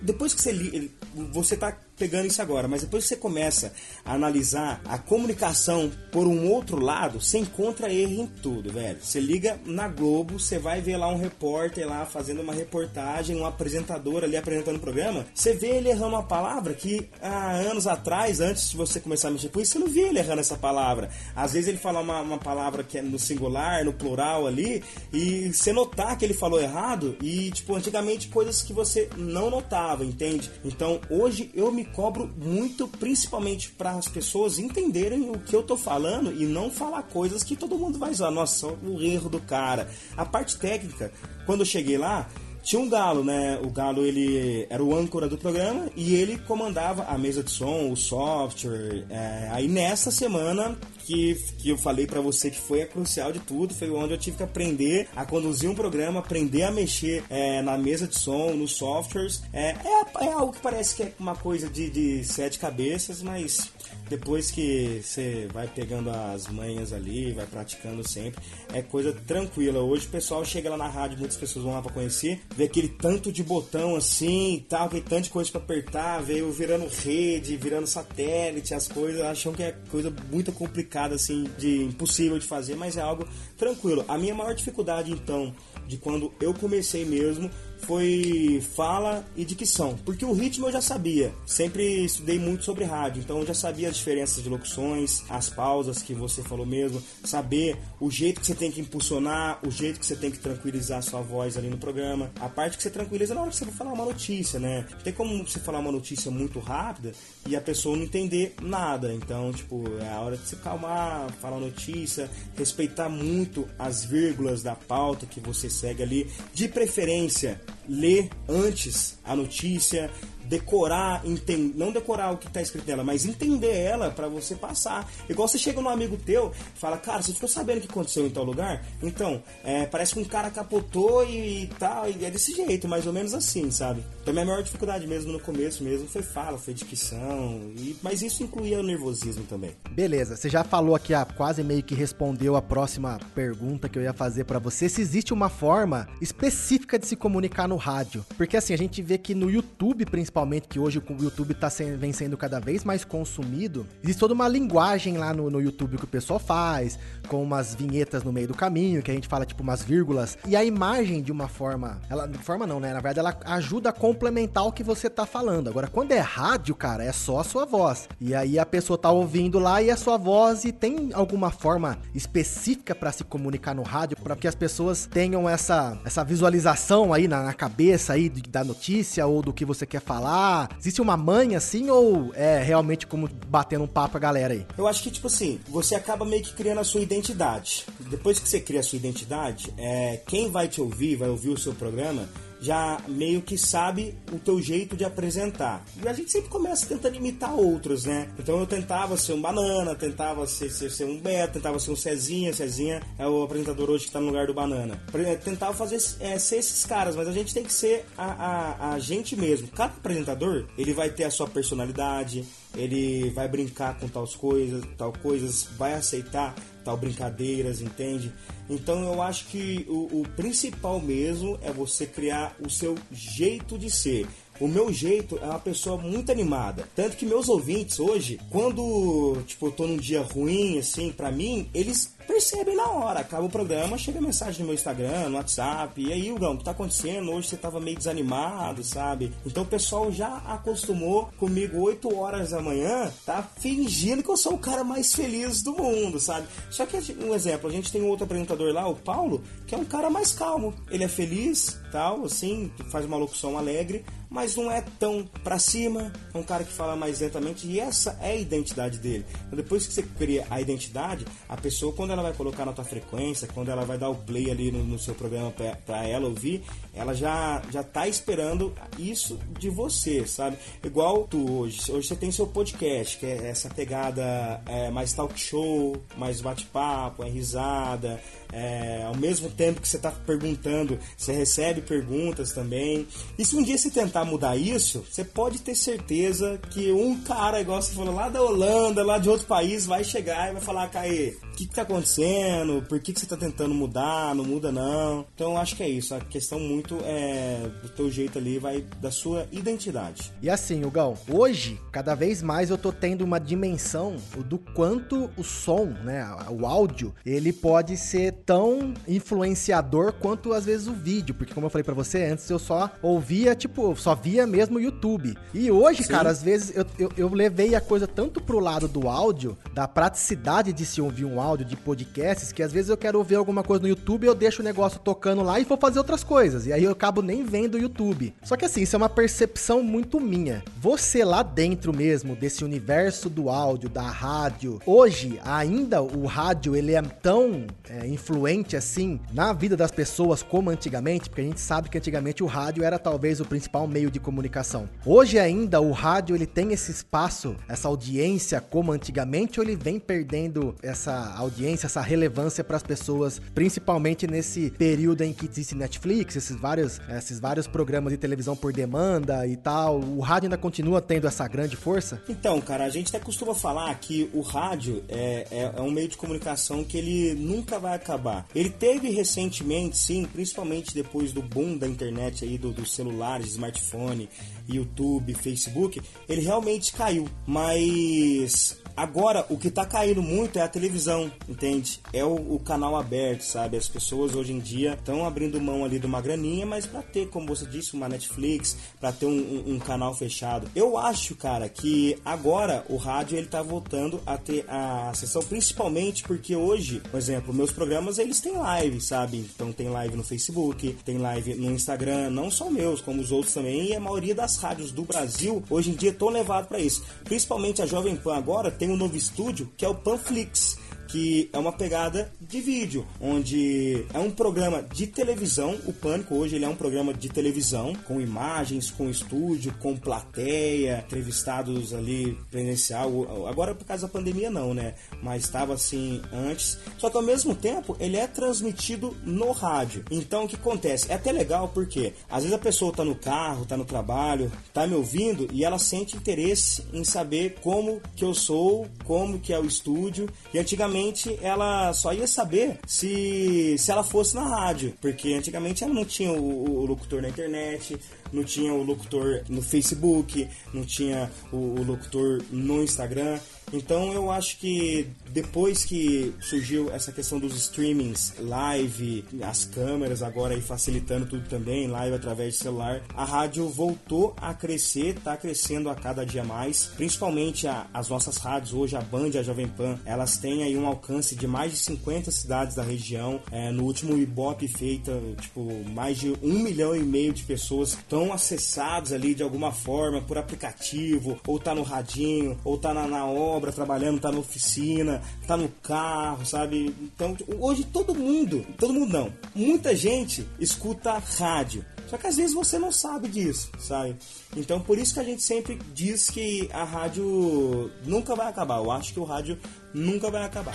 depois 0.03 0.35
que 0.35 0.43
você 0.43 0.53
li, 0.53 0.91
você 1.33 1.57
tá 1.57 1.77
pegando 1.97 2.27
isso 2.27 2.43
agora, 2.43 2.69
mas 2.69 2.83
depois 2.83 3.05
que 3.05 3.09
você 3.09 3.17
começa 3.17 3.73
a 4.05 4.15
analisar 4.15 4.81
a 4.85 4.99
comunicação 4.99 5.91
por 6.13 6.27
um 6.27 6.51
outro 6.51 6.79
lado, 6.79 7.21
você 7.21 7.39
encontra 7.39 7.93
erro 7.93 8.23
em 8.23 8.27
tudo, 8.27 8.71
velho. 8.71 8.99
Você 9.01 9.19
liga 9.19 9.59
na 9.65 9.89
Globo, 9.89 10.39
você 10.39 10.59
vai 10.59 10.81
ver 10.81 10.97
lá 10.97 11.09
um 11.09 11.17
repórter 11.17 11.89
lá 11.89 12.05
fazendo 12.05 12.43
uma 12.43 12.53
reportagem, 12.53 13.37
um 13.37 13.47
apresentador 13.47 14.25
ali 14.25 14.37
apresentando 14.37 14.77
o 14.77 14.81
programa, 14.81 15.27
você 15.35 15.55
vê 15.55 15.69
ele 15.69 15.89
errando 15.89 16.15
uma 16.15 16.23
palavra 16.23 16.75
que 16.75 17.09
há 17.21 17.53
anos 17.53 17.87
atrás, 17.87 18.41
antes 18.41 18.71
de 18.71 18.77
você 18.77 19.01
começar 19.01 19.29
a 19.29 19.31
mexer 19.31 19.49
com 19.49 19.61
isso, 19.61 19.73
você 19.73 19.79
não 19.79 19.89
via 19.89 20.09
ele 20.09 20.19
errando 20.19 20.41
essa 20.41 20.57
palavra. 20.57 21.11
Às 21.35 21.55
vezes 21.55 21.69
ele 21.69 21.79
fala 21.79 22.01
uma, 22.01 22.21
uma 22.21 22.39
palavra 22.39 22.85
que 22.85 22.99
é 22.99 23.03
no 23.03 23.19
singular, 23.19 23.85
no 23.85 23.93
plural 23.93 24.47
ali, 24.47 24.83
e 25.13 25.36
você 25.53 25.73
notar 25.73 26.17
que 26.17 26.25
ele 26.25 26.35
falou 26.35 26.61
errado, 26.61 27.17
e 27.23 27.51
tipo, 27.51 27.75
antigamente 27.75 28.29
coisas 28.29 28.63
que 28.63 28.73
você 28.73 29.09
não 29.17 29.51
notava, 29.51 30.05
entende? 30.05 30.51
Então 30.65 31.01
hoje 31.11 31.51
eu 31.55 31.71
me 31.71 31.85
cobro 31.85 32.31
muito, 32.37 32.89
principalmente 32.89 33.71
para 33.71 33.93
as 33.93 34.09
pessoas 34.09 34.59
entenderem 34.59 35.31
o 35.31 35.39
que 35.39 35.55
eu 35.55 35.63
tô 35.63 35.77
falando 35.77 36.33
e 36.33 36.45
não 36.45 36.71
falar 36.71 37.03
coisas 37.05 37.43
que 37.43 37.57
todo 37.57 37.79
mundo 37.79 37.99
vai 37.99 38.11
usar. 38.11 38.31
Nossa, 38.31 38.67
o 38.67 39.01
erro 39.01 39.29
do 39.29 39.41
cara. 39.41 39.89
A 40.17 40.25
parte 40.25 40.57
técnica, 40.57 41.13
quando 41.45 41.61
eu 41.61 41.67
cheguei 41.67 41.99
lá, 41.99 42.29
tinha 42.67 42.83
um 42.83 42.89
galo, 42.89 43.23
né? 43.23 43.61
O 43.63 43.71
galo 43.71 44.05
ele 44.05 44.67
era 44.69 44.83
o 44.83 44.93
âncora 44.93 45.29
do 45.29 45.39
programa 45.39 45.89
e 45.95 46.17
ele 46.17 46.37
comandava 46.37 47.05
a 47.05 47.17
mesa 47.17 47.41
de 47.41 47.51
som, 47.53 47.93
o 47.93 47.97
software. 47.97 49.07
É, 49.09 49.49
aí 49.53 49.69
nessa 49.69 50.11
semana 50.11 50.77
que, 51.07 51.37
que 51.59 51.69
eu 51.69 51.79
falei 51.79 52.09
para 52.09 52.21
você 52.21 52.51
que 52.51 52.59
foi 52.59 52.83
a 52.83 52.87
crucial 52.87 53.31
de 53.31 53.39
tudo, 53.39 53.73
foi 53.73 53.89
onde 53.91 54.15
eu 54.15 54.19
tive 54.19 54.39
que 54.39 54.43
aprender 54.43 55.09
a 55.15 55.25
conduzir 55.25 55.71
um 55.71 55.75
programa, 55.77 56.19
aprender 56.19 56.65
a 56.65 56.73
mexer 56.73 57.23
é, 57.31 57.63
na 57.63 57.79
mesa 57.79 58.09
de 58.09 58.19
som, 58.19 58.51
nos 58.55 58.73
softwares. 58.73 59.43
É, 59.53 59.71
é, 59.71 60.25
é, 60.25 60.33
algo 60.33 60.53
que 60.53 60.61
parece 60.61 60.97
que 60.97 61.05
é 61.05 61.13
uma 61.21 61.37
coisa 61.37 61.69
de, 61.69 61.89
de 61.89 62.25
sete 62.25 62.59
cabeças, 62.59 63.23
mas 63.23 63.71
depois 64.09 64.51
que 64.51 65.01
você 65.03 65.49
vai 65.53 65.67
pegando 65.67 66.11
as 66.11 66.47
manhas 66.47 66.93
ali, 66.93 67.33
vai 67.33 67.47
praticando 67.47 68.07
sempre, 68.07 68.43
é 68.73 68.83
coisa 68.83 69.13
tranquila. 69.13 69.81
Hoje 69.81 70.07
o 70.07 70.11
pessoal 70.11 70.45
chega 70.45 70.71
lá 70.71 70.77
na 70.77 70.89
rádio, 70.89 71.19
muitas 71.19 71.37
pessoas 71.37 71.65
vão 71.65 71.75
lá 71.75 71.83
para 71.83 71.93
conhecer, 71.93 72.41
vê 72.57 72.65
aquele 72.65 72.89
tanto 72.89 73.33
de 73.33 73.43
botão 73.43 73.97
assim 73.97 74.55
e 74.55 74.61
tal, 74.61 74.87
aquele 74.87 75.03
tanto 75.03 75.25
de 75.25 75.31
coisa 75.31 75.51
para 75.51 75.61
apertar, 75.61 76.23
veio 76.23 76.51
virando 76.53 76.87
rede, 76.87 77.57
virando 77.57 77.87
satélite, 77.87 78.75
as 78.75 78.87
coisas, 78.87 79.21
acham 79.23 79.53
que 79.53 79.63
é 79.63 79.73
coisa 79.91 80.13
muito 80.31 80.53
complicada 80.53 81.15
assim, 81.15 81.45
de 81.59 81.85
impossível 81.85 82.39
de 82.39 82.47
fazer, 82.47 82.77
mas 82.77 82.97
é 82.97 83.01
algo 83.01 83.27
tranquilo. 83.57 84.05
A 84.07 84.17
minha 84.17 84.35
maior 84.35 84.55
dificuldade 84.55 85.11
então 85.11 85.55
de 85.87 85.97
quando 85.97 86.33
eu 86.41 86.53
comecei 86.53 87.05
mesmo 87.05 87.51
foi 87.87 88.63
fala 88.75 89.25
e 89.37 89.45
dicção, 89.45 89.97
porque 90.05 90.25
o 90.25 90.33
ritmo 90.33 90.67
eu 90.67 90.73
já 90.73 90.81
sabia, 90.81 91.33
sempre 91.47 92.05
estudei 92.05 92.39
muito 92.39 92.65
sobre 92.65 92.85
rádio, 92.85 93.23
então 93.23 93.39
eu 93.39 93.47
já 93.47 93.55
sabia 93.55 93.89
as 93.89 93.97
diferenças 93.97 94.43
de 94.43 94.49
locuções, 94.49 95.23
as 95.31 95.49
pausas 95.49 96.03
que 96.03 96.13
você 96.13 96.43
falou 96.43 96.67
mesmo, 96.67 97.01
saber 97.23 97.77
o 98.01 98.11
jeito 98.11 98.41
que 98.41 98.47
você 98.47 98.55
tem 98.55 98.73
que 98.73 98.81
impulsionar, 98.81 99.61
o 99.65 99.71
jeito 99.71 100.01
que 100.01 100.07
você 100.07 100.17
tem 100.17 100.31
que 100.31 100.39
tranquilizar 100.39 100.99
a 100.99 101.03
sua 101.03 101.21
voz 101.21 101.57
ali 101.57 101.69
no 101.69 101.79
programa, 101.79 102.33
a 102.41 102.49
parte 102.49 102.77
que 102.77 102.83
você 102.83 102.91
tranquiliza 102.91 103.35
na 103.35 103.43
hora 103.43 103.51
que 103.51 103.57
você 103.57 103.65
vai 103.65 103.75
falar 103.75 103.93
uma 103.93 104.05
notícia, 104.05 104.59
né? 104.59 104.85
Tem 105.05 105.13
como 105.13 105.47
você 105.47 105.61
falar 105.61 105.79
uma 105.79 105.93
notícia 105.93 106.31
muito 106.31 106.59
rápida 106.59 107.13
e 107.47 107.55
a 107.55 107.61
pessoa 107.61 107.97
não 107.97 108.03
entender 108.03 108.55
nada, 108.61 109.15
então, 109.15 109.53
tipo, 109.53 109.85
é 110.01 110.09
a 110.09 110.21
hora 110.21 110.37
de 110.37 110.47
se 110.49 110.57
calmar, 110.57 111.33
falar 111.41 111.61
notícia, 111.61 112.29
respeitar 112.57 113.09
muito 113.09 113.69
as 113.79 114.05
vírgulas 114.05 114.63
da 114.63 114.75
pauta 114.75 115.25
que 115.27 115.39
você 115.39 115.71
segue 115.71 116.03
ali, 116.03 116.31
de 116.53 116.67
preferência 116.67 117.61
ler 117.89 118.29
antes 118.49 119.19
a 119.25 119.35
notícia, 119.37 120.11
decorar, 120.49 121.23
entender, 121.25 121.77
não 121.77 121.93
decorar 121.93 122.33
o 122.33 122.39
que 122.39 122.47
está 122.47 122.61
escrito 122.61 122.87
nela, 122.87 123.05
mas 123.05 123.27
entender 123.27 123.75
ela 123.75 124.11
para 124.11 124.29
você 124.29 124.55
passar. 124.55 125.11
Igual 125.29 125.49
você 125.49 125.59
chega 125.59 125.81
num 125.81 125.89
amigo 125.89 126.17
teu, 126.17 126.53
fala, 126.75 126.97
cara, 126.97 127.23
você 127.23 127.33
ficou 127.33 127.49
sabendo 127.49 127.79
o 127.79 127.81
que 127.83 127.89
aconteceu 127.89 128.27
em 128.27 128.31
tal 128.31 128.45
lugar? 128.45 128.85
Então, 129.03 129.43
é, 129.65 129.87
parece 129.87 130.15
que 130.15 130.21
um 130.21 130.25
cara 130.25 130.51
capotou 130.51 131.25
e, 131.25 131.65
e 131.65 131.67
tal, 131.79 132.09
e 132.09 132.25
é 132.25 132.31
desse 132.31 132.53
jeito, 132.53 132.89
mais 132.89 133.07
ou 133.07 133.13
menos 133.13 133.35
assim, 133.35 133.71
sabe? 133.71 134.03
Então, 134.23 134.33
minha 134.33 134.47
maior 134.47 134.63
dificuldade 134.63 135.07
mesmo 135.07 135.33
no 135.33 135.41
começo 135.41 135.83
mesmo 135.83 136.09
foi 136.09 136.23
fala, 136.23 136.59
foi 136.59 136.75
dicção, 136.75 137.61
e, 137.77 137.97
mas 138.03 138.23
isso 138.23 138.43
incluía 138.43 138.79
o 138.79 138.83
nervosismo 138.83 139.45
também. 139.45 139.73
Beleza, 139.91 140.37
você 140.37 140.49
já 140.49 140.65
falou 140.65 140.95
aqui, 140.95 141.15
a, 141.15 141.25
quase 141.25 141.63
meio 141.63 141.83
que 141.83 141.95
respondeu 141.95 142.57
a 142.57 142.63
próxima 142.63 143.19
pergunta 143.35 143.89
que 143.89 143.99
eu 143.99 144.03
ia 144.03 144.13
fazer 144.13 144.45
para 144.45 144.59
você, 144.59 144.89
se 144.89 145.01
existe 145.01 145.33
uma 145.33 145.49
forma 145.49 146.09
específica 146.21 146.99
de 146.99 147.07
se 147.07 147.17
comunicar 147.17 147.69
no 147.69 147.77
rádio. 147.77 148.25
Porque 148.37 148.57
assim, 148.57 148.75
a 148.75 148.79
gente 148.79 149.03
vê 149.03 149.19
que 149.19 149.35
no 149.35 149.51
YouTube, 149.51 150.05
principalmente, 150.07 150.36
principalmente 150.37 150.69
que 150.69 150.79
hoje 150.79 150.99
o 150.99 151.23
YouTube 151.23 151.55
tá 151.55 151.71
sendo, 151.71 151.97
vem 151.97 152.13
sendo 152.13 152.37
cada 152.37 152.61
vez 152.61 152.85
mais 152.85 153.05
consumido, 153.05 153.87
existe 154.03 154.21
toda 154.21 154.35
uma 154.35 154.47
linguagem 154.47 155.17
lá 155.17 155.33
no, 155.33 155.49
no 155.49 155.63
YouTube 155.63 155.97
que 155.97 156.05
o 156.05 156.07
pessoal 156.07 156.39
faz, 156.39 156.99
com 157.27 157.43
umas 157.43 157.75
vinhetas 157.75 158.23
no 158.23 158.31
meio 158.33 158.49
do 158.49 158.55
caminho, 158.55 159.03
que 159.03 159.11
a 159.11 159.15
gente 159.15 159.29
fala 159.29 159.47
tipo 159.47 159.63
umas 159.63 159.83
vírgulas, 159.83 160.37
e 160.47 160.55
a 160.55 160.63
imagem 160.63 161.23
de 161.23 161.33
uma 161.33 161.49
forma, 161.49 162.03
ela, 162.11 162.27
de 162.27 162.37
forma 162.39 162.67
não, 162.67 162.79
né? 162.79 162.89
Na 162.93 163.01
verdade, 163.01 163.21
ela 163.21 163.39
ajuda 163.47 163.89
a 163.89 163.93
complementar 163.93 164.67
o 164.67 164.73
que 164.73 164.83
você 164.83 165.09
tá 165.09 165.25
falando. 165.25 165.71
Agora, 165.71 165.89
quando 165.89 166.13
é 166.13 166.19
rádio, 166.19 166.75
cara, 166.75 167.03
é 167.03 167.13
só 167.13 167.41
a 167.41 167.45
sua 167.45 167.65
voz. 167.65 168.07
E 168.21 168.35
aí 168.35 168.59
a 168.59 168.67
pessoa 168.67 168.99
tá 168.99 169.11
ouvindo 169.11 169.59
lá 169.59 169.81
e 169.81 169.91
a 169.91 169.97
sua 169.97 170.19
voz 170.19 170.67
e 170.67 170.73
tem 170.73 171.11
alguma 171.15 171.51
forma 171.51 171.97
específica 172.15 172.95
para 172.95 173.11
se 173.11 173.25
comunicar 173.25 173.75
no 173.75 173.83
rádio, 173.83 174.19
para 174.23 174.37
que 174.37 174.47
as 174.47 174.55
pessoas 174.55 175.07
tenham 175.07 175.49
essa, 175.49 175.99
essa 176.05 176.23
visualização 176.23 177.15
aí 177.15 177.27
na, 177.27 177.43
na 177.43 177.55
cabeça 177.55 178.13
aí 178.13 178.29
da 178.29 178.63
notícia 178.63 179.27
ou 179.27 179.41
do 179.41 179.53
que 179.53 179.65
você 179.65 179.87
quer 179.87 180.01
falar 180.01 180.26
falar? 180.27 180.69
Existe 180.79 181.01
uma 181.01 181.17
manha 181.17 181.59
assim 181.59 181.89
ou 181.89 182.33
é 182.35 182.63
realmente 182.63 183.07
como 183.07 183.29
batendo 183.47 183.85
um 183.85 183.87
papo 183.87 184.17
a 184.17 184.21
galera 184.21 184.55
aí? 184.55 184.67
Eu 184.77 184.89
acho 184.89 185.03
que, 185.03 185.11
tipo 185.11 185.29
assim, 185.29 185.61
você 185.69 185.95
acaba 185.95 186.25
meio 186.25 186.43
que 186.43 186.53
criando 186.53 186.81
a 186.81 186.85
sua 186.85 187.01
identidade. 187.01 187.87
Depois 188.11 188.39
que 188.39 188.49
você 188.49 188.61
cria 188.61 188.81
a 188.81 188.83
sua 188.83 188.97
identidade, 188.97 189.73
é, 189.79 190.21
quem 190.27 190.51
vai 190.51 190.67
te 190.67 190.81
ouvir, 190.81 191.17
vai 191.17 191.29
ouvir 191.29 191.51
o 191.51 191.59
seu 191.59 191.73
programa, 191.73 192.29
já 192.67 193.01
meio 193.07 193.41
que 193.41 193.57
sabe 193.57 194.13
o 194.33 194.39
teu 194.39 194.61
jeito 194.61 194.97
de 194.97 195.05
apresentar. 195.05 195.85
E 196.03 196.09
a 196.09 196.13
gente 196.13 196.33
sempre 196.33 196.51
começa 196.51 196.85
tentando 196.85 197.15
imitar 197.15 197.55
outros, 197.55 198.05
né? 198.05 198.29
Então 198.37 198.59
eu 198.59 198.67
tentava 198.67 199.17
ser 199.17 199.35
um 199.35 199.41
banana, 199.41 199.95
tentava 199.95 200.45
ser, 200.49 200.69
ser, 200.71 200.91
ser 200.91 201.05
um 201.05 201.21
Beto, 201.21 201.55
tentava 201.55 201.79
ser 201.79 201.93
um 201.93 201.97
Cezinha. 201.97 202.53
Cezinha 202.53 203.01
é 203.17 203.27
o 203.27 203.45
apresentador 203.45 203.89
hoje 203.89 204.07
que 204.07 204.11
tá 204.11 204.21
no 204.21 204.27
lugar 204.27 204.49
do 204.49 204.55
banana. 204.55 205.01
Tentava 205.45 205.73
fazer 205.73 206.03
é, 206.19 206.39
ser 206.39 206.57
esses 206.57 206.85
caras, 206.85 207.15
mas 207.15 207.29
a 207.29 207.33
gente 207.33 207.55
tem 207.55 207.63
que 207.63 207.73
ser 207.73 208.05
a, 208.19 208.25
a, 208.25 208.95
a 208.95 208.99
gente 208.99 209.37
mesmo. 209.37 209.69
Cada 209.69 209.93
apresentador, 209.93 210.67
ele 210.77 210.93
vai 210.93 211.11
ter 211.11 211.25
a 211.25 211.31
sua 211.31 211.47
personalidade, 211.47 212.45
ele 212.75 213.31
vai 213.31 213.47
brincar 213.47 213.97
com 213.99 214.09
tais 214.09 214.35
coisas, 214.35 214.85
tal 214.99 215.13
coisas, 215.13 215.69
vai 215.79 215.95
aceitar 215.95 216.55
tal 216.87 216.97
brincadeiras, 216.97 217.81
entende? 217.81 218.33
Então 218.71 219.03
eu 219.03 219.21
acho 219.21 219.47
que 219.47 219.85
o, 219.89 220.21
o 220.21 220.29
principal 220.37 221.01
mesmo 221.01 221.59
é 221.63 221.73
você 221.73 222.07
criar 222.07 222.57
o 222.65 222.71
seu 222.71 222.95
jeito 223.11 223.77
de 223.77 223.91
ser. 223.91 224.27
O 224.61 224.69
meu 224.69 224.93
jeito 224.93 225.39
é 225.43 225.45
uma 225.45 225.59
pessoa 225.59 225.97
muito 225.97 226.33
animada. 226.33 226.89
Tanto 226.95 227.17
que 227.17 227.27
meus 227.27 227.49
ouvintes 227.49 228.01
hoje, 228.01 228.41
quando, 228.51 229.43
tipo, 229.47 229.67
eu 229.67 229.73
tô 229.73 229.87
num 229.87 229.97
dia 229.97 230.23
ruim, 230.23 230.79
assim, 230.79 231.13
para 231.13 231.31
mim, 231.31 231.69
eles 231.75 232.15
percebem 232.27 232.75
na 232.75 232.89
hora. 232.89 233.21
Acaba 233.21 233.45
o 233.45 233.51
programa, 233.51 233.97
chega 233.97 234.21
mensagem 234.21 234.61
no 234.61 234.67
meu 234.67 234.75
Instagram, 234.75 235.29
no 235.29 235.37
WhatsApp. 235.37 236.01
E 236.03 236.13
aí, 236.13 236.33
Hugão, 236.33 236.55
o 236.55 236.59
que 236.59 236.65
tá 236.65 236.73
acontecendo? 236.73 237.31
Hoje 237.31 237.49
você 237.49 237.57
tava 237.57 237.81
meio 237.81 237.97
desanimado, 237.97 238.83
sabe? 238.83 239.33
Então 239.45 239.63
o 239.63 239.67
pessoal 239.67 240.11
já 240.11 240.39
acostumou 240.39 241.31
comigo 241.39 241.81
8 241.81 242.15
horas 242.17 242.51
da 242.51 242.61
manhã, 242.61 243.13
tá 243.25 243.43
fingindo 243.59 244.23
que 244.23 244.31
eu 244.31 244.37
sou 244.37 244.55
o 244.55 244.59
cara 244.59 244.83
mais 244.83 245.15
feliz 245.15 245.63
do 245.63 245.73
mundo, 245.73 246.19
sabe? 246.19 246.47
Só 246.71 246.85
que, 246.85 246.97
um 247.23 247.35
exemplo, 247.35 247.69
a 247.69 247.73
gente 247.73 247.93
tem 247.93 248.03
um 248.03 248.09
outro 248.09 248.25
apresentador 248.25 248.73
lá, 248.73 248.89
o 248.89 248.97
Paulo, 248.97 249.43
que 249.67 249.75
é 249.75 249.79
um 249.79 249.85
cara 249.85 250.11
mais 250.11 250.33
calmo. 250.33 250.75
Ele 250.91 251.05
é 251.05 251.09
feliz, 251.09 251.79
tal, 251.93 252.25
assim, 252.25 252.71
faz 252.91 253.05
uma 253.05 253.17
locução 253.17 253.57
alegre, 253.57 254.05
mas 254.37 254.55
não 254.55 254.71
é 254.71 254.85
tão 255.01 255.27
pra 255.43 255.59
cima, 255.59 256.13
é 256.35 256.37
um 256.37 256.43
cara 256.43 256.63
que 256.63 256.71
fala 256.71 256.95
mais 256.95 257.21
lentamente 257.21 257.67
e 257.67 257.81
essa 257.81 258.19
é 258.21 258.33
a 258.33 258.37
identidade 258.37 258.99
dele. 258.99 259.25
Então, 259.47 259.57
depois 259.57 259.87
que 259.87 259.95
você 259.95 260.03
cria 260.03 260.47
a 260.51 260.61
identidade, 260.61 261.25
a 261.49 261.57
pessoa, 261.57 261.91
quando 261.95 262.11
ela 262.11 262.23
vai 262.23 262.35
colocar 262.35 262.67
na 262.67 262.75
tua 262.75 262.85
frequência, 262.85 263.49
quando 263.55 263.71
ela 263.71 263.87
vai 263.87 263.97
dar 263.97 264.11
o 264.11 264.15
play 264.15 264.51
ali 264.51 264.71
no, 264.71 264.85
no 264.85 264.99
seu 264.99 265.15
programa 265.15 265.51
para 265.87 266.07
ela 266.07 266.29
ouvir, 266.29 266.63
ela 266.93 267.15
já, 267.15 267.63
já 267.71 267.83
tá 267.83 268.07
esperando 268.07 268.75
isso 268.99 269.39
de 269.59 269.71
você, 269.71 270.27
sabe? 270.27 270.59
Igual 270.85 271.27
tu 271.27 271.59
hoje. 271.59 271.91
Hoje 271.91 272.07
você 272.07 272.15
tem 272.15 272.31
seu 272.31 272.47
podcast, 272.47 273.17
que 273.17 273.25
é 273.25 273.49
essa 273.49 273.71
pegada 273.71 274.61
é, 274.67 274.91
mais 274.91 275.15
talk 275.15 275.41
show, 275.41 275.97
mais 276.15 276.43
bate-papo, 276.43 277.25
é 277.25 277.31
risada. 277.31 278.21
É, 278.53 279.03
ao 279.05 279.17
mesmo 279.17 279.51
tempo 279.51 279.81
que 279.81 279.89
você 279.89 279.97
está 279.97 280.11
perguntando, 280.11 280.99
você 281.17 281.33
recebe 281.33 281.81
perguntas 281.81 282.53
também. 282.53 283.07
E 283.39 283.45
se 283.45 283.57
um 283.57 283.63
dia 283.63 283.77
você 283.77 283.91
tentar 283.91 284.25
mudar 284.25 284.57
isso, 284.57 285.05
você 285.11 285.25
pode 285.25 285.61
ter 285.61 285.75
certeza 285.75 286.59
que 286.71 286.93
um 286.93 287.21
cara, 287.21 287.61
igual 287.61 287.81
você 287.81 287.95
falou, 287.95 288.15
lá 288.15 288.29
da 288.29 288.43
Holanda, 288.43 289.05
lá 289.05 289.19
de 289.19 289.29
outro 289.29 289.47
país, 289.47 289.87
vai 289.87 290.05
chegar 290.05 290.51
e 290.51 290.53
vai 290.53 290.63
falar, 290.63 290.89
Caê, 290.89 291.37
o 291.53 291.57
que, 291.57 291.65
está 291.65 291.83
acontecendo? 291.83 292.83
Por 292.89 293.01
que, 293.01 293.13
que 293.13 293.21
você 293.21 293.27
está 293.27 293.37
tentando 293.37 293.75
mudar? 293.75 294.35
Não 294.35 294.45
muda 294.45 294.71
não. 294.71 295.27
Então 295.35 295.57
acho 295.57 295.77
que 295.77 295.83
é 295.83 295.89
isso. 295.89 296.15
A 296.15 296.21
questão 296.21 296.61
muito 296.61 296.99
é 297.05 297.69
do 297.83 297.89
teu 297.89 298.11
jeito 298.11 298.39
ali, 298.39 298.59
vai 298.59 298.85
da 299.01 299.11
sua 299.11 299.47
identidade. 299.51 300.33
E 300.43 300.51
assim, 300.51 300.85
Hugão, 300.85 301.15
hoje, 301.31 301.81
cada 301.91 302.15
vez 302.15 302.43
mais 302.43 302.71
eu 302.71 302.79
tô 302.79 302.93
tendo 302.93 303.23
uma 303.23 303.39
dimensão 303.39 304.17
do 304.45 304.59
quanto 304.59 305.31
o 305.37 305.43
som, 305.43 305.87
né, 306.05 306.27
o 306.51 306.67
áudio, 306.67 307.15
ele 307.25 307.53
pode 307.53 307.97
ser 307.97 308.36
tão 308.37 308.95
influenciador 309.09 310.13
quanto 310.13 310.53
às 310.53 310.65
vezes 310.65 310.87
o 310.87 310.93
vídeo, 310.93 311.35
porque 311.35 311.55
como 311.55 311.67
eu 311.67 311.71
falei 311.71 311.85
para 311.85 311.95
você 311.95 312.25
antes, 312.25 312.49
eu 312.51 312.59
só 312.59 312.91
ouvia, 313.03 313.55
tipo, 313.55 313.97
só 313.97 314.15
via 314.15 314.47
mesmo 314.47 314.77
o 314.77 314.81
YouTube. 314.81 315.37
E 315.53 315.71
hoje, 315.71 316.03
Sim. 316.03 316.13
cara, 316.13 316.31
às 316.31 316.43
vezes 316.43 316.77
eu, 316.77 316.87
eu, 316.99 317.13
eu, 317.17 317.29
levei 317.29 317.75
a 317.75 317.81
coisa 317.81 318.07
tanto 318.07 318.41
pro 318.41 318.59
lado 318.59 318.87
do 318.87 319.09
áudio, 319.09 319.57
da 319.73 319.89
praticidade 319.89 320.73
de 320.73 320.85
se 320.85 321.01
ouvir 321.01 321.25
um 321.25 321.41
áudio 321.41 321.67
de 321.67 321.77
podcasts, 321.77 322.53
que 322.53 322.63
às 322.63 322.73
vezes 322.73 322.91
eu 322.91 322.97
quero 322.97 323.19
ouvir 323.19 323.37
alguma 323.37 323.63
coisa 323.63 323.83
no 323.83 323.89
YouTube, 323.89 324.27
eu 324.27 324.35
deixo 324.35 324.63
o 324.63 324.65
negócio 324.65 325.01
tocando 325.01 325.43
lá 325.43 325.59
e 325.59 325.65
vou 325.65 325.79
fazer 325.79 325.99
outras 325.99 326.23
coisas. 326.23 326.67
E 326.67 326.73
aí 326.73 326.85
eu 326.85 326.93
acabo 326.93 327.23
nem 327.23 327.45
vendo 327.45 327.75
o 327.75 327.79
YouTube. 327.79 328.35
Só 328.43 328.57
que 328.57 328.65
assim, 328.65 328.83
isso 328.83 328.97
é 328.97 328.99
uma 328.99 329.09
percepção 329.09 329.83
muito 329.83 330.21
minha. 330.21 330.63
Você 330.81 331.25
lá 331.25 331.43
dentro 331.43 331.93
mesmo 331.93 332.37
desse 332.37 332.65
universo 332.65 333.29
do 333.29 333.49
áudio, 333.49 333.89
da 333.89 334.09
rádio, 334.09 334.81
hoje 334.87 335.41
ainda 335.45 336.03
o 336.03 336.27
rádio 336.27 336.77
ele 336.77 336.95
é 336.95 337.03
tão 337.03 337.67
é, 337.89 338.07
influente 338.27 338.77
assim 338.77 339.21
na 339.33 339.53
vida 339.53 339.77
das 339.77 339.93
pessoas 339.93 340.43
como 340.43 340.69
antigamente, 340.69 341.31
porque 341.31 341.43
a 341.43 341.45
gente 341.45 341.61
sabe 341.61 341.89
que 341.89 341.97
antigamente 341.97 342.43
o 342.43 342.47
rádio 342.47 342.83
era 342.83 342.99
talvez 342.99 343.41
o 343.41 343.45
principal 343.45 343.87
meio 343.87 344.11
de 344.11 344.19
comunicação. 344.19 344.89
Hoje 345.05 345.39
ainda 345.39 345.81
o 345.81 345.93
rádio 345.93 346.35
ele 346.35 346.47
tem 346.47 346.73
esse 346.73 346.91
espaço, 346.91 347.55
essa 347.69 347.87
audiência 347.87 348.61
como 348.61 348.91
antigamente, 348.91 349.61
ou 349.61 349.65
ele 349.65 349.77
vem 349.77 350.01
perdendo 350.01 350.75
essa 350.83 351.35
audiência, 351.37 351.87
essa 351.87 352.01
relevância 352.01 352.65
para 352.65 352.77
as 352.77 352.83
pessoas, 352.83 353.41
principalmente 353.55 354.27
nesse 354.27 354.71
período 354.71 355.23
em 355.23 355.33
que 355.33 355.47
existe 355.47 355.77
Netflix, 355.77 356.35
esses 356.35 356.57
vários, 356.57 357.01
esses 357.09 357.39
vários 357.39 357.69
programas 357.69 358.13
de 358.13 358.17
televisão 358.17 358.57
por 358.57 358.73
demanda 358.73 359.47
e 359.47 359.57
tal. 359.57 360.01
O 360.01 360.21
rádio 360.21 360.47
ainda 360.47 360.59
continua 360.59 361.01
tendo 361.01 361.29
essa 361.29 361.47
grande 361.47 361.77
força? 361.77 362.21
Então, 362.29 362.61
cara, 362.61 362.85
a 362.85 362.91
gente 362.91 363.15
até 363.15 363.25
costuma 363.25 363.55
falar 363.55 363.95
que 364.01 364.29
o 364.35 364.41
rádio 364.41 365.05
é, 365.09 365.47
é, 365.51 365.73
é 365.77 365.81
um 365.81 365.91
meio 365.91 366.09
de 366.09 366.17
comunicação 366.17 366.83
que 366.83 366.99
ele 366.99 367.35
nunca 367.35 367.79
vai 367.79 367.95
acabar. 367.95 368.16
Ele 368.55 368.71
teve 368.71 369.11
recentemente, 369.11 369.97
sim, 369.97 370.25
principalmente 370.25 370.95
depois 370.95 371.33
do 371.33 371.43
boom 371.43 371.77
da 371.77 371.87
internet 371.87 372.45
aí, 372.45 372.59
do, 372.59 372.73
dos 372.73 372.93
celulares, 372.93 373.53
smartphone, 373.53 374.29
YouTube, 374.75 375.35
Facebook, 375.35 376.01
ele 376.29 376.41
realmente 376.41 376.93
caiu. 376.93 377.29
Mas 377.47 378.77
Agora, 378.97 379.45
o 379.51 379.59
que 379.59 379.71
tá 379.71 379.85
caindo 379.85 380.23
muito 380.23 380.59
é 380.59 380.63
a 380.63 380.69
televisão, 380.69 381.31
entende? 381.47 382.01
É 382.15 382.25
o, 382.25 382.55
o 382.55 382.59
canal 382.59 382.97
aberto, 382.97 383.43
sabe? 383.43 383.77
As 383.77 383.87
pessoas 383.87 384.35
hoje 384.35 384.55
em 384.55 384.59
dia 384.59 384.95
estão 384.95 385.27
abrindo 385.27 385.61
mão 385.61 385.85
ali 385.85 385.99
de 385.99 386.07
uma 386.07 386.23
graninha, 386.23 386.65
mas 386.65 386.87
para 386.87 387.03
ter, 387.03 387.29
como 387.29 387.47
você 387.47 387.67
disse, 387.67 387.93
uma 387.93 388.09
Netflix, 388.09 388.75
para 388.99 389.13
ter 389.13 389.27
um, 389.27 389.33
um, 389.33 389.75
um, 389.75 389.79
canal 389.79 390.15
fechado. 390.15 390.67
Eu 390.75 390.97
acho, 390.97 391.35
cara, 391.35 391.69
que 391.69 392.17
agora 392.25 392.87
o 392.89 392.97
rádio 392.97 393.37
ele 393.37 393.47
tá 393.47 393.61
voltando 393.61 394.19
a 394.25 394.39
ter 394.39 394.65
a 394.67 395.13
sessão, 395.15 395.43
principalmente 395.43 396.23
porque 396.23 396.57
hoje, 396.57 397.03
por 397.11 397.19
exemplo, 397.19 397.53
meus 397.53 397.71
programas 397.71 398.19
eles 398.19 398.41
têm 398.41 398.57
live, 398.57 398.99
sabe? 399.03 399.47
Então 399.55 399.73
tem 399.73 399.91
live 399.91 400.17
no 400.17 400.25
Facebook, 400.25 400.97
tem 401.05 401.19
live 401.19 401.55
no 401.55 401.71
Instagram, 401.71 402.31
não 402.31 402.51
só 402.51 402.71
meus, 402.71 403.03
como 403.03 403.21
os 403.21 403.31
outros 403.31 403.53
também, 403.53 403.89
e 403.89 403.95
a 403.95 404.01
maioria 404.01 404.35
das 404.35 404.56
rádios 404.59 404.91
do 404.91 405.03
Brasil 405.03 405.63
hoje 405.69 405.91
em 405.91 405.95
dia 405.95 406.11
estão 406.11 406.29
levados 406.29 406.69
para 406.69 406.79
isso. 406.79 407.03
Principalmente 407.25 407.83
a 407.83 407.87
Jovem 407.87 408.17
Pan 408.17 408.37
agora 408.37 408.71
tem 408.71 408.91
um 408.91 408.97
novo 408.97 409.17
estúdio 409.17 409.71
que 409.77 409.85
é 409.85 409.89
o 409.89 409.95
Panflix 409.95 410.79
que 411.09 411.49
é 411.53 411.59
uma 411.59 411.73
pegada 411.73 412.33
de 412.41 412.61
vídeo, 412.61 413.07
onde 413.21 414.05
é 414.13 414.19
um 414.19 414.31
programa 414.31 414.83
de 414.83 415.07
televisão. 415.07 415.77
O 415.87 415.93
Pânico 415.93 416.35
hoje 416.35 416.57
ele 416.57 416.65
é 416.65 416.69
um 416.69 416.77
programa 416.77 417.13
de 417.15 417.29
televisão 417.29 417.95
com 418.07 418.21
imagens, 418.21 418.91
com 418.91 419.09
estúdio, 419.09 419.75
com 419.81 419.97
plateia, 419.97 421.05
entrevistados 421.07 421.95
ali 421.95 422.37
presencial. 422.51 423.47
Agora 423.47 423.75
por 423.75 423.85
causa 423.85 424.07
da 424.07 424.13
pandemia 424.13 424.51
não, 424.51 424.75
né? 424.75 424.95
Mas 425.23 425.45
estava 425.45 425.75
assim 425.75 426.21
antes. 426.33 426.79
Só 426.99 427.09
que 427.09 427.17
ao 427.17 427.23
mesmo 427.23 427.55
tempo 427.55 427.97
ele 428.01 428.17
é 428.17 428.27
transmitido 428.27 429.17
no 429.25 429.53
rádio. 429.53 430.05
Então 430.11 430.45
o 430.45 430.49
que 430.49 430.57
acontece? 430.57 431.11
É 431.11 431.15
até 431.15 431.33
legal 431.33 431.69
porque 431.69 432.13
às 432.29 432.43
vezes 432.43 432.57
a 432.57 432.61
pessoa 432.61 432.91
está 432.91 433.05
no 433.05 433.15
carro, 433.15 433.63
está 433.63 433.77
no 433.77 433.85
trabalho, 433.85 434.51
está 434.67 434.87
me 434.87 434.95
ouvindo 434.95 435.49
e 435.53 435.65
ela 435.65 435.79
sente 435.79 436.17
interesse 436.17 436.85
em 436.93 437.05
saber 437.05 437.57
como 437.63 438.01
que 438.15 438.25
eu 438.25 438.35
sou, 438.35 438.87
como 439.05 439.39
que 439.39 439.53
é 439.53 439.59
o 439.59 439.67
estúdio. 439.67 440.29
E 440.53 440.59
antigamente 440.59 441.06
antigamente 441.07 441.39
ela 441.43 441.93
só 441.93 442.13
ia 442.13 442.27
saber 442.27 442.79
se, 442.87 443.77
se 443.79 443.91
ela 443.91 444.03
fosse 444.03 444.35
na 444.35 444.47
rádio, 444.47 444.95
porque 445.01 445.33
antigamente 445.35 445.85
ela 445.85 445.95
não 445.95 446.05
tinha 446.05 446.33
o, 446.33 446.81
o 446.81 446.87
locutor 446.87 447.23
na 447.23 447.29
internet, 447.29 447.97
não 448.33 448.45
tinha 448.45 448.73
o 448.73 448.83
locutor 448.83 449.43
no 449.49 449.63
Facebook, 449.63 450.49
não 450.73 450.85
tinha 450.85 451.31
o, 451.53 451.57
o 451.57 451.83
locutor 451.83 452.43
no 452.51 452.83
Instagram. 452.83 453.39
Então 453.73 454.13
eu 454.13 454.31
acho 454.31 454.59
que 454.59 455.09
depois 455.31 455.85
que 455.85 456.33
surgiu 456.41 456.91
essa 456.93 457.13
questão 457.13 457.39
dos 457.39 457.55
streamings, 457.57 458.35
live, 458.39 459.25
as 459.43 459.65
câmeras 459.65 460.23
agora 460.23 460.55
aí 460.55 460.61
facilitando 460.61 461.27
tudo 461.27 461.49
também, 461.49 461.89
live 461.89 462.15
através 462.15 462.55
de 462.55 462.61
celular, 462.61 463.03
a 463.15 463.25
rádio 463.25 463.69
voltou 463.69 464.35
a 464.41 464.55
crescer, 464.55 465.17
está 465.17 465.37
crescendo 465.37 465.91
a 465.91 465.95
cada 465.95 466.25
dia 466.25 466.45
mais, 466.45 466.87
principalmente 466.97 467.67
a, 467.67 467.87
as 467.93 468.09
nossas 468.09 468.37
rádios 468.37 468.73
hoje, 468.73 468.97
a 468.97 469.01
Band 469.01 469.31
e 469.35 469.39
a 469.39 469.43
Jovem 469.43 469.69
Pan, 469.69 469.99
elas 470.05 470.37
têm 470.39 470.63
aí 470.63 470.77
um 470.77 470.87
alcance 470.87 471.35
de 471.35 471.47
mais 471.47 471.73
de 471.73 471.79
50 471.79 472.31
cidades 472.31 472.77
da 472.77 472.83
região. 472.83 473.41
É, 473.51 473.71
no 473.71 473.85
último 473.85 474.17
Ibope 474.17 474.69
feita, 474.69 475.13
tipo, 475.41 475.85
mais 475.91 476.19
de 476.19 476.33
um 476.43 476.61
milhão 476.61 476.95
e 476.95 477.03
meio 477.03 477.33
de 477.33 477.43
pessoas 477.43 477.91
estão 477.91 478.33
acessados 478.33 479.13
ali 479.13 479.35
de 479.35 479.43
alguma 479.43 479.73
forma 479.73 480.23
por 480.23 480.39
aplicativo, 480.39 481.39
ou 481.47 481.59
tá 481.59 481.75
no 481.75 481.83
radinho, 481.83 482.59
ou 482.65 482.79
tá 482.79 482.95
na, 482.95 483.07
na 483.07 483.25
hora 483.25 483.56
obra, 483.57 483.73
trabalhando, 483.73 484.21
tá 484.21 484.31
na 484.31 484.39
oficina, 484.39 485.23
tá 485.47 485.57
no 485.57 485.69
carro, 485.83 486.45
sabe? 486.45 486.95
Então, 487.01 487.37
hoje 487.59 487.85
todo 487.85 488.15
mundo, 488.15 488.65
todo 488.79 488.93
mundo 488.93 489.13
não, 489.13 489.33
muita 489.55 489.95
gente 489.97 490.47
escuta 490.61 491.19
rádio. 491.19 491.85
Só 492.07 492.17
que 492.17 492.27
às 492.27 492.37
vezes 492.37 492.55
você 492.55 492.79
não 492.79 492.93
sabe 492.93 493.29
disso, 493.29 493.71
sabe? 493.79 494.17
Então 494.57 494.81
por 494.81 494.97
isso 494.97 495.15
que 495.15 495.21
a 495.21 495.25
gente 495.25 495.43
sempre 495.43 495.79
diz 495.93 496.31
que 496.31 496.71
a 496.73 496.85
rádio 496.85 497.91
nunca 498.05 498.37
vai 498.37 498.47
acabar. 498.47 498.79
Eu 498.79 498.91
acho 498.93 499.13
que 499.13 499.19
o 499.19 499.25
rádio 499.25 499.59
nunca 499.93 500.31
vai 500.31 500.45
acabar. 500.45 500.75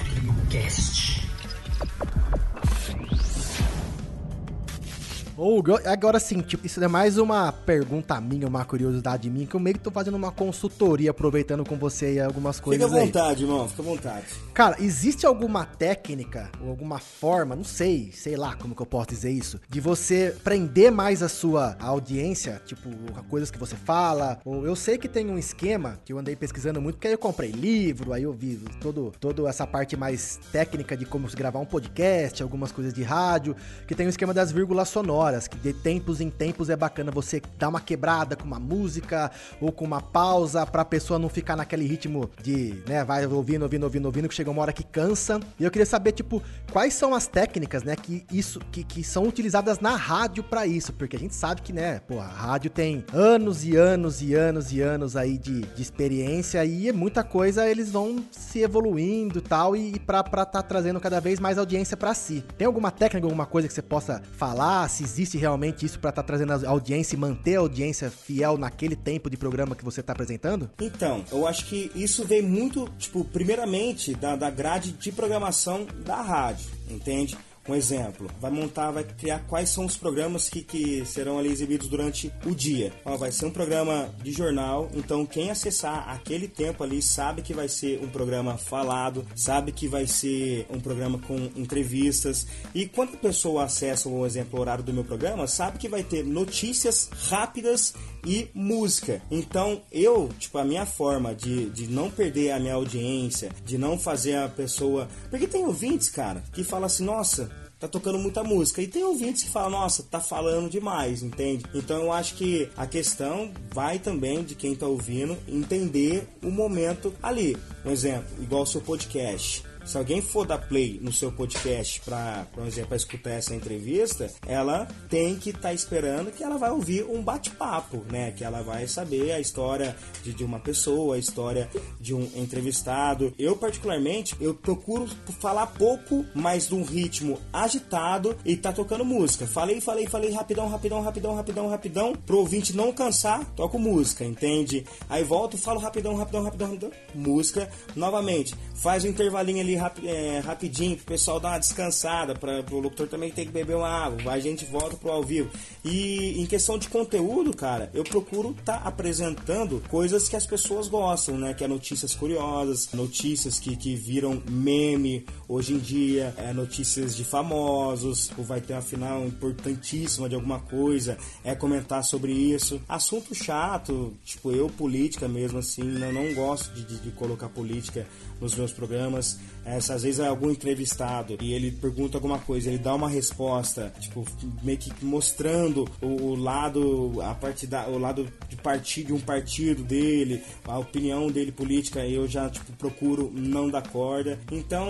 Ou 5.44 5.64
agora 5.88 6.20
sim, 6.20 6.40
tipo, 6.42 6.68
isso 6.68 6.84
é 6.84 6.88
mais 6.88 7.18
uma 7.18 7.52
pergunta 7.52 8.22
minha, 8.22 8.48
uma 8.48 8.64
curiosidade 8.64 9.28
minha, 9.28 9.48
que 9.48 9.56
eu 9.56 9.60
meio 9.60 9.76
que 9.76 9.82
tô 9.82 9.90
fazendo 9.90 10.14
uma 10.14 10.32
consultoria, 10.32 11.10
aproveitando 11.10 11.66
com 11.66 11.76
você 11.78 12.06
aí 12.06 12.20
algumas 12.20 12.60
coisas. 12.60 12.88
Fica 12.88 12.96
à 12.96 13.04
vontade, 13.04 13.44
aí. 13.44 13.50
irmão, 13.50 13.68
fica 13.68 13.82
à 13.82 13.86
vontade. 13.86 14.26
Cara, 14.54 14.76
existe 14.80 15.26
alguma 15.26 15.66
técnica, 15.66 16.52
ou 16.62 16.70
alguma 16.70 17.00
forma, 17.00 17.56
não 17.56 17.64
sei, 17.64 18.12
sei 18.14 18.36
lá 18.36 18.56
como 18.56 18.76
que 18.76 18.84
eu 18.84 18.86
posso 18.86 19.08
dizer 19.08 19.32
isso, 19.32 19.60
de 19.68 19.80
você 19.80 20.36
prender 20.44 20.92
mais 20.92 21.24
a 21.24 21.28
sua 21.28 21.76
audiência, 21.80 22.62
tipo, 22.64 22.90
coisas 23.28 23.50
que 23.50 23.58
você 23.58 23.76
fala, 23.76 24.38
ou 24.46 24.64
eu 24.64 24.76
sei 24.76 25.00
que 25.00 25.10
tem 25.10 25.28
um 25.28 25.40
esquema 25.40 25.98
que 26.06 26.14
eu 26.14 26.20
andei 26.20 26.36
pesquisando 26.36 26.80
muito, 26.80 26.98
porque 26.98 27.08
aí 27.08 27.16
eu 27.16 27.18
comprei 27.18 27.50
livro, 27.50 28.14
aí 28.14 28.22
eu 28.22 28.32
vi 28.32 28.58
todo, 28.80 29.12
toda 29.20 29.50
essa 29.50 29.66
parte 29.66 29.98
mais 29.98 30.40
técnica 30.52 30.96
de 30.96 31.04
como 31.04 31.28
gravar 31.30 31.58
um 31.58 31.66
podcast, 31.66 32.44
algumas 32.44 32.72
coisas 32.72 32.94
de 32.94 33.02
rádio, 33.02 33.56
que 33.88 33.96
tem 33.96 34.06
o 34.06 34.08
um 34.08 34.12
esquema 34.12 34.36
das 34.36 34.52
vírgulas 34.52 34.88
sonoras 34.88 35.31
horas, 35.32 35.48
que 35.48 35.58
de 35.58 35.74
tempos 35.74 36.20
em 36.20 36.30
tempos 36.30 36.70
é 36.70 36.76
bacana 36.76 37.12
você 37.12 37.42
dar 37.58 37.70
uma 37.70 37.80
quebrada 37.80 38.36
com 38.36 38.44
uma 38.44 38.60
música 38.60 39.32
ou 39.60 39.72
com 39.72 39.86
uma 39.86 40.02
pausa 40.02 40.66
pra 40.66 40.84
pessoa 40.84 41.18
não 41.18 41.30
ficar 41.30 41.56
naquele 41.56 41.86
ritmo 41.86 42.30
de, 42.42 42.76
né, 42.88 43.04
vai 43.04 43.26
ouvindo, 43.26 43.64
ouvindo, 43.64 43.84
ouvindo, 43.84 44.06
ouvindo, 44.06 44.28
que 44.28 44.36
chega 44.36 44.52
uma 44.52 44.62
hora 44.62 44.74
que 44.74 44.84
cansa. 44.84 45.40
E 45.60 45.64
eu 45.64 45.72
queria 45.72 45.86
saber, 45.86 46.12
tipo, 46.12 46.44
quais 46.72 46.94
são 46.94 47.16
as 47.16 47.28
técnicas, 47.28 47.84
né, 47.84 47.96
que 47.96 48.26
isso, 48.32 48.60
que, 48.72 48.84
que 48.84 49.04
são 49.04 49.24
utilizadas 49.24 49.80
na 49.80 49.96
rádio 49.96 50.44
para 50.44 50.68
isso, 50.68 50.92
porque 50.94 51.16
a 51.16 51.20
gente 51.20 51.36
sabe 51.36 51.62
que, 51.62 51.72
né, 51.72 52.00
pô, 52.00 52.20
a 52.20 52.28
rádio 52.28 52.70
tem 52.70 53.06
anos 53.14 53.64
e 53.64 53.76
anos 53.76 54.22
e 54.22 54.34
anos 54.34 54.72
e 54.72 54.82
anos 54.82 55.16
aí 55.16 55.38
de, 55.38 55.62
de 55.62 55.82
experiência 55.82 56.64
e 56.66 56.90
é 56.90 56.94
muita 56.94 57.24
coisa 57.24 57.70
eles 57.70 57.92
vão 57.92 58.24
se 58.32 58.60
evoluindo 58.60 59.42
tal, 59.42 59.76
e, 59.76 59.96
e 59.96 60.00
pra, 60.00 60.24
pra 60.24 60.46
tá 60.46 60.62
trazendo 60.62 61.00
cada 61.00 61.20
vez 61.20 61.40
mais 61.40 61.58
audiência 61.58 61.96
para 61.96 62.14
si. 62.14 62.44
Tem 62.58 62.68
alguma 62.68 62.92
técnica, 62.92 63.26
alguma 63.26 63.46
coisa 63.46 63.68
que 63.68 63.74
você 63.74 63.82
possa 63.82 64.22
falar, 64.38 64.90
se 64.90 65.04
existe 65.12 65.38
realmente 65.38 65.86
isso 65.86 66.00
para 66.00 66.10
estar 66.10 66.24
tá 66.24 66.28
trazendo 66.28 66.54
a 66.54 66.70
audiência 66.70 67.16
e 67.16 67.20
manter 67.20 67.58
a 67.58 67.60
audiência 67.60 68.10
fiel 68.10 68.58
naquele 68.58 68.96
tempo 68.96 69.30
de 69.30 69.38
programa 69.38 69.76
que 69.76 69.84
você 69.84 70.00
está 70.00 70.14
apresentando? 70.14 70.70
Então, 70.80 71.24
eu 71.32 71.46
acho 71.46 71.66
que 71.66 71.92
isso 71.94 72.26
vem 72.26 72.42
muito, 72.42 72.88
tipo, 72.98 73.24
primeiramente 73.26 74.16
da, 74.16 74.36
da 74.36 74.50
grade 74.50 74.94
de 74.94 75.12
programação 75.12 75.86
da 76.06 76.22
rádio, 76.22 76.70
entende? 76.90 77.38
Um 77.68 77.76
exemplo, 77.76 78.28
vai 78.40 78.50
montar, 78.50 78.90
vai 78.90 79.04
criar 79.04 79.40
quais 79.48 79.70
são 79.70 79.86
os 79.86 79.96
programas 79.96 80.50
que, 80.50 80.64
que 80.64 81.06
serão 81.06 81.38
ali 81.38 81.50
exibidos 81.50 81.88
durante 81.88 82.32
o 82.44 82.56
dia. 82.56 82.92
Ó, 83.06 83.16
vai 83.16 83.32
ser 83.32 83.46
um 83.46 83.52
programa 83.52 84.10
de 84.24 84.32
jornal, 84.32 84.90
então 84.96 85.28
quem 85.28 85.52
acessar 85.52 86.10
aquele 86.10 86.48
tempo 86.48 86.84
ali 86.84 87.04
sabe 87.04 87.44
que 87.44 87.54
vai 87.54 87.70
ser 87.70 88.04
um 88.04 88.10
programa 88.10 88.58
falado, 88.58 89.24
sabe 89.36 89.72
que 89.72 89.88
vai 89.88 90.08
ser 90.08 90.66
um 90.72 90.80
programa 90.80 91.20
com 91.20 91.38
entrevistas. 91.56 92.48
E 92.74 92.88
quando 92.88 93.14
a 93.14 93.18
pessoa 93.18 93.66
acessa, 93.66 94.10
por 94.10 94.26
exemplo, 94.26 94.58
o 94.58 94.62
horário 94.62 94.84
do 94.84 94.94
meu 94.94 95.04
programa, 95.04 95.46
sabe 95.46 95.78
que 95.78 95.88
vai 95.88 96.04
ter 96.04 96.26
notícias 96.26 97.10
rápidas 97.30 97.94
e 98.26 98.50
música. 98.54 99.22
Então 99.30 99.82
eu, 99.92 100.30
tipo, 100.40 100.58
a 100.58 100.64
minha 100.64 100.86
forma 100.86 101.34
de, 101.34 101.70
de 101.70 101.88
não 101.88 102.10
perder 102.10 102.52
a 102.52 102.60
minha 102.60 102.76
audiência, 102.76 103.52
de 103.66 103.78
não 103.78 103.98
fazer 103.98 104.36
a 104.36 104.48
pessoa. 104.48 105.08
Porque 105.30 105.48
tem 105.48 105.66
ouvintes, 105.66 106.10
cara, 106.10 106.44
que 106.54 106.64
fala 106.64 106.86
assim, 106.86 107.04
nossa 107.04 107.50
tá 107.82 107.88
tocando 107.88 108.20
muita 108.20 108.44
música. 108.44 108.80
E 108.80 108.88
tem 108.88 109.04
ouvintes 109.04 109.44
que 109.44 109.50
falam, 109.50 109.72
nossa, 109.72 110.04
tá 110.04 110.20
falando 110.20 110.70
demais, 110.70 111.24
entende? 111.24 111.66
Então 111.74 112.04
eu 112.04 112.14
acho 112.14 112.36
que 112.36 112.70
a 112.78 112.86
questão 112.86 113.52
vai 113.74 113.98
também 113.98 114.44
de 114.44 114.54
quem 114.54 114.76
tá 114.76 114.86
ouvindo 114.86 115.36
entender 115.48 116.28
o 116.44 116.52
momento 116.52 117.12
ali. 117.24 117.58
Um 117.84 117.90
exemplo, 117.90 118.28
igual 118.40 118.62
o 118.62 118.68
seu 118.68 118.82
podcast 118.82 119.64
se 119.86 119.98
alguém 119.98 120.22
for 120.22 120.46
dar 120.46 120.58
play 120.58 121.00
no 121.02 121.12
seu 121.12 121.32
podcast 121.32 122.02
para, 122.02 122.46
por 122.54 122.66
exemplo, 122.66 122.90
para 122.90 122.98
escutar 122.98 123.32
essa 123.32 123.56
entrevista, 123.56 124.30
ela 124.48 124.88
tem 125.10 125.36
que 125.36 125.50
estar 125.50 125.62
tá 125.62 125.74
esperando 125.74 126.32
que 126.32 126.44
ela 126.44 126.58
vai 126.58 126.72
ouvir 126.72 127.04
um 127.06 127.22
bate-papo, 127.22 128.04
né? 128.12 128.32
Que 128.32 128.44
ela 128.44 128.62
vai 128.62 128.88
saber 128.88 129.32
a 129.32 129.40
história 129.40 129.96
de, 130.24 130.34
de 130.34 130.44
uma 130.44 130.60
pessoa, 130.60 131.16
a 131.16 131.20
história 131.20 131.70
de 132.00 132.14
um 132.14 132.24
entrevistado. 132.36 133.34
Eu, 133.38 133.56
particularmente, 133.56 134.36
eu 134.40 134.54
procuro 134.54 135.08
falar 135.40 135.68
pouco, 135.68 136.26
mas 136.34 136.68
de 136.68 136.76
um 136.76 136.84
ritmo 136.84 137.40
agitado 137.52 138.38
e 138.46 138.56
tá 138.56 138.72
tocando 138.72 139.04
música. 139.04 139.48
Falei, 139.48 139.82
falei, 139.82 140.08
falei, 140.08 140.32
rapidão, 140.32 140.68
rapidão, 140.68 141.02
rapidão, 141.02 141.36
rapidão, 141.36 141.70
rapidão, 141.70 142.14
pro 142.14 142.38
ouvinte 142.38 142.76
não 142.76 142.92
cansar, 142.92 143.46
toco 143.56 143.80
música, 143.80 144.24
entende? 144.24 144.86
Aí 145.10 145.24
volto, 145.24 145.58
falo 145.58 145.80
rapidão, 145.80 146.16
rapidão, 146.16 146.44
rapidão, 146.44 146.68
rapidão, 146.68 146.92
música. 147.14 147.70
Novamente, 147.96 148.56
faz 148.76 149.04
um 149.04 149.08
intervalinho 149.08 149.62
ali 149.62 149.71
ali 149.72 149.76
rap, 149.76 150.08
é, 150.08 150.40
rapidinho 150.40 150.96
pro 150.98 151.06
pessoal 151.06 151.40
dar 151.40 151.50
uma 151.50 151.60
descansada, 151.60 152.36
para 152.36 152.64
o 152.72 152.80
locutor 152.80 153.08
também 153.08 153.32
ter 153.32 153.46
que 153.46 153.52
beber 153.52 153.76
uma 153.76 153.88
água, 153.88 154.32
a 154.32 154.40
gente 154.40 154.66
volta 154.66 154.98
pro 154.98 155.12
ao 155.12 155.24
vivo. 155.24 155.50
E 155.84 156.42
em 156.42 156.46
questão 156.46 156.78
de 156.78 156.90
conteúdo, 156.90 157.56
cara, 157.56 157.90
eu 157.94 158.04
procuro 158.04 158.52
estar 158.52 158.80
tá 158.80 158.88
apresentando 158.88 159.82
coisas 159.90 160.28
que 160.28 160.36
as 160.36 160.46
pessoas 160.46 160.88
gostam, 160.88 161.38
né? 161.38 161.54
Que 161.54 161.64
é 161.64 161.68
notícias 161.68 162.14
curiosas, 162.14 162.90
notícias 162.94 163.60
que, 163.60 163.76
que 163.76 163.96
viram 163.96 164.42
meme 164.50 165.26
hoje 165.48 165.74
em 165.74 165.80
dia, 165.80 166.34
é, 166.38 166.54
notícias 166.54 167.16
de 167.16 167.24
famosos, 167.24 168.32
ou 168.38 168.44
vai 168.44 168.62
ter 168.62 168.74
uma 168.74 168.82
final 168.82 169.26
importantíssima 169.26 170.28
de 170.28 170.36
alguma 170.36 170.60
coisa, 170.60 171.18
é 171.44 171.56
comentar 171.56 172.04
sobre 172.04 172.32
isso. 172.32 172.82
Assunto 172.88 173.34
chato, 173.34 174.14
tipo 174.24 174.52
eu, 174.52 174.68
política 174.70 175.28
mesmo, 175.28 175.60
assim, 175.60 175.82
eu 175.82 176.14
não 176.14 176.34
gosto 176.34 176.74
de, 176.74 176.84
de, 176.84 177.00
de 177.00 177.12
colocar 177.12 177.50
política 177.50 178.08
nos 178.42 178.56
meus 178.56 178.74
programas. 178.74 179.38
É, 179.64 179.78
às 179.78 179.88
vezes 179.88 180.20
é 180.20 180.28
algum 180.28 180.50
entrevistado 180.50 181.38
e 181.40 181.54
ele 181.54 181.72
pergunta 181.72 182.18
alguma 182.18 182.40
coisa, 182.40 182.68
ele 182.68 182.80
dá 182.80 182.96
uma 182.96 183.08
resposta, 183.08 183.94
tipo, 184.00 184.26
meio 184.64 184.78
que 184.78 184.92
mostrando 185.06 185.88
o, 186.02 186.08
o 186.08 186.36
lado, 186.36 187.22
a 187.22 187.36
partida, 187.36 187.88
o 187.88 187.98
lado 187.98 188.28
de 188.50 188.56
partido, 188.56 189.08
de 189.08 189.14
um 189.14 189.20
partido 189.20 189.84
dele, 189.84 190.42
a 190.66 190.80
opinião 190.80 191.30
dele 191.30 191.52
política, 191.52 192.06
eu 192.06 192.28
já, 192.28 192.50
tipo, 192.50 192.72
procuro 192.74 193.32
não 193.34 193.70
dar 193.70 193.88
corda. 193.88 194.40
Então, 194.52 194.90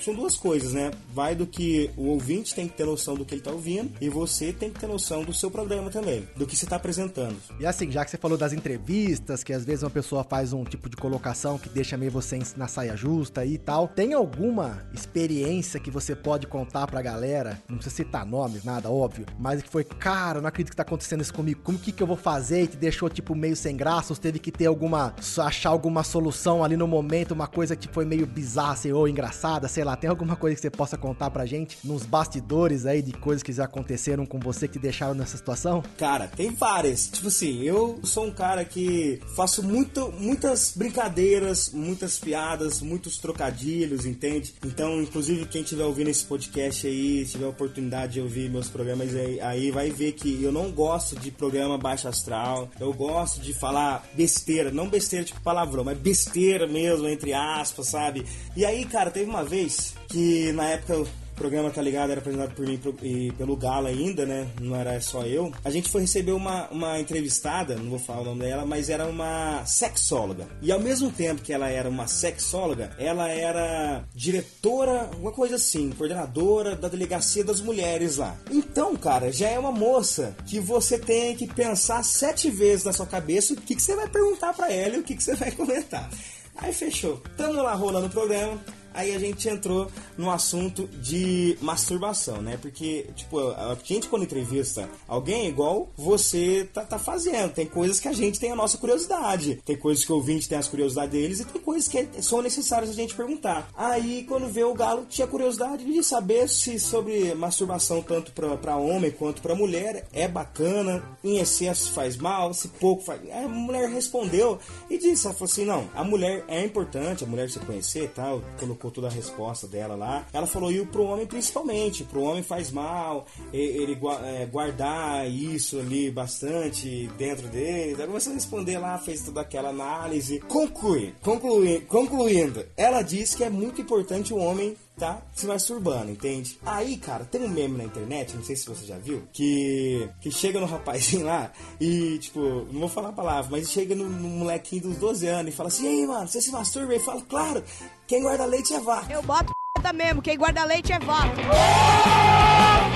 são 0.00 0.14
duas 0.14 0.36
coisas, 0.36 0.72
né? 0.72 0.92
Vai 1.12 1.34
do 1.34 1.46
que 1.46 1.90
o 1.96 2.06
ouvinte 2.06 2.54
tem 2.54 2.68
que 2.68 2.76
ter 2.76 2.84
noção 2.84 3.16
do 3.16 3.24
que 3.24 3.34
ele 3.34 3.42
tá 3.42 3.50
ouvindo 3.50 3.90
e 4.00 4.08
você 4.08 4.52
tem 4.52 4.70
que 4.70 4.78
ter 4.78 4.86
noção 4.86 5.24
do 5.24 5.32
seu 5.32 5.50
programa 5.50 5.90
também, 5.90 6.26
do 6.36 6.46
que 6.46 6.54
você 6.54 6.66
tá 6.66 6.76
apresentando. 6.76 7.36
E 7.58 7.66
assim, 7.66 7.90
já 7.90 8.04
que 8.04 8.10
você 8.12 8.16
falou 8.16 8.38
das 8.38 8.52
entrevistas, 8.52 9.42
que 9.42 9.52
às 9.52 9.64
vezes 9.64 9.82
uma 9.82 9.90
pessoa 9.90 10.22
faz 10.22 10.52
um 10.52 10.64
tipo 10.64 10.88
de 10.88 10.96
colocação 10.96 11.58
que 11.58 11.68
deixa 11.68 11.96
meio 11.96 12.12
você 12.12 12.38
na 12.56 12.68
saia 12.68 12.83
justa 12.96 13.44
e 13.44 13.58
tal, 13.58 13.88
tem 13.88 14.12
alguma 14.12 14.82
experiência 14.92 15.80
que 15.80 15.90
você 15.90 16.14
pode 16.14 16.46
contar 16.46 16.86
pra 16.86 17.02
galera? 17.02 17.60
Não 17.68 17.76
precisa 17.76 17.96
citar 17.96 18.24
nomes, 18.24 18.64
nada, 18.64 18.90
óbvio. 18.90 19.26
Mas 19.38 19.62
que 19.62 19.68
foi, 19.68 19.84
cara, 19.84 20.40
não 20.40 20.48
acredito 20.48 20.70
que 20.70 20.76
tá 20.76 20.82
acontecendo 20.82 21.20
isso 21.20 21.32
comigo. 21.32 21.60
Como 21.62 21.78
que, 21.78 21.92
que 21.92 22.02
eu 22.02 22.06
vou 22.06 22.16
fazer? 22.16 22.62
E 22.62 22.66
te 22.66 22.76
deixou, 22.76 23.08
tipo, 23.08 23.34
meio 23.34 23.56
sem 23.56 23.76
graça? 23.76 24.12
Ou 24.12 24.16
teve 24.16 24.38
que 24.38 24.52
ter 24.52 24.66
alguma. 24.66 25.14
achar 25.38 25.70
alguma 25.70 26.02
solução 26.02 26.62
ali 26.62 26.76
no 26.76 26.86
momento, 26.86 27.32
uma 27.32 27.46
coisa 27.46 27.74
que 27.74 27.88
foi 27.88 28.04
meio 28.04 28.26
bizarra, 28.26 28.72
assim, 28.72 28.92
ou 28.92 29.08
engraçada, 29.08 29.68
sei 29.68 29.84
lá. 29.84 29.96
Tem 29.96 30.10
alguma 30.10 30.36
coisa 30.36 30.54
que 30.56 30.62
você 30.62 30.70
possa 30.70 30.96
contar 30.96 31.30
pra 31.30 31.46
gente 31.46 31.78
nos 31.84 32.04
bastidores 32.04 32.86
aí 32.86 33.02
de 33.02 33.12
coisas 33.12 33.42
que 33.42 33.52
já 33.52 33.64
aconteceram 33.64 34.26
com 34.26 34.38
você 34.38 34.66
que 34.66 34.74
te 34.74 34.78
deixaram 34.78 35.14
nessa 35.14 35.36
situação? 35.36 35.82
Cara, 35.96 36.26
tem 36.26 36.50
várias. 36.50 37.06
Tipo 37.06 37.28
assim, 37.28 37.62
eu 37.62 37.98
sou 38.02 38.26
um 38.26 38.30
cara 38.30 38.64
que 38.64 39.20
faço 39.36 39.62
muito, 39.62 40.12
muitas 40.18 40.74
brincadeiras, 40.76 41.70
muitas 41.70 42.18
piadas, 42.18 42.73
muitos 42.80 43.18
trocadilhos, 43.18 44.06
entende? 44.06 44.54
Então, 44.64 45.00
inclusive, 45.00 45.46
quem 45.46 45.62
estiver 45.62 45.84
ouvindo 45.84 46.10
esse 46.10 46.24
podcast 46.24 46.86
aí, 46.86 47.24
tiver 47.26 47.46
a 47.46 47.48
oportunidade 47.48 48.14
de 48.14 48.20
ouvir 48.20 48.50
meus 48.50 48.68
programas 48.68 49.14
aí, 49.14 49.40
aí 49.40 49.70
vai 49.70 49.90
ver 49.90 50.12
que 50.12 50.42
eu 50.42 50.52
não 50.52 50.70
gosto 50.70 51.16
de 51.16 51.30
programa 51.30 51.78
baixo 51.78 52.08
astral, 52.08 52.70
eu 52.80 52.92
gosto 52.92 53.40
de 53.40 53.52
falar 53.52 54.06
besteira, 54.14 54.70
não 54.70 54.88
besteira 54.88 55.24
tipo 55.24 55.40
palavrão, 55.40 55.84
mas 55.84 55.98
besteira 55.98 56.66
mesmo, 56.66 57.08
entre 57.08 57.32
aspas, 57.32 57.88
sabe? 57.88 58.24
E 58.56 58.64
aí, 58.64 58.84
cara, 58.84 59.10
teve 59.10 59.28
uma 59.28 59.44
vez 59.44 59.94
que 60.08 60.52
na 60.52 60.66
época 60.66 61.04
o 61.34 61.36
programa, 61.36 61.68
tá 61.68 61.82
ligado, 61.82 62.10
era 62.10 62.20
apresentado 62.20 62.54
por 62.54 62.64
mim 62.64 62.80
e 63.02 63.32
pelo 63.32 63.56
Galo 63.56 63.88
ainda, 63.88 64.24
né? 64.24 64.46
Não 64.60 64.76
era 64.76 65.00
só 65.00 65.24
eu. 65.24 65.52
A 65.64 65.70
gente 65.70 65.90
foi 65.90 66.02
receber 66.02 66.30
uma, 66.30 66.68
uma 66.68 67.00
entrevistada, 67.00 67.74
não 67.74 67.90
vou 67.90 67.98
falar 67.98 68.20
o 68.20 68.24
nome 68.26 68.42
dela, 68.42 68.64
mas 68.64 68.88
era 68.88 69.04
uma 69.06 69.66
sexóloga. 69.66 70.46
E 70.62 70.70
ao 70.70 70.78
mesmo 70.78 71.10
tempo 71.10 71.42
que 71.42 71.52
ela 71.52 71.68
era 71.68 71.88
uma 71.88 72.06
sexóloga, 72.06 72.92
ela 72.98 73.28
era 73.28 74.04
diretora, 74.14 75.10
uma 75.18 75.32
coisa 75.32 75.56
assim, 75.56 75.90
coordenadora 75.90 76.76
da 76.76 76.86
delegacia 76.86 77.42
das 77.42 77.60
mulheres 77.60 78.18
lá. 78.18 78.36
Então, 78.48 78.94
cara, 78.94 79.32
já 79.32 79.48
é 79.48 79.58
uma 79.58 79.72
moça 79.72 80.36
que 80.46 80.60
você 80.60 80.98
tem 80.98 81.34
que 81.34 81.48
pensar 81.48 82.04
sete 82.04 82.48
vezes 82.48 82.84
na 82.84 82.92
sua 82.92 83.06
cabeça 83.06 83.54
o 83.54 83.56
que, 83.56 83.74
que 83.74 83.82
você 83.82 83.96
vai 83.96 84.08
perguntar 84.08 84.54
para 84.54 84.72
ela 84.72 84.94
e 84.94 85.00
o 85.00 85.02
que, 85.02 85.16
que 85.16 85.22
você 85.22 85.34
vai 85.34 85.50
comentar. 85.50 86.08
Aí 86.56 86.72
fechou. 86.72 87.20
Tamo 87.36 87.60
lá 87.60 87.74
rolando 87.74 88.06
o 88.06 88.10
programa 88.10 88.60
aí 88.94 89.14
a 89.14 89.18
gente 89.18 89.48
entrou 89.48 89.90
no 90.16 90.30
assunto 90.30 90.86
de 90.86 91.58
masturbação, 91.60 92.40
né? 92.40 92.56
Porque, 92.56 93.06
tipo, 93.14 93.38
a 93.50 93.76
gente 93.84 94.08
quando 94.08 94.22
entrevista 94.22 94.88
alguém, 95.06 95.48
igual 95.48 95.90
você 95.96 96.68
tá, 96.72 96.82
tá 96.82 96.98
fazendo, 96.98 97.52
tem 97.52 97.66
coisas 97.66 98.00
que 98.00 98.08
a 98.08 98.12
gente 98.12 98.38
tem 98.38 98.52
a 98.52 98.56
nossa 98.56 98.78
curiosidade, 98.78 99.60
tem 99.64 99.76
coisas 99.76 100.04
que 100.04 100.12
o 100.12 100.16
ouvinte 100.16 100.48
tem 100.48 100.56
as 100.56 100.68
curiosidades 100.68 101.10
deles 101.10 101.40
e 101.40 101.44
tem 101.44 101.60
coisas 101.60 101.88
que 101.88 102.22
são 102.22 102.40
necessárias 102.40 102.90
a 102.90 102.94
gente 102.94 103.14
perguntar. 103.14 103.68
Aí, 103.76 104.24
quando 104.28 104.48
vê 104.48 104.64
o 104.64 104.74
Galo, 104.74 105.06
tinha 105.08 105.26
curiosidade 105.26 105.84
de 105.84 106.02
saber 106.02 106.48
se 106.48 106.78
sobre 106.78 107.34
masturbação, 107.34 108.02
tanto 108.02 108.32
para 108.32 108.76
homem 108.76 109.10
quanto 109.10 109.42
para 109.42 109.54
mulher, 109.54 110.06
é 110.12 110.28
bacana, 110.28 111.02
em 111.22 111.38
excesso 111.38 111.92
faz 111.92 112.16
mal, 112.16 112.54
se 112.54 112.68
pouco 112.68 113.02
faz. 113.02 113.20
A 113.30 113.48
mulher 113.48 113.88
respondeu 113.88 114.58
e 114.88 114.98
disse: 114.98 115.26
ela 115.26 115.34
falou 115.34 115.50
assim, 115.50 115.64
não, 115.64 115.88
a 115.94 116.04
mulher 116.04 116.44
é 116.48 116.64
importante, 116.64 117.24
a 117.24 117.26
mulher 117.26 117.50
se 117.50 117.58
conhecer 117.60 118.04
e 118.04 118.08
tal, 118.08 118.42
colocou 118.58 118.83
colocou 118.84 118.90
toda 118.90 119.08
a 119.08 119.10
resposta 119.10 119.66
dela 119.66 119.94
lá. 119.94 120.26
Ela 120.32 120.46
falou, 120.46 120.70
e 120.70 120.84
pro 120.86 121.04
homem 121.04 121.26
principalmente, 121.26 122.04
pro 122.04 122.22
homem 122.22 122.42
faz 122.42 122.70
mal, 122.70 123.26
ele 123.52 123.98
é, 124.24 124.46
guardar 124.46 125.30
isso 125.30 125.78
ali 125.78 126.10
bastante 126.10 127.08
dentro 127.16 127.48
dele. 127.48 127.96
Aí 128.00 128.06
começou 128.06 128.32
a 128.32 128.34
responder 128.34 128.78
lá, 128.78 128.98
fez 128.98 129.22
toda 129.22 129.40
aquela 129.40 129.70
análise. 129.70 130.40
Conclui, 130.40 131.14
conclui, 131.22 131.80
concluindo, 131.80 132.64
ela 132.76 133.02
diz 133.02 133.34
que 133.34 133.44
é 133.44 133.50
muito 133.50 133.80
importante 133.80 134.34
o 134.34 134.38
homem 134.38 134.76
tá 134.98 135.20
se 135.34 135.46
masturbando, 135.46 136.10
entende? 136.10 136.58
Aí, 136.64 136.96
cara, 136.96 137.24
tem 137.24 137.42
um 137.42 137.48
meme 137.48 137.78
na 137.78 137.84
internet, 137.84 138.36
não 138.36 138.44
sei 138.44 138.54
se 138.56 138.66
você 138.66 138.86
já 138.86 138.96
viu, 138.96 139.22
que, 139.32 140.08
que 140.20 140.30
chega 140.30 140.60
no 140.60 140.66
rapazinho 140.66 141.26
lá 141.26 141.50
e, 141.80 142.18
tipo, 142.18 142.40
não 142.70 142.80
vou 142.80 142.88
falar 142.88 143.08
a 143.08 143.12
palavra, 143.12 143.50
mas 143.50 143.70
chega 143.70 143.94
no, 143.94 144.08
no 144.08 144.28
molequinho 144.28 144.82
dos 144.82 144.96
12 144.96 145.26
anos 145.26 145.52
e 145.52 145.56
fala 145.56 145.68
assim: 145.68 145.86
Ei, 145.86 146.06
mano, 146.06 146.28
você 146.28 146.40
se 146.40 146.50
masturba? 146.50 146.94
E 146.94 147.00
fala, 147.00 147.22
claro, 147.22 147.64
quem 148.06 148.22
guarda 148.22 148.44
leite 148.44 148.72
é 148.74 148.80
vaca. 148.80 149.12
Eu 149.12 149.22
boto 149.22 149.52
p 149.82 149.92
mesmo, 149.92 150.22
quem 150.22 150.38
guarda 150.38 150.64
leite 150.64 150.92
é 150.92 150.98
vaca. 150.98 151.42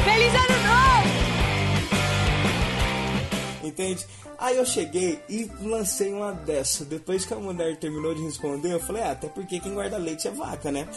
Feliz 0.05 0.35
ano 0.35 0.63
novo! 0.67 1.09
Entende? 3.65 4.07
Aí 4.39 4.57
eu 4.57 4.65
cheguei 4.65 5.21
e 5.29 5.51
lancei 5.61 6.13
uma 6.13 6.33
dessa. 6.33 6.85
Depois 6.85 7.25
que 7.25 7.35
a 7.35 7.37
mulher 7.37 7.77
terminou 7.77 8.15
de 8.15 8.23
responder, 8.23 8.73
eu 8.73 8.81
falei, 8.81 9.03
ah, 9.03 9.11
até 9.11 9.29
porque 9.29 9.59
quem 9.59 9.75
guarda 9.75 9.99
leite 9.99 10.29
é 10.29 10.31
vaca, 10.31 10.71
né? 10.71 10.89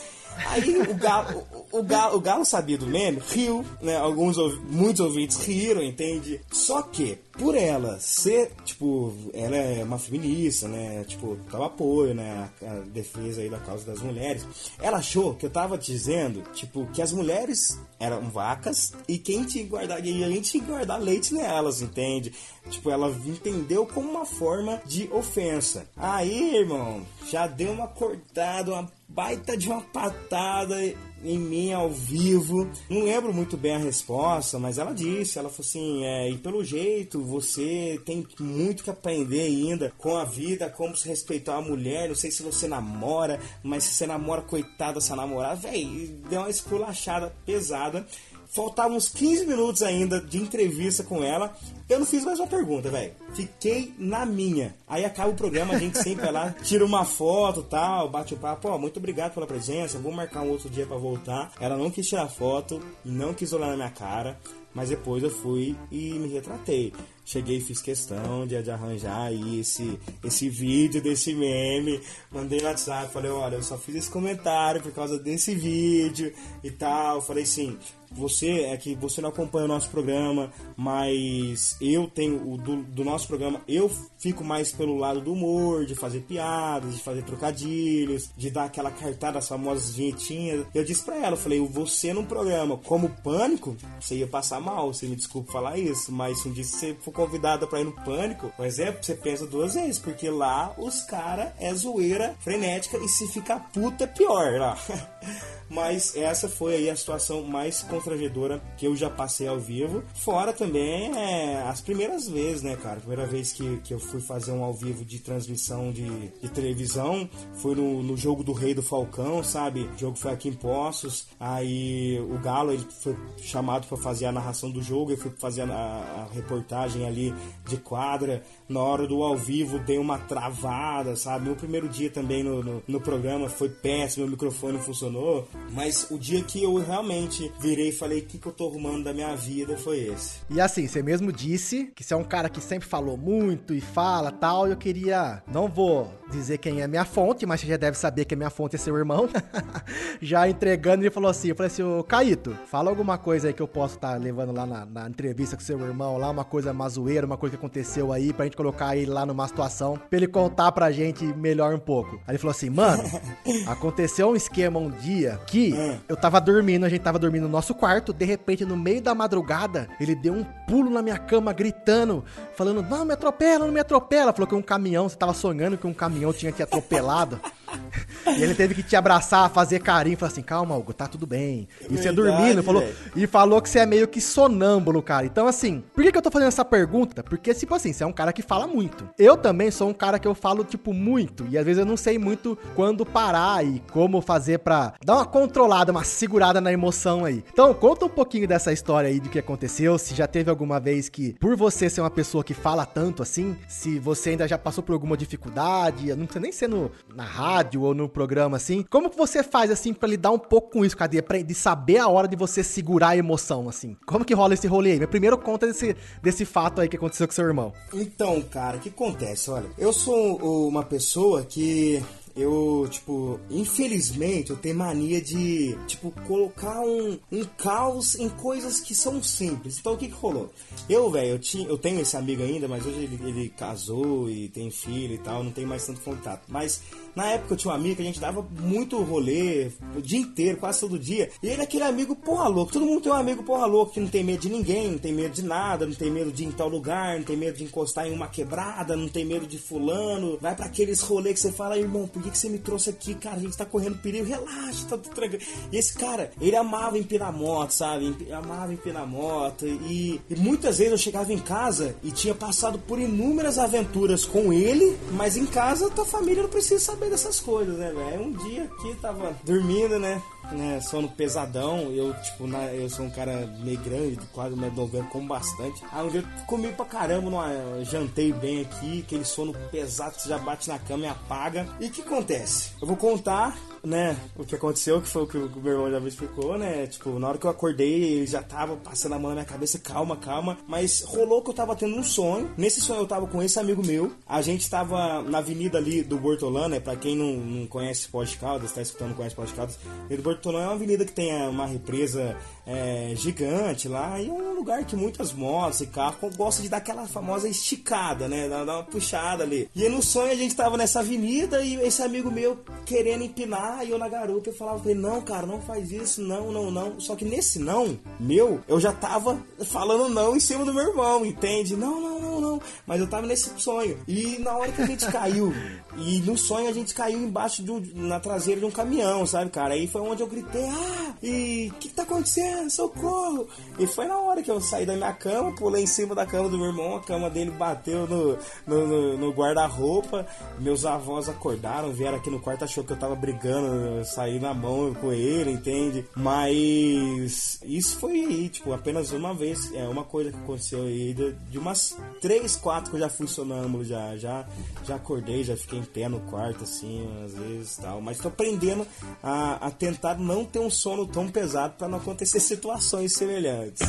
Aí 0.45 0.77
o 0.81 0.93
galo, 0.95 1.43
o, 1.71 1.83
galo, 1.83 2.17
o 2.17 2.21
galo 2.21 2.45
sabia 2.45 2.77
do 2.77 2.87
meme, 2.87 3.21
riu, 3.29 3.65
né? 3.81 3.97
Alguns, 3.97 4.37
muitos 4.69 4.99
ouvintes 4.99 5.37
riram, 5.45 5.81
entende? 5.81 6.41
Só 6.51 6.81
que, 6.81 7.17
por 7.33 7.55
ela 7.55 7.99
ser, 7.99 8.51
tipo, 8.65 9.13
ela 9.33 9.55
é 9.55 9.83
uma 9.83 9.97
feminista, 9.97 10.67
né? 10.67 11.03
Tipo, 11.07 11.37
dava 11.51 11.67
apoio, 11.67 12.13
né? 12.13 12.49
A, 12.61 12.65
a, 12.65 12.79
defesa 12.81 13.41
aí 13.41 13.49
da 13.49 13.59
causa 13.59 13.85
das 13.85 14.01
mulheres. 14.01 14.45
Ela 14.81 14.97
achou 14.97 15.35
que 15.35 15.45
eu 15.45 15.49
tava 15.49 15.77
dizendo, 15.77 16.43
tipo, 16.53 16.85
que 16.87 17.01
as 17.01 17.13
mulheres 17.13 17.79
eram 17.99 18.29
vacas 18.29 18.93
e 19.07 19.17
quem 19.17 19.43
tinha 19.43 19.63
que 19.63 19.69
guardar, 19.69 20.05
e 20.05 20.23
a 20.23 20.29
gente 20.29 20.51
tinha 20.51 20.63
que 20.63 20.69
guardar 20.69 20.99
leite 20.99 21.33
nelas, 21.33 21.81
entende? 21.81 22.33
Tipo, 22.69 22.89
ela 22.89 23.09
entendeu 23.25 23.85
como 23.85 24.09
uma 24.09 24.25
forma 24.25 24.81
de 24.85 25.09
ofensa. 25.11 25.85
Aí, 25.95 26.55
irmão, 26.55 27.05
já 27.29 27.47
deu 27.47 27.71
uma 27.71 27.87
cortada, 27.87 28.71
uma 28.71 28.91
baita 29.13 29.57
de 29.57 29.69
uma 29.69 29.81
patada 29.81 30.77
em 31.23 31.37
mim 31.37 31.71
ao 31.71 31.89
vivo. 31.89 32.69
Não 32.89 33.03
lembro 33.03 33.33
muito 33.33 33.57
bem 33.57 33.75
a 33.75 33.77
resposta, 33.77 34.57
mas 34.57 34.77
ela 34.77 34.93
disse, 34.93 35.37
ela 35.37 35.49
falou 35.49 35.67
assim, 35.67 36.05
é, 36.05 36.29
e 36.29 36.37
pelo 36.37 36.63
jeito 36.63 37.23
você 37.23 38.01
tem 38.05 38.25
muito 38.39 38.83
que 38.83 38.89
aprender 38.89 39.41
ainda 39.41 39.93
com 39.97 40.15
a 40.17 40.23
vida, 40.23 40.69
como 40.69 40.95
se 40.95 41.07
respeitar 41.07 41.57
a 41.57 41.61
mulher. 41.61 42.07
Não 42.07 42.15
sei 42.15 42.31
se 42.31 42.41
você 42.41 42.67
namora, 42.67 43.39
mas 43.63 43.83
se 43.83 43.93
você 43.93 44.07
namora, 44.07 44.41
coitada 44.41 44.93
dessa 44.93 45.15
namorada, 45.15 45.55
velho, 45.55 46.17
deu 46.29 46.41
uma 46.41 46.49
esculachada 46.49 47.33
pesada. 47.45 48.05
Faltavam 48.51 48.97
uns 48.97 49.07
15 49.07 49.45
minutos 49.45 49.81
ainda 49.81 50.19
de 50.19 50.37
entrevista 50.37 51.03
com 51.03 51.23
ela. 51.23 51.55
Eu 51.87 51.99
não 51.99 52.05
fiz 52.05 52.25
mais 52.25 52.37
uma 52.37 52.47
pergunta, 52.47 52.89
velho. 52.89 53.13
Fiquei 53.33 53.93
na 53.97 54.25
minha. 54.25 54.75
Aí 54.85 55.05
acaba 55.05 55.29
o 55.29 55.35
programa, 55.35 55.73
a 55.73 55.79
gente 55.79 55.97
sempre 56.03 56.25
vai 56.25 56.33
lá, 56.33 56.53
tira 56.61 56.85
uma 56.85 57.05
foto 57.05 57.63
tal, 57.63 58.09
bate 58.09 58.33
o 58.33 58.37
papo. 58.37 58.67
Ó, 58.67 58.77
muito 58.77 58.97
obrigado 58.97 59.33
pela 59.33 59.47
presença, 59.47 59.97
vou 59.99 60.11
marcar 60.11 60.41
um 60.41 60.49
outro 60.49 60.69
dia 60.69 60.85
para 60.85 60.97
voltar. 60.97 61.53
Ela 61.61 61.77
não 61.77 61.89
quis 61.89 62.05
tirar 62.07 62.27
foto, 62.27 62.81
não 63.05 63.33
quis 63.33 63.53
olhar 63.53 63.67
na 63.67 63.77
minha 63.77 63.89
cara. 63.89 64.37
Mas 64.73 64.89
depois 64.89 65.23
eu 65.23 65.29
fui 65.29 65.75
e 65.89 66.13
me 66.13 66.27
retratei. 66.27 66.93
Cheguei 67.25 67.57
e 67.57 67.61
fiz 67.61 67.81
questão 67.81 68.45
de, 68.45 68.61
de 68.61 68.71
arranjar 68.71 69.27
aí 69.27 69.59
esse, 69.59 69.99
esse 70.23 70.49
vídeo 70.49 71.01
desse 71.01 71.33
meme. 71.33 72.01
Mandei 72.31 72.59
no 72.59 72.67
WhatsApp, 72.67 73.11
falei, 73.11 73.31
olha, 73.31 73.55
eu 73.55 73.63
só 73.63 73.77
fiz 73.77 73.95
esse 73.95 74.09
comentário 74.09 74.81
por 74.81 74.91
causa 74.91 75.17
desse 75.17 75.55
vídeo 75.55 76.33
e 76.63 76.71
tal. 76.71 77.21
Falei 77.21 77.43
assim, 77.43 77.77
você 78.11 78.63
é 78.63 78.77
que 78.77 78.93
você 78.93 79.21
não 79.21 79.29
acompanha 79.29 79.65
o 79.65 79.69
nosso 79.69 79.89
programa, 79.89 80.51
mas 80.75 81.77
eu 81.79 82.07
tenho 82.07 82.51
o 82.51 82.57
do, 82.57 82.83
do, 82.83 83.05
nosso 83.05 83.25
programa, 83.25 83.61
eu 83.67 83.89
fico 84.19 84.43
mais 84.43 84.71
pelo 84.71 84.97
lado 84.97 85.21
do 85.21 85.31
humor, 85.31 85.85
de 85.85 85.95
fazer 85.95 86.19
piadas, 86.21 86.95
de 86.95 87.01
fazer 87.01 87.23
trocadilhos, 87.23 88.29
de 88.35 88.49
dar 88.49 88.65
aquela 88.65 88.91
cartada 88.91 89.39
as 89.39 89.47
famosas 89.47 89.95
vinhetinhas. 89.95 90.65
Eu 90.75 90.83
disse 90.83 91.03
pra 91.03 91.15
ela, 91.15 91.37
falei, 91.37 91.59
você 91.61 92.13
num 92.13 92.25
programa 92.25 92.77
como 92.77 93.09
Pânico, 93.23 93.77
você 93.99 94.15
ia 94.15 94.27
passar 94.27 94.59
mal, 94.59 94.93
você 94.93 95.07
me 95.07 95.15
desculpa 95.15 95.51
falar 95.51 95.77
isso, 95.77 96.11
mas 96.11 96.39
se 96.39 96.49
um 96.49 96.51
dia 96.51 96.63
você 96.65 96.93
for 96.95 97.10
convidada 97.11 97.67
pra 97.67 97.79
ir 97.79 97.85
no 97.85 97.91
Pânico, 97.91 98.51
por 98.55 98.65
exemplo, 98.65 99.03
você 99.03 99.15
pensa 99.15 99.45
duas 99.45 99.75
vezes, 99.75 99.99
porque 99.99 100.29
lá 100.29 100.73
os 100.77 101.03
cara 101.03 101.53
é 101.59 101.73
zoeira 101.73 102.35
frenética 102.39 102.97
e 102.97 103.07
se 103.07 103.27
ficar 103.27 103.71
puta 103.71 104.03
é 104.03 104.07
pior 104.07 104.59
lá. 104.59 104.77
mas 105.71 106.15
essa 106.17 106.49
foi 106.49 106.75
aí 106.75 106.89
a 106.89 106.95
situação 106.95 107.43
mais 107.43 107.81
constrangedora 107.81 108.61
que 108.77 108.85
eu 108.85 108.95
já 108.95 109.09
passei 109.09 109.47
ao 109.47 109.59
vivo. 109.59 110.03
Fora 110.13 110.51
também 110.51 111.17
é, 111.17 111.63
as 111.63 111.79
primeiras 111.79 112.27
vezes, 112.27 112.61
né, 112.61 112.75
cara? 112.75 112.99
Primeira 112.99 113.25
vez 113.25 113.53
que, 113.53 113.77
que 113.77 113.93
eu 113.93 113.99
fui 113.99 114.19
fazer 114.19 114.51
um 114.51 114.63
ao 114.63 114.73
vivo 114.73 115.05
de 115.05 115.19
transmissão 115.19 115.91
de, 115.91 116.05
de 116.41 116.49
televisão 116.49 117.29
foi 117.55 117.73
no, 117.73 118.03
no 118.03 118.17
jogo 118.17 118.43
do 118.43 118.51
Rei 118.51 118.73
do 118.73 118.83
Falcão, 118.83 119.43
sabe? 119.43 119.89
O 119.95 119.97
jogo 119.97 120.17
foi 120.17 120.31
aqui 120.31 120.49
em 120.49 120.53
Poços. 120.53 121.27
Aí 121.39 122.19
o 122.19 122.37
Galo 122.39 122.73
ele 122.73 122.85
foi 123.01 123.15
chamado 123.37 123.87
para 123.87 123.97
fazer 123.97 124.25
a 124.25 124.31
narração 124.31 124.69
do 124.69 124.81
jogo, 124.81 125.11
eu 125.11 125.17
fui 125.17 125.31
fazer 125.37 125.61
a, 125.61 125.73
a, 125.73 126.33
reportagem 126.33 127.07
ali 127.07 127.33
de 127.65 127.77
quadra. 127.77 128.43
Na 128.67 128.81
hora 128.81 129.07
do 129.07 129.23
ao 129.23 129.37
vivo 129.37 129.79
dei 129.79 129.97
uma 129.97 130.17
travada, 130.17 131.15
sabe? 131.15 131.49
No 131.49 131.55
primeiro 131.55 131.87
dia 131.87 132.09
também 132.09 132.43
no, 132.43 132.61
no, 132.61 132.83
no 132.85 132.99
programa 132.99 133.47
foi 133.47 133.69
péssimo, 133.69 134.25
o 134.25 134.29
microfone 134.29 134.73
não 134.73 134.81
funcionou. 134.81 135.47
Mas 135.71 136.07
o 136.11 136.17
dia 136.17 136.43
que 136.43 136.61
eu 136.61 136.75
realmente 136.75 137.51
virei 137.59 137.89
e 137.89 137.91
falei 137.91 138.19
o 138.19 138.25
que, 138.25 138.37
que 138.37 138.47
eu 138.47 138.51
tô 138.51 138.67
arrumando 138.67 139.03
da 139.03 139.13
minha 139.13 139.35
vida 139.35 139.77
foi 139.77 139.99
esse. 139.99 140.39
E 140.49 140.59
assim, 140.59 140.87
você 140.87 141.01
mesmo 141.01 141.31
disse 141.31 141.91
que 141.95 142.03
você 142.03 142.13
é 142.13 142.17
um 142.17 142.23
cara 142.23 142.49
que 142.49 142.59
sempre 142.59 142.87
falou 142.87 143.17
muito 143.17 143.73
e 143.73 143.81
fala 143.81 144.31
tal. 144.31 144.67
E 144.67 144.71
eu 144.71 144.77
queria. 144.77 145.41
Não 145.47 145.67
vou 145.67 146.20
dizer 146.31 146.57
quem 146.57 146.81
é 146.81 146.87
minha 146.87 147.05
fonte, 147.05 147.45
mas 147.45 147.61
você 147.61 147.67
já 147.67 147.77
deve 147.77 147.97
saber 147.97 148.25
que 148.25 148.33
a 148.33 148.37
minha 148.37 148.49
fonte 148.49 148.75
é 148.75 148.79
seu 148.79 148.97
irmão. 148.97 149.29
já 150.21 150.47
entregando, 150.47 151.03
ele 151.03 151.11
falou 151.11 151.29
assim: 151.29 151.49
eu 151.49 151.55
falei 151.55 151.71
assim, 151.71 151.83
ô 151.83 152.03
Caíto, 152.03 152.57
fala 152.65 152.89
alguma 152.89 153.17
coisa 153.17 153.47
aí 153.47 153.53
que 153.53 153.61
eu 153.61 153.67
posso 153.67 153.95
estar 153.95 154.13
tá 154.13 154.17
levando 154.17 154.51
lá 154.51 154.65
na, 154.65 154.85
na, 154.85 155.07
entrevista 155.07 155.55
com 155.55 155.61
seu 155.61 155.79
irmão, 155.79 156.17
lá, 156.17 156.29
uma 156.29 156.43
coisa 156.43 156.73
mazoeira, 156.73 157.25
uma 157.25 157.37
coisa 157.37 157.55
que 157.55 157.59
aconteceu 157.59 158.11
aí, 158.11 158.33
pra 158.33 158.45
gente 158.45 158.57
colocar 158.57 158.95
ele 158.95 159.11
lá 159.11 159.25
numa 159.25 159.47
situação, 159.47 159.97
pra 160.09 160.17
ele 160.17 160.27
contar 160.27 160.71
pra 160.71 160.91
gente 160.91 161.25
melhor 161.25 161.73
um 161.73 161.79
pouco. 161.79 162.15
Aí 162.27 162.31
ele 162.31 162.37
falou 162.37 162.51
assim, 162.51 162.69
mano, 162.69 163.03
aconteceu 163.67 164.29
um 164.29 164.35
esquema 164.35 164.79
um 164.79 164.89
dia 164.89 165.39
que 165.47 165.73
é. 165.73 165.97
eu 166.07 166.15
tava 166.15 166.39
dormindo, 166.39 166.85
a 166.85 166.89
gente 166.89 167.01
tava 167.01 167.19
dormindo 167.19 167.43
no 167.43 167.49
nosso 167.49 167.73
quarto, 167.73 168.13
de 168.13 168.25
repente, 168.25 168.65
no 168.65 168.77
meio 168.77 169.01
da 169.01 169.13
madrugada, 169.15 169.87
ele 169.99 170.15
deu 170.15 170.33
um 170.33 170.43
pulo 170.67 170.89
na 170.89 171.01
minha 171.01 171.17
cama, 171.17 171.51
gritando, 171.53 172.23
falando, 172.55 172.81
não, 172.81 173.05
me 173.05 173.13
atropela, 173.13 173.65
não 173.65 173.73
me 173.73 173.79
atropela. 173.79 174.33
Falou 174.33 174.47
que 174.47 174.55
um 174.55 174.61
caminhão, 174.61 175.09
você 175.09 175.15
tava 175.15 175.33
sonhando 175.33 175.77
que 175.77 175.87
um 175.87 175.93
caminhão 175.93 176.20
tinha 176.33 176.51
te 176.51 176.61
atropelado. 176.61 177.39
e 178.37 178.43
ele 178.43 178.53
teve 178.53 178.75
que 178.75 178.83
te 178.83 178.95
abraçar, 178.95 179.49
fazer 179.49 179.79
carinho, 179.79 180.17
falar 180.17 180.31
assim, 180.31 180.41
calma, 180.41 180.75
Hugo, 180.75 180.93
tá 180.93 181.07
tudo 181.07 181.25
bem. 181.25 181.67
E 181.89 181.97
você 181.97 182.11
dormindo, 182.11 182.63
falou, 182.63 182.83
e 183.15 183.27
falou 183.27 183.61
que 183.61 183.69
você 183.69 183.79
é 183.79 183.85
meio 183.85 184.07
que 184.07 184.21
sonâmbulo, 184.21 185.01
cara. 185.01 185.25
Então, 185.25 185.47
assim, 185.47 185.83
por 185.93 186.03
que, 186.03 186.11
que 186.11 186.17
eu 186.17 186.21
tô 186.21 186.31
fazendo 186.31 186.47
essa 186.47 186.65
pergunta? 186.65 187.23
Porque, 187.23 187.53
tipo 187.53 187.73
assim, 187.73 187.93
você 187.93 188.03
é 188.03 188.07
um 188.07 188.13
cara 188.13 188.33
que 188.33 188.41
fala 188.41 188.67
muito. 188.67 189.09
Eu 189.17 189.37
também 189.37 189.71
sou 189.71 189.89
um 189.89 189.93
cara 189.93 190.19
que 190.19 190.27
eu 190.27 190.35
falo, 190.35 190.63
tipo, 190.63 190.93
muito. 190.93 191.47
E 191.49 191.57
às 191.57 191.65
vezes 191.65 191.79
eu 191.79 191.85
não 191.85 191.97
sei 191.97 192.17
muito 192.17 192.57
quando 192.75 193.05
parar 193.05 193.65
e 193.65 193.81
como 193.91 194.21
fazer 194.21 194.59
pra 194.59 194.93
dar 195.03 195.15
uma 195.15 195.25
controlada, 195.25 195.91
uma 195.91 196.03
segurada 196.03 196.61
na 196.61 196.71
emoção 196.71 197.25
aí. 197.25 197.43
Então, 197.51 197.73
conta 197.73 198.05
um 198.05 198.09
pouquinho 198.09 198.47
dessa 198.47 198.71
história 198.71 199.09
aí 199.09 199.19
do 199.19 199.29
que 199.29 199.39
aconteceu. 199.39 199.97
Se 199.97 200.15
já 200.15 200.27
teve 200.27 200.49
alguma 200.49 200.79
vez 200.79 201.09
que, 201.09 201.33
por 201.33 201.55
você 201.55 201.89
ser 201.89 202.01
uma 202.01 202.09
pessoa 202.09 202.43
que 202.43 202.53
fala 202.53 202.85
tanto 202.85 203.21
assim, 203.21 203.55
se 203.67 203.99
você 203.99 204.31
ainda 204.31 204.47
já 204.47 204.57
passou 204.57 204.83
por 204.83 204.93
alguma 204.93 205.17
dificuldade, 205.17 206.13
não 206.15 206.25
precisa 206.25 206.39
nem 206.39 206.51
ser 206.51 206.67
no, 206.67 206.91
na 207.15 207.23
rádio 207.23 207.60
ou 207.77 207.93
no 207.93 208.09
programa 208.09 208.57
assim. 208.57 208.85
Como 208.89 209.09
que 209.09 209.17
você 209.17 209.43
faz 209.43 209.71
assim 209.71 209.93
para 209.93 210.09
lidar 210.09 210.31
um 210.31 210.39
pouco 210.39 210.71
com 210.71 210.85
isso, 210.85 210.97
Cadê? 210.97 211.21
Pra, 211.21 211.41
de 211.41 211.53
saber 211.53 211.97
a 211.97 212.07
hora 212.07 212.27
de 212.27 212.35
você 212.35 212.63
segurar 212.63 213.09
a 213.09 213.17
emoção, 213.17 213.67
assim. 213.69 213.95
Como 214.05 214.25
que 214.25 214.33
rola 214.33 214.53
esse 214.53 214.67
rolê 214.67 214.93
aí? 214.93 214.99
Meu 214.99 215.07
primeiro 215.07 215.37
conta 215.37 215.67
desse, 215.67 215.95
desse 216.21 216.45
fato 216.45 216.81
aí 216.81 216.89
que 216.89 216.95
aconteceu 216.95 217.27
com 217.27 217.33
seu 217.33 217.45
irmão. 217.45 217.73
Então, 217.93 218.41
cara, 218.41 218.77
o 218.77 218.79
que 218.79 218.89
acontece? 218.89 219.49
Olha, 219.49 219.69
eu 219.77 219.93
sou 219.93 220.67
uma 220.67 220.83
pessoa 220.83 221.43
que 221.43 222.03
eu, 222.35 222.87
tipo, 222.89 223.39
infelizmente 223.49 224.51
eu 224.51 224.55
tenho 224.55 224.75
mania 224.75 225.21
de, 225.21 225.77
tipo, 225.87 226.11
colocar 226.25 226.79
um, 226.81 227.19
um 227.31 227.43
caos 227.43 228.15
em 228.15 228.29
coisas 228.29 228.79
que 228.79 228.95
são 228.95 229.21
simples. 229.21 229.77
Então 229.79 229.93
o 229.93 229.97
que 229.97 230.07
que 230.07 230.13
rolou? 230.13 230.51
Eu, 230.89 231.09
velho, 231.11 231.31
eu, 231.31 231.39
tinha, 231.39 231.67
eu 231.67 231.77
tenho 231.77 231.99
esse 231.99 232.15
amigo 232.15 232.43
ainda, 232.43 232.67
mas 232.67 232.85
hoje 232.85 232.99
ele, 232.99 233.19
ele 233.27 233.49
casou 233.49 234.29
e 234.29 234.47
tem 234.49 234.71
filho 234.71 235.15
e 235.15 235.17
tal, 235.17 235.43
não 235.43 235.51
tem 235.51 235.65
mais 235.65 235.85
tanto 235.85 236.01
contato. 236.01 236.43
Mas 236.47 236.81
na 237.15 237.27
época 237.27 237.53
eu 237.53 237.57
tinha 237.57 237.71
um 237.71 237.75
amigo 237.75 237.95
que 237.95 238.01
a 238.01 238.05
gente 238.05 238.19
dava 238.19 238.45
muito 238.59 239.01
rolê, 239.01 239.71
o 239.95 240.01
dia 240.01 240.19
inteiro, 240.19 240.57
quase 240.57 240.79
todo 240.79 240.97
dia. 240.97 241.29
E 241.41 241.47
ele 241.47 241.61
é 241.61 241.63
aquele 241.63 241.83
amigo 241.83 242.15
porra 242.15 242.47
louco. 242.47 242.71
Todo 242.71 242.85
mundo 242.85 243.01
tem 243.01 243.11
um 243.11 243.15
amigo 243.15 243.43
porra 243.43 243.65
louco 243.65 243.93
que 243.93 243.99
não 243.99 244.07
tem 244.07 244.23
medo 244.23 244.41
de 244.41 244.49
ninguém, 244.49 244.91
não 244.91 244.97
tem 244.97 245.13
medo 245.13 245.33
de 245.33 245.43
nada, 245.43 245.85
não 245.85 245.93
tem 245.93 246.09
medo 246.09 246.31
de 246.31 246.43
ir 246.43 246.47
em 246.47 246.51
tal 246.51 246.69
lugar, 246.69 247.17
não 247.17 247.23
tem 247.23 247.37
medo 247.37 247.57
de 247.57 247.63
encostar 247.63 248.07
em 248.07 248.13
uma 248.13 248.27
quebrada, 248.27 248.95
não 248.95 249.07
tem 249.07 249.25
medo 249.25 249.45
de 249.45 249.57
fulano. 249.57 250.37
Vai 250.41 250.55
para 250.55 250.65
aqueles 250.65 251.01
rolês 251.01 251.35
que 251.35 251.39
você 251.41 251.51
fala, 251.51 251.77
irmão, 251.77 252.07
por 252.07 252.21
que, 252.21 252.31
que 252.31 252.37
você 252.37 252.49
me 252.49 252.59
trouxe 252.59 252.89
aqui, 252.89 253.15
cara? 253.15 253.37
A 253.37 253.39
gente 253.39 253.57
tá 253.57 253.65
correndo 253.65 253.97
perigo, 253.97 254.25
relaxa, 254.25 254.85
tá 254.87 254.97
tudo 254.97 255.13
tranquilo. 255.13 255.43
E 255.71 255.77
esse 255.77 255.93
cara, 255.93 256.31
ele 256.39 256.55
amava 256.55 256.97
empinar 256.97 257.31
moto, 257.31 257.71
sabe? 257.71 258.15
Amava 258.31 258.73
empinar 258.73 259.07
moto. 259.07 259.65
E, 259.65 260.19
e 260.29 260.35
muitas 260.35 260.77
vezes 260.77 260.91
eu 260.91 260.97
chegava 260.97 261.31
em 261.33 261.39
casa 261.39 261.95
e 262.03 262.11
tinha 262.11 262.35
passado 262.35 262.79
por 262.79 262.99
inúmeras 262.99 263.57
aventuras 263.57 264.25
com 264.25 264.53
ele, 264.53 264.97
mas 265.11 265.37
em 265.37 265.45
casa 265.45 265.89
tua 265.89 266.05
família 266.05 266.43
não 266.43 266.49
precisa 266.49 266.79
saber 266.79 267.00
dessas 267.09 267.39
coisas, 267.39 267.77
né, 267.77 267.91
velho? 267.91 268.23
Um 268.23 268.31
dia 268.31 268.63
aqui 268.63 268.95
tava 268.95 269.35
dormindo, 269.43 269.99
né? 269.99 270.21
né, 270.51 270.79
sono 270.81 271.07
pesadão. 271.09 271.91
Eu, 271.91 272.13
tipo, 272.21 272.47
na, 272.47 272.65
eu 272.73 272.89
sou 272.89 273.05
um 273.05 273.09
cara 273.09 273.47
meio 273.59 273.79
grande, 273.79 274.19
quase 274.33 274.55
1,90m, 274.55 275.07
como 275.09 275.27
bastante. 275.27 275.83
Aí 275.91 276.05
um 276.05 276.09
dia 276.09 276.21
eu 276.21 276.45
comi 276.45 276.71
pra 276.71 276.85
caramba, 276.85 277.29
numa, 277.29 277.83
jantei 277.83 278.31
bem 278.33 278.61
aqui, 278.61 279.03
aquele 279.05 279.25
sono 279.25 279.53
pesado 279.71 280.15
que 280.15 280.23
você 280.23 280.29
já 280.29 280.37
bate 280.37 280.67
na 280.67 280.79
cama 280.79 281.05
e 281.05 281.09
apaga. 281.09 281.67
E 281.79 281.87
o 281.87 281.91
que 281.91 282.01
acontece? 282.01 282.71
Eu 282.81 282.87
vou 282.87 282.97
contar 282.97 283.57
né, 283.83 284.17
o 284.37 284.45
que 284.45 284.55
aconteceu, 284.55 285.01
que 285.01 285.07
foi 285.07 285.23
o 285.23 285.27
que 285.27 285.37
o 285.37 285.61
meu 285.61 285.73
irmão 285.73 285.91
já 285.91 285.99
me 285.99 286.07
explicou, 286.07 286.57
né? 286.57 286.87
Tipo, 286.87 287.17
na 287.17 287.27
hora 287.27 287.37
que 287.37 287.45
eu 287.45 287.49
acordei, 287.49 288.03
ele 288.03 288.27
já 288.27 288.41
tava 288.43 288.75
passando 288.75 289.13
a 289.13 289.19
mão 289.19 289.29
na 289.29 289.35
minha 289.35 289.45
cabeça, 289.45 289.79
calma, 289.79 290.15
calma. 290.15 290.57
Mas 290.67 291.01
rolou 291.01 291.41
que 291.41 291.49
eu 291.49 291.53
tava 291.53 291.75
tendo 291.75 291.95
um 291.95 292.03
sonho. 292.03 292.51
Nesse 292.57 292.81
sonho 292.81 293.01
eu 293.01 293.07
tava 293.07 293.27
com 293.27 293.41
esse 293.41 293.59
amigo 293.59 293.85
meu. 293.85 294.11
A 294.27 294.41
gente 294.41 294.69
tava 294.69 295.21
na 295.23 295.39
avenida 295.39 295.77
ali 295.77 296.03
do 296.03 296.17
Bortolã, 296.17 296.67
né? 296.67 296.79
Pra 296.79 296.95
quem 296.95 297.15
não, 297.15 297.33
não 297.33 297.67
conhece 297.67 298.07
Pós 298.07 298.35
Caldas, 298.35 298.71
tá 298.71 298.81
escutando, 298.81 299.15
conhece 299.15 299.35
Pós 299.35 299.51
Caldas. 299.51 299.77
do 300.09 300.21
Bortolã 300.21 300.61
é 300.61 300.65
uma 300.65 300.73
avenida 300.73 301.05
que 301.05 301.11
tem 301.11 301.31
uma 301.47 301.65
represa 301.65 302.37
é, 302.65 303.13
gigante 303.15 303.87
lá. 303.87 304.19
E 304.19 304.29
é 304.29 304.31
um 304.31 304.53
lugar 304.53 304.85
que 304.85 304.95
muitas 304.95 305.33
motos 305.33 305.81
e 305.81 305.87
carros 305.87 306.35
gostam 306.35 306.63
de 306.63 306.69
dar 306.69 306.77
aquela 306.77 307.07
famosa 307.07 307.49
esticada, 307.49 308.27
né? 308.27 308.47
Dar 308.47 308.63
uma 308.63 308.83
puxada 308.83 309.43
ali. 309.43 309.69
E 309.75 309.89
no 309.89 310.03
sonho 310.03 310.31
a 310.31 310.35
gente 310.35 310.55
tava 310.55 310.77
nessa 310.77 310.99
avenida 310.99 311.61
e 311.61 311.75
esse 311.75 312.01
amigo 312.01 312.29
meu 312.29 312.59
querendo 312.85 313.23
empinar 313.23 313.70
lá 313.71 313.83
e 313.83 313.89
eu 313.89 313.97
na 313.97 314.09
garupa 314.09 314.49
eu 314.49 314.53
falava 314.53 314.89
ele, 314.89 314.99
não, 314.99 315.21
cara, 315.21 315.45
não 315.45 315.61
faz 315.61 315.91
isso, 315.91 316.21
não, 316.21 316.51
não, 316.51 316.69
não. 316.69 316.99
Só 316.99 317.15
que 317.15 317.23
nesse 317.23 317.59
não, 317.59 317.97
meu, 318.19 318.59
eu 318.67 318.79
já 318.79 318.91
tava 318.91 319.39
falando 319.65 320.09
não 320.09 320.35
em 320.35 320.39
cima 320.39 320.65
do 320.65 320.73
meu 320.73 320.89
irmão, 320.89 321.25
entende? 321.25 321.75
Não, 321.75 321.99
não, 322.01 322.19
não, 322.19 322.41
não. 322.41 322.61
Mas 322.85 322.99
eu 322.99 323.07
tava 323.07 323.25
nesse 323.25 323.49
sonho. 323.57 323.97
E 324.07 324.37
na 324.39 324.57
hora 324.57 324.71
que 324.71 324.81
a 324.81 324.85
gente 324.85 325.05
caiu, 325.05 325.53
e 325.97 326.19
no 326.19 326.37
sonho 326.37 326.69
a 326.69 326.73
gente 326.73 326.93
caiu 326.93 327.19
embaixo 327.19 327.63
do, 327.63 327.81
na 327.95 328.19
traseira 328.19 328.59
de 328.59 328.65
um 328.65 328.71
caminhão, 328.71 329.25
sabe, 329.25 329.49
cara? 329.49 329.73
Aí 329.73 329.87
foi 329.87 330.01
onde 330.01 330.21
eu 330.21 330.27
gritei, 330.27 330.65
ah, 330.65 331.13
e 331.21 331.71
o 331.71 331.75
que, 331.75 331.89
que 331.89 331.95
tá 331.95 332.03
acontecendo? 332.03 332.69
Socorro! 332.69 333.47
E 333.79 333.87
foi 333.87 334.07
na 334.07 334.17
hora 334.17 334.41
que 334.41 334.51
eu 334.51 334.59
saí 334.59 334.85
da 334.85 334.95
minha 334.95 335.13
cama, 335.13 335.53
pulei 335.55 335.83
em 335.83 335.87
cima 335.87 336.13
da 336.15 336.25
cama 336.25 336.49
do 336.49 336.57
meu 336.57 336.67
irmão, 336.67 336.97
a 336.97 337.01
cama 337.01 337.29
dele 337.29 337.51
bateu 337.51 338.07
no, 338.07 338.37
no, 338.65 338.87
no, 338.87 339.17
no 339.17 339.31
guarda-roupa, 339.31 340.25
meus 340.59 340.85
avós 340.85 341.29
acordaram, 341.29 341.91
vieram 341.91 342.17
aqui 342.17 342.29
no 342.29 342.39
quarto, 342.39 342.63
achou 342.63 342.83
que 342.83 342.91
eu 342.91 342.97
tava 342.97 343.15
brigando, 343.15 343.60
saí 344.05 344.39
na 344.39 344.53
mão 344.53 344.93
com 344.93 345.11
ele, 345.11 345.51
entende? 345.51 346.05
Mas 346.15 347.59
isso 347.63 347.97
foi 347.97 348.11
aí, 348.11 348.49
tipo, 348.49 348.73
apenas 348.73 349.11
uma 349.11 349.33
vez, 349.33 349.73
é 349.73 349.87
uma 349.87 350.03
coisa 350.03 350.31
que 350.31 350.37
aconteceu 350.37 350.83
aí, 350.83 351.13
de, 351.13 351.33
de 351.49 351.57
umas 351.57 351.97
três, 352.21 352.55
quatro 352.55 352.91
que 352.91 352.97
eu 352.97 353.01
já 353.01 353.09
fui 353.09 353.27
sonâmbulo, 353.27 353.83
já, 353.83 354.15
já, 354.17 354.45
já 354.85 354.95
acordei, 354.95 355.43
já 355.43 355.55
fiquei 355.55 355.79
em 355.79 355.83
pé 355.83 356.07
no 356.07 356.19
quarto, 356.21 356.63
assim, 356.63 357.07
às 357.23 357.33
vezes 357.33 357.77
tal, 357.77 358.01
mas 358.01 358.17
tô 358.17 358.27
aprendendo 358.27 358.85
a, 359.21 359.67
a 359.67 359.71
tentar 359.71 360.17
não 360.17 360.45
ter 360.45 360.59
um 360.59 360.69
sono 360.69 361.05
tão 361.05 361.27
pesado 361.27 361.75
para 361.77 361.87
não 361.87 361.97
acontecer 361.97 362.39
situações 362.41 363.13
semelhantes. 363.13 363.81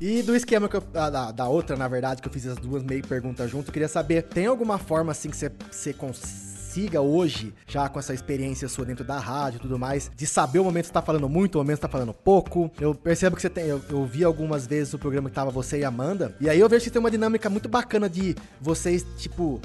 E 0.00 0.22
do 0.22 0.34
esquema 0.34 0.66
que 0.66 0.76
eu, 0.76 0.80
da, 0.80 1.30
da, 1.30 1.46
outra, 1.46 1.76
na 1.76 1.86
verdade, 1.86 2.22
que 2.22 2.28
eu 2.28 2.32
fiz 2.32 2.46
as 2.46 2.56
duas 2.56 2.82
meio 2.82 3.06
perguntas 3.06 3.50
junto, 3.50 3.70
queria 3.70 3.86
saber, 3.86 4.22
tem 4.22 4.46
alguma 4.46 4.78
forma 4.78 5.12
assim 5.12 5.28
que 5.28 5.36
você, 5.36 5.52
você 5.70 5.92
consiga 5.92 7.02
hoje, 7.02 7.52
já 7.66 7.86
com 7.86 7.98
essa 7.98 8.14
experiência 8.14 8.66
sua 8.66 8.86
dentro 8.86 9.04
da 9.04 9.18
rádio 9.18 9.58
e 9.58 9.60
tudo 9.60 9.78
mais, 9.78 10.10
de 10.16 10.26
saber 10.26 10.58
o 10.58 10.64
momento 10.64 10.84
que 10.84 10.88
você 10.88 10.94
tá 10.94 11.02
falando 11.02 11.28
muito, 11.28 11.56
o 11.56 11.58
momento 11.58 11.76
que 11.76 11.80
você 11.82 11.86
tá 11.86 11.92
falando 11.92 12.14
pouco. 12.14 12.70
Eu 12.80 12.94
percebo 12.94 13.36
que 13.36 13.42
você 13.42 13.50
tem. 13.50 13.66
Eu, 13.66 13.82
eu 13.90 14.06
vi 14.06 14.24
algumas 14.24 14.66
vezes 14.66 14.94
o 14.94 14.98
programa 14.98 15.28
que 15.28 15.34
tava 15.34 15.50
você 15.50 15.80
e 15.80 15.84
Amanda. 15.84 16.34
E 16.40 16.48
aí 16.48 16.58
eu 16.58 16.68
vejo 16.68 16.84
que 16.84 16.90
tem 16.90 17.00
uma 17.00 17.10
dinâmica 17.10 17.50
muito 17.50 17.68
bacana 17.68 18.08
de 18.08 18.34
vocês, 18.58 19.04
tipo, 19.18 19.60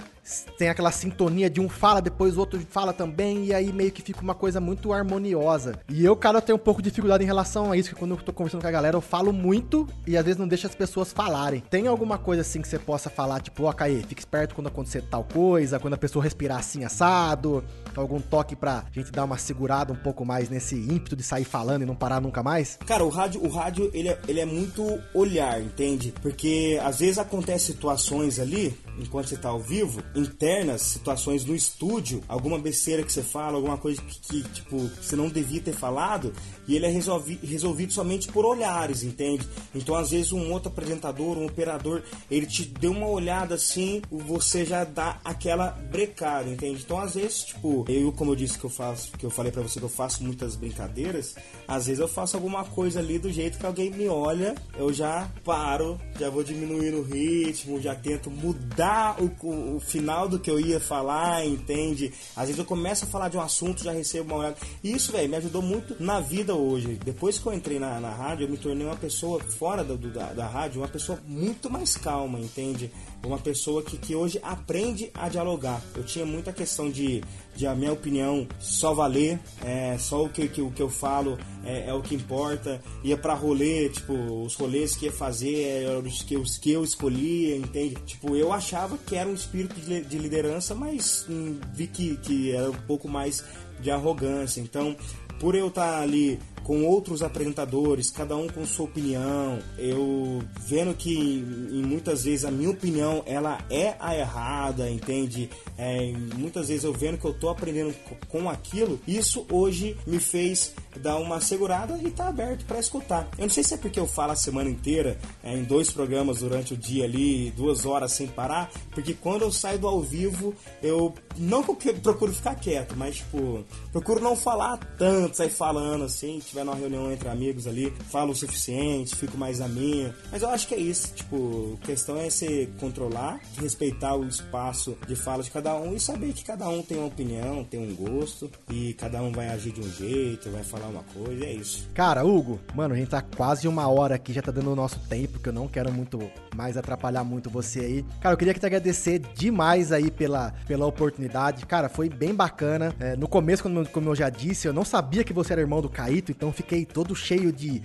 tem 0.57 0.69
aquela 0.69 0.91
sintonia 0.91 1.49
de 1.49 1.59
um 1.61 1.69
fala, 1.69 2.01
depois 2.01 2.35
o 2.35 2.39
outro 2.39 2.59
fala 2.69 2.91
também, 2.91 3.45
e 3.45 3.53
aí 3.53 3.71
meio 3.71 3.91
que 3.91 4.01
fica 4.01 4.21
uma 4.21 4.33
coisa 4.33 4.59
muito 4.59 4.91
harmoniosa. 4.91 5.79
E 5.89 6.03
eu, 6.03 6.15
cara, 6.15 6.41
tenho 6.41 6.57
um 6.57 6.61
pouco 6.61 6.81
de 6.81 6.89
dificuldade 6.89 7.23
em 7.23 7.27
relação 7.27 7.71
a 7.71 7.77
isso, 7.77 7.89
que 7.89 7.95
quando 7.95 8.11
eu 8.11 8.17
tô 8.17 8.33
conversando 8.33 8.61
com 8.61 8.67
a 8.67 8.71
galera, 8.71 8.97
eu 8.97 9.01
falo 9.01 9.31
muito 9.31 9.87
e 10.07 10.17
às 10.17 10.25
vezes 10.25 10.39
não 10.39 10.47
deixo 10.47 10.67
as 10.67 10.75
pessoas 10.75 11.13
falarem. 11.13 11.61
Tem 11.69 11.87
alguma 11.87 12.17
coisa 12.17 12.41
assim 12.41 12.61
que 12.61 12.67
você 12.67 12.79
possa 12.79 13.09
falar, 13.09 13.41
tipo, 13.41 13.63
ó, 13.63 13.69
oh, 13.69 13.73
Caê, 13.73 14.01
fica 14.01 14.21
esperto 14.21 14.55
quando 14.55 14.67
acontecer 14.67 15.03
tal 15.03 15.23
coisa, 15.23 15.79
quando 15.79 15.93
a 15.93 15.97
pessoa 15.97 16.23
respirar 16.23 16.59
assim 16.59 16.83
assado, 16.83 17.63
algum 17.95 18.19
toque 18.19 18.55
pra 18.55 18.85
gente 18.91 19.11
dar 19.11 19.23
uma 19.23 19.37
segurada 19.37 19.93
um 19.93 19.95
pouco 19.95 20.25
mais 20.25 20.49
nesse 20.49 20.75
ímpeto 20.75 21.15
de 21.15 21.23
sair 21.23 21.45
falando 21.45 21.83
e 21.83 21.85
não 21.85 21.95
parar 21.95 22.21
nunca 22.21 22.41
mais? 22.41 22.77
Cara, 22.85 23.03
o 23.03 23.09
rádio, 23.09 23.43
o 23.43 23.49
rádio 23.49 23.89
ele, 23.93 24.09
é, 24.09 24.19
ele 24.27 24.39
é 24.39 24.45
muito 24.45 24.99
olhar, 25.13 25.61
entende? 25.61 26.13
Porque 26.21 26.79
às 26.83 26.99
vezes 26.99 27.17
acontece 27.17 27.65
situações 27.65 28.39
ali, 28.39 28.77
enquanto 28.99 29.27
você 29.27 29.37
tá 29.37 29.49
ao 29.49 29.59
vivo, 29.59 30.01
internas, 30.15 30.81
situações 30.81 31.45
no 31.45 31.55
estúdio, 31.55 32.23
alguma 32.27 32.57
besteira 32.57 33.03
que 33.03 33.11
você 33.11 33.23
fala, 33.23 33.57
alguma 33.57 33.77
coisa 33.77 34.01
que, 34.01 34.19
que 34.19 34.49
tipo, 34.49 34.77
você 35.01 35.15
não 35.15 35.29
devia 35.29 35.61
ter 35.61 35.73
falado, 35.73 36.33
e 36.67 36.75
ele 36.75 36.85
é 36.85 36.89
resolvi, 36.89 37.39
resolvido 37.43 37.93
somente 37.93 38.31
por 38.31 38.45
olhares, 38.45 39.03
entende? 39.03 39.47
Então, 39.73 39.95
às 39.95 40.11
vezes, 40.11 40.31
um 40.31 40.51
outro 40.51 40.69
apresentador, 40.69 41.37
um 41.37 41.45
operador, 41.45 42.01
ele 42.29 42.45
te 42.45 42.65
deu 42.65 42.91
uma 42.91 43.07
olhada 43.07 43.55
assim, 43.55 44.01
você 44.09 44.65
já 44.65 44.83
dá 44.83 45.19
aquela 45.23 45.69
brecada, 45.69 46.49
entende? 46.49 46.81
Então, 46.83 46.99
às 46.99 47.15
vezes, 47.15 47.45
tipo, 47.45 47.85
eu, 47.87 48.11
como 48.11 48.31
eu 48.31 48.35
disse 48.35 48.57
que 48.57 48.65
eu 48.65 48.69
faço, 48.69 49.11
que 49.11 49.25
eu 49.25 49.29
falei 49.29 49.51
para 49.51 49.61
você 49.61 49.79
que 49.79 49.85
eu 49.85 49.89
faço 49.89 50.23
muitas 50.23 50.55
brincadeiras, 50.55 51.35
às 51.67 51.87
vezes 51.87 51.99
eu 51.99 52.07
faço 52.07 52.35
alguma 52.35 52.63
coisa 52.63 52.99
ali 52.99 53.19
do 53.19 53.31
jeito 53.31 53.57
que 53.57 53.65
alguém 53.65 53.91
me 53.91 54.07
olha, 54.07 54.55
eu 54.77 54.91
já 54.91 55.29
paro, 55.43 55.99
já 56.19 56.29
vou 56.29 56.43
diminuindo 56.43 56.99
o 56.99 57.03
ritmo, 57.03 57.81
já 57.81 57.95
tento 57.95 58.29
mudar 58.29 59.17
o, 59.21 59.31
o, 59.45 59.75
o 59.75 59.79
final 59.79 60.04
do 60.05 60.39
que 60.39 60.49
eu 60.49 60.59
ia 60.59 60.79
falar, 60.79 61.45
entende? 61.45 62.13
Às 62.35 62.45
vezes 62.45 62.59
eu 62.59 62.65
começo 62.65 63.05
a 63.05 63.07
falar 63.07 63.29
de 63.29 63.37
um 63.37 63.41
assunto, 63.41 63.83
já 63.83 63.91
recebo 63.91 64.33
uma 64.33 64.39
olhada. 64.39 64.57
E 64.83 64.93
isso, 64.93 65.11
velho, 65.11 65.29
me 65.29 65.35
ajudou 65.37 65.61
muito 65.61 65.95
na 65.99 66.19
vida 66.19 66.55
hoje. 66.55 66.99
Depois 67.03 67.39
que 67.39 67.45
eu 67.45 67.53
entrei 67.53 67.79
na, 67.79 67.99
na 67.99 68.11
rádio, 68.11 68.45
eu 68.45 68.49
me 68.49 68.57
tornei 68.57 68.85
uma 68.85 68.95
pessoa 68.95 69.39
fora 69.39 69.83
do, 69.83 69.97
do, 69.97 70.11
da, 70.11 70.33
da 70.33 70.47
rádio, 70.47 70.81
uma 70.81 70.87
pessoa 70.87 71.19
muito 71.27 71.69
mais 71.69 71.97
calma, 71.97 72.39
entende? 72.39 72.91
Uma 73.23 73.37
pessoa 73.37 73.81
que, 73.81 73.97
que 73.97 74.15
hoje 74.15 74.39
aprende 74.43 75.09
a 75.13 75.27
dialogar. 75.29 75.81
Eu 75.95 76.03
tinha 76.03 76.25
muita 76.25 76.53
questão 76.53 76.91
de, 76.91 77.23
de 77.55 77.65
a 77.65 77.73
minha 77.73 77.91
opinião 77.91 78.47
só 78.59 78.93
valer, 78.93 79.39
é, 79.63 79.97
só 79.97 80.23
o 80.23 80.29
que, 80.29 80.47
que, 80.47 80.61
o 80.61 80.69
que 80.69 80.81
eu 80.81 80.89
falo 80.89 81.37
é, 81.63 81.89
é 81.89 81.93
o 81.93 82.01
que 82.01 82.13
importa. 82.13 82.81
Ia 83.03 83.17
pra 83.17 83.33
rolê, 83.33 83.89
tipo, 83.89 84.13
os 84.13 84.55
rolês 84.55 84.95
que 84.95 85.05
ia 85.05 85.11
fazer 85.11 85.83
eram 85.83 86.01
os 86.01 86.21
que, 86.21 86.37
os 86.37 86.57
que 86.57 86.71
eu 86.71 86.83
escolhia, 86.83 87.57
entende? 87.57 87.95
Tipo, 88.05 88.35
eu 88.35 88.53
achava 88.53 88.97
que 88.97 89.15
era 89.15 89.27
um 89.27 89.33
espírito 89.33 89.79
de, 89.81 90.01
de 90.01 90.17
liderança, 90.17 90.75
mas 90.75 91.25
hum, 91.27 91.59
vi 91.73 91.87
que, 91.87 92.17
que 92.17 92.51
era 92.51 92.69
um 92.69 92.81
pouco 92.87 93.07
mais 93.07 93.43
de 93.79 93.89
arrogância. 93.89 94.61
Então, 94.61 94.95
por 95.39 95.55
eu 95.55 95.67
estar 95.67 96.01
ali 96.01 96.39
com 96.65 96.83
outros 96.83 97.21
apresentadores, 97.21 98.09
cada 98.09 98.35
um 98.35 98.47
com 98.47 98.65
sua 98.65 98.85
opinião, 98.85 99.59
eu 99.77 100.41
vendo 100.61 100.95
que 100.95 101.13
em 101.13 101.83
muitas 101.83 102.23
vezes 102.23 102.43
a 102.43 102.49
minha 102.49 102.71
opinião 102.71 103.21
ela 103.27 103.59
é 103.69 103.95
a 103.99 104.17
errada, 104.17 104.89
entende? 104.89 105.47
É, 105.77 106.11
muitas 106.35 106.69
vezes 106.69 106.83
eu 106.83 106.91
vendo 106.91 107.19
que 107.19 107.25
eu 107.25 107.33
tô 107.33 107.49
aprendendo 107.49 107.93
com 108.27 108.49
aquilo, 108.49 108.99
isso 109.07 109.45
hoje 109.51 109.95
me 110.07 110.19
fez 110.19 110.73
dar 110.99 111.17
uma 111.17 111.39
segurada 111.39 111.99
e 112.01 112.09
tá 112.09 112.29
aberto 112.29 112.65
para 112.65 112.79
escutar. 112.79 113.29
Eu 113.37 113.43
não 113.43 113.49
sei 113.49 113.63
se 113.63 113.75
é 113.75 113.77
porque 113.77 113.99
eu 113.99 114.07
falo 114.07 114.31
a 114.31 114.35
semana 114.35 114.69
inteira, 114.69 115.19
é, 115.43 115.55
em 115.55 115.63
dois 115.63 115.91
programas 115.91 116.39
durante 116.39 116.73
o 116.73 116.77
dia 116.77 117.05
ali, 117.05 117.51
duas 117.51 117.85
horas 117.85 118.11
sem 118.11 118.25
parar, 118.27 118.71
porque 118.91 119.13
quando 119.13 119.43
eu 119.43 119.51
saio 119.51 119.77
do 119.77 119.87
ao 119.87 120.01
vivo, 120.01 120.53
eu 120.81 121.13
não 121.37 121.63
procuro 121.63 122.33
ficar 122.33 122.55
quieto, 122.55 122.95
mas 122.97 123.17
tipo, 123.17 123.63
procuro 123.91 124.19
não 124.19 124.35
falar 124.35 124.77
tanto, 124.97 125.37
sair 125.37 125.49
falando 125.49 126.05
assim, 126.05 126.39
tiver 126.55 126.63
numa 126.63 126.75
reunião 126.77 127.11
entre 127.11 127.27
amigos 127.27 127.67
ali, 127.67 127.91
falo 128.09 128.31
o 128.31 128.35
suficiente, 128.35 129.13
fico 129.13 129.37
mais 129.37 129.59
a 129.59 129.67
minha. 129.67 130.15
Mas 130.31 130.41
eu 130.41 130.49
acho 130.49 130.67
que 130.67 130.73
é 130.73 130.79
isso, 130.79 131.13
tipo, 131.13 131.77
a 131.81 131.85
questão 131.85 132.17
é 132.17 132.29
se 132.29 132.69
controlar, 132.79 133.41
respeitar 133.59 134.15
o 134.15 134.25
espaço 134.25 134.97
de 135.05 135.17
fala 135.17 135.43
de 135.43 135.51
cada 135.51 135.75
um 135.75 135.93
e 135.93 135.99
saber 135.99 136.31
que 136.31 136.45
cada 136.45 136.69
um 136.69 136.81
tem 136.81 136.97
uma 136.97 137.07
opinião, 137.07 137.63
tem 137.65 137.79
um 137.79 137.93
gosto 137.93 138.49
e 138.69 138.93
cada 138.93 139.21
um 139.21 139.33
vai 139.33 139.49
agir 139.49 139.73
de 139.73 139.81
um 139.81 139.91
jeito, 139.91 140.49
vai 140.49 140.63
falar 140.63 140.87
uma 140.87 141.03
coisa, 141.03 141.43
é 141.43 141.51
isso. 141.51 141.89
Cara, 141.93 142.23
Hugo, 142.23 142.59
mano, 142.73 142.93
a 142.93 142.97
gente 142.97 143.09
tá 143.09 143.21
quase 143.21 143.67
uma 143.67 143.87
hora 143.89 144.15
aqui, 144.15 144.31
já 144.31 144.41
tá 144.41 144.51
dando 144.51 144.71
o 144.71 144.75
nosso 144.75 144.99
tempo, 145.09 145.39
que 145.39 145.49
eu 145.49 145.53
não 145.53 145.67
quero 145.67 145.91
muito 145.91 146.19
mais 146.55 146.77
atrapalhar 146.77 147.25
muito 147.25 147.49
você 147.49 147.81
aí. 147.81 148.05
Cara, 148.21 148.33
eu 148.33 148.37
queria 148.37 148.53
te 148.53 148.65
agradecer 148.65 149.19
demais 149.35 149.91
aí 149.91 150.09
pela, 150.09 150.53
pela 150.65 150.85
oportunidade. 150.85 151.65
Cara, 151.65 151.89
foi 151.89 152.07
bem 152.07 152.33
bacana. 152.33 152.95
É, 152.99 153.15
no 153.17 153.27
começo, 153.27 153.61
como, 153.61 153.85
como 153.89 154.09
eu 154.09 154.15
já 154.15 154.29
disse, 154.29 154.67
eu 154.67 154.73
não 154.73 154.85
sabia 154.85 155.23
que 155.23 155.33
você 155.33 155.51
era 155.51 155.61
irmão 155.61 155.81
do 155.81 155.89
Caíto, 155.89 156.31
então 156.31 156.44
fiquei 156.51 156.85
todo 156.85 157.15
cheio 157.15 157.51
de 157.51 157.81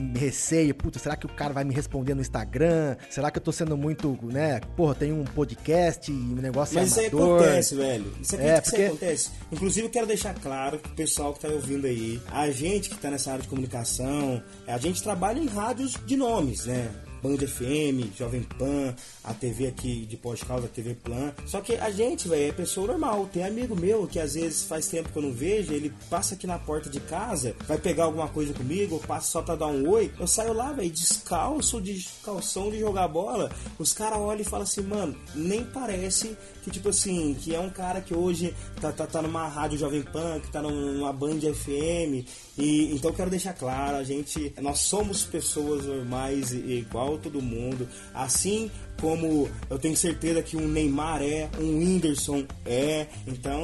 de 0.00 0.18
receio, 0.18 0.74
puta, 0.74 0.98
será 0.98 1.16
que 1.16 1.26
o 1.26 1.28
cara 1.28 1.52
vai 1.52 1.64
me 1.64 1.74
responder 1.74 2.14
no 2.14 2.20
Instagram? 2.20 2.96
Será 3.08 3.30
que 3.30 3.38
eu 3.38 3.42
tô 3.42 3.52
sendo 3.52 3.76
muito, 3.76 4.18
né? 4.22 4.60
Porra, 4.76 4.94
tem 4.94 5.12
um 5.12 5.24
podcast 5.24 6.10
e 6.10 6.14
um 6.14 6.36
negócio 6.36 6.74
Mas 6.74 6.90
isso 6.90 7.00
aí 7.00 7.06
acontece, 7.06 7.74
velho. 7.74 8.12
Isso 8.20 8.34
aqui 8.34 8.44
é, 8.44 8.60
porque... 8.60 8.82
acontece. 8.84 9.30
Inclusive, 9.50 9.86
eu 9.86 9.90
quero 9.90 10.06
deixar 10.06 10.34
claro 10.34 10.78
pro 10.78 10.92
pessoal 10.92 11.32
que 11.32 11.40
tá 11.40 11.48
ouvindo 11.48 11.86
aí, 11.86 12.20
a 12.30 12.50
gente 12.50 12.90
que 12.90 12.98
tá 12.98 13.10
nessa 13.10 13.30
área 13.30 13.42
de 13.42 13.48
comunicação, 13.48 14.42
a 14.66 14.78
gente 14.78 15.02
trabalha 15.02 15.38
em 15.38 15.46
rádios 15.46 15.96
de 16.04 16.16
nomes, 16.16 16.66
né? 16.66 16.90
Band 17.22 17.38
FM, 17.38 18.16
Jovem 18.16 18.42
Pan, 18.42 18.94
a 19.24 19.34
TV 19.34 19.66
aqui 19.66 20.06
de 20.06 20.16
pós-causa, 20.16 20.68
TV 20.68 20.94
Plan. 20.94 21.32
Só 21.46 21.60
que 21.60 21.74
a 21.74 21.90
gente, 21.90 22.28
velho, 22.28 22.50
é 22.50 22.52
pessoa 22.52 22.86
normal. 22.86 23.28
Tem 23.32 23.44
amigo 23.44 23.74
meu 23.74 24.06
que 24.06 24.18
às 24.18 24.34
vezes 24.34 24.64
faz 24.64 24.86
tempo 24.88 25.10
que 25.10 25.18
eu 25.18 25.22
não 25.22 25.32
vejo, 25.32 25.72
ele 25.72 25.92
passa 26.08 26.34
aqui 26.34 26.46
na 26.46 26.58
porta 26.58 26.88
de 26.88 27.00
casa, 27.00 27.54
vai 27.66 27.78
pegar 27.78 28.04
alguma 28.04 28.28
coisa 28.28 28.52
comigo, 28.52 29.02
passa 29.06 29.28
só 29.28 29.42
pra 29.42 29.56
dar 29.56 29.66
um 29.66 29.88
oi. 29.88 30.10
Eu 30.18 30.26
saio 30.26 30.52
lá, 30.52 30.72
velho, 30.72 30.90
descalço, 30.90 31.80
de 31.80 32.06
calção 32.22 32.70
de 32.70 32.78
jogar 32.78 33.08
bola. 33.08 33.50
Os 33.78 33.92
caras 33.92 34.18
olham 34.18 34.40
e 34.40 34.44
falam 34.44 34.64
assim, 34.64 34.82
mano, 34.82 35.16
nem 35.34 35.64
parece 35.64 36.36
que, 36.62 36.70
tipo 36.70 36.88
assim, 36.88 37.34
que 37.34 37.54
é 37.54 37.60
um 37.60 37.70
cara 37.70 38.00
que 38.00 38.14
hoje 38.14 38.54
tá, 38.80 38.92
tá, 38.92 39.06
tá 39.06 39.22
numa 39.22 39.46
rádio 39.48 39.78
Jovem 39.78 40.02
Pan, 40.02 40.40
que 40.40 40.50
tá 40.50 40.60
numa 40.62 41.12
Band 41.12 41.40
FM. 41.40 42.26
E 42.58 42.92
então 42.92 43.10
eu 43.10 43.16
quero 43.16 43.30
deixar 43.30 43.52
claro, 43.52 43.96
a 43.96 44.04
gente, 44.04 44.52
nós 44.60 44.78
somos 44.78 45.24
pessoas 45.24 45.84
normais 45.84 46.52
igual 46.52 47.05
todo 47.22 47.40
mundo. 47.40 47.88
Assim 48.12 48.70
como 49.00 49.48
eu 49.68 49.78
tenho 49.78 49.96
certeza 49.96 50.42
que 50.42 50.56
um 50.56 50.66
Neymar 50.68 51.22
é, 51.22 51.48
um 51.60 51.78
Whindersson 51.78 52.44
é. 52.64 53.06
Então, 53.26 53.60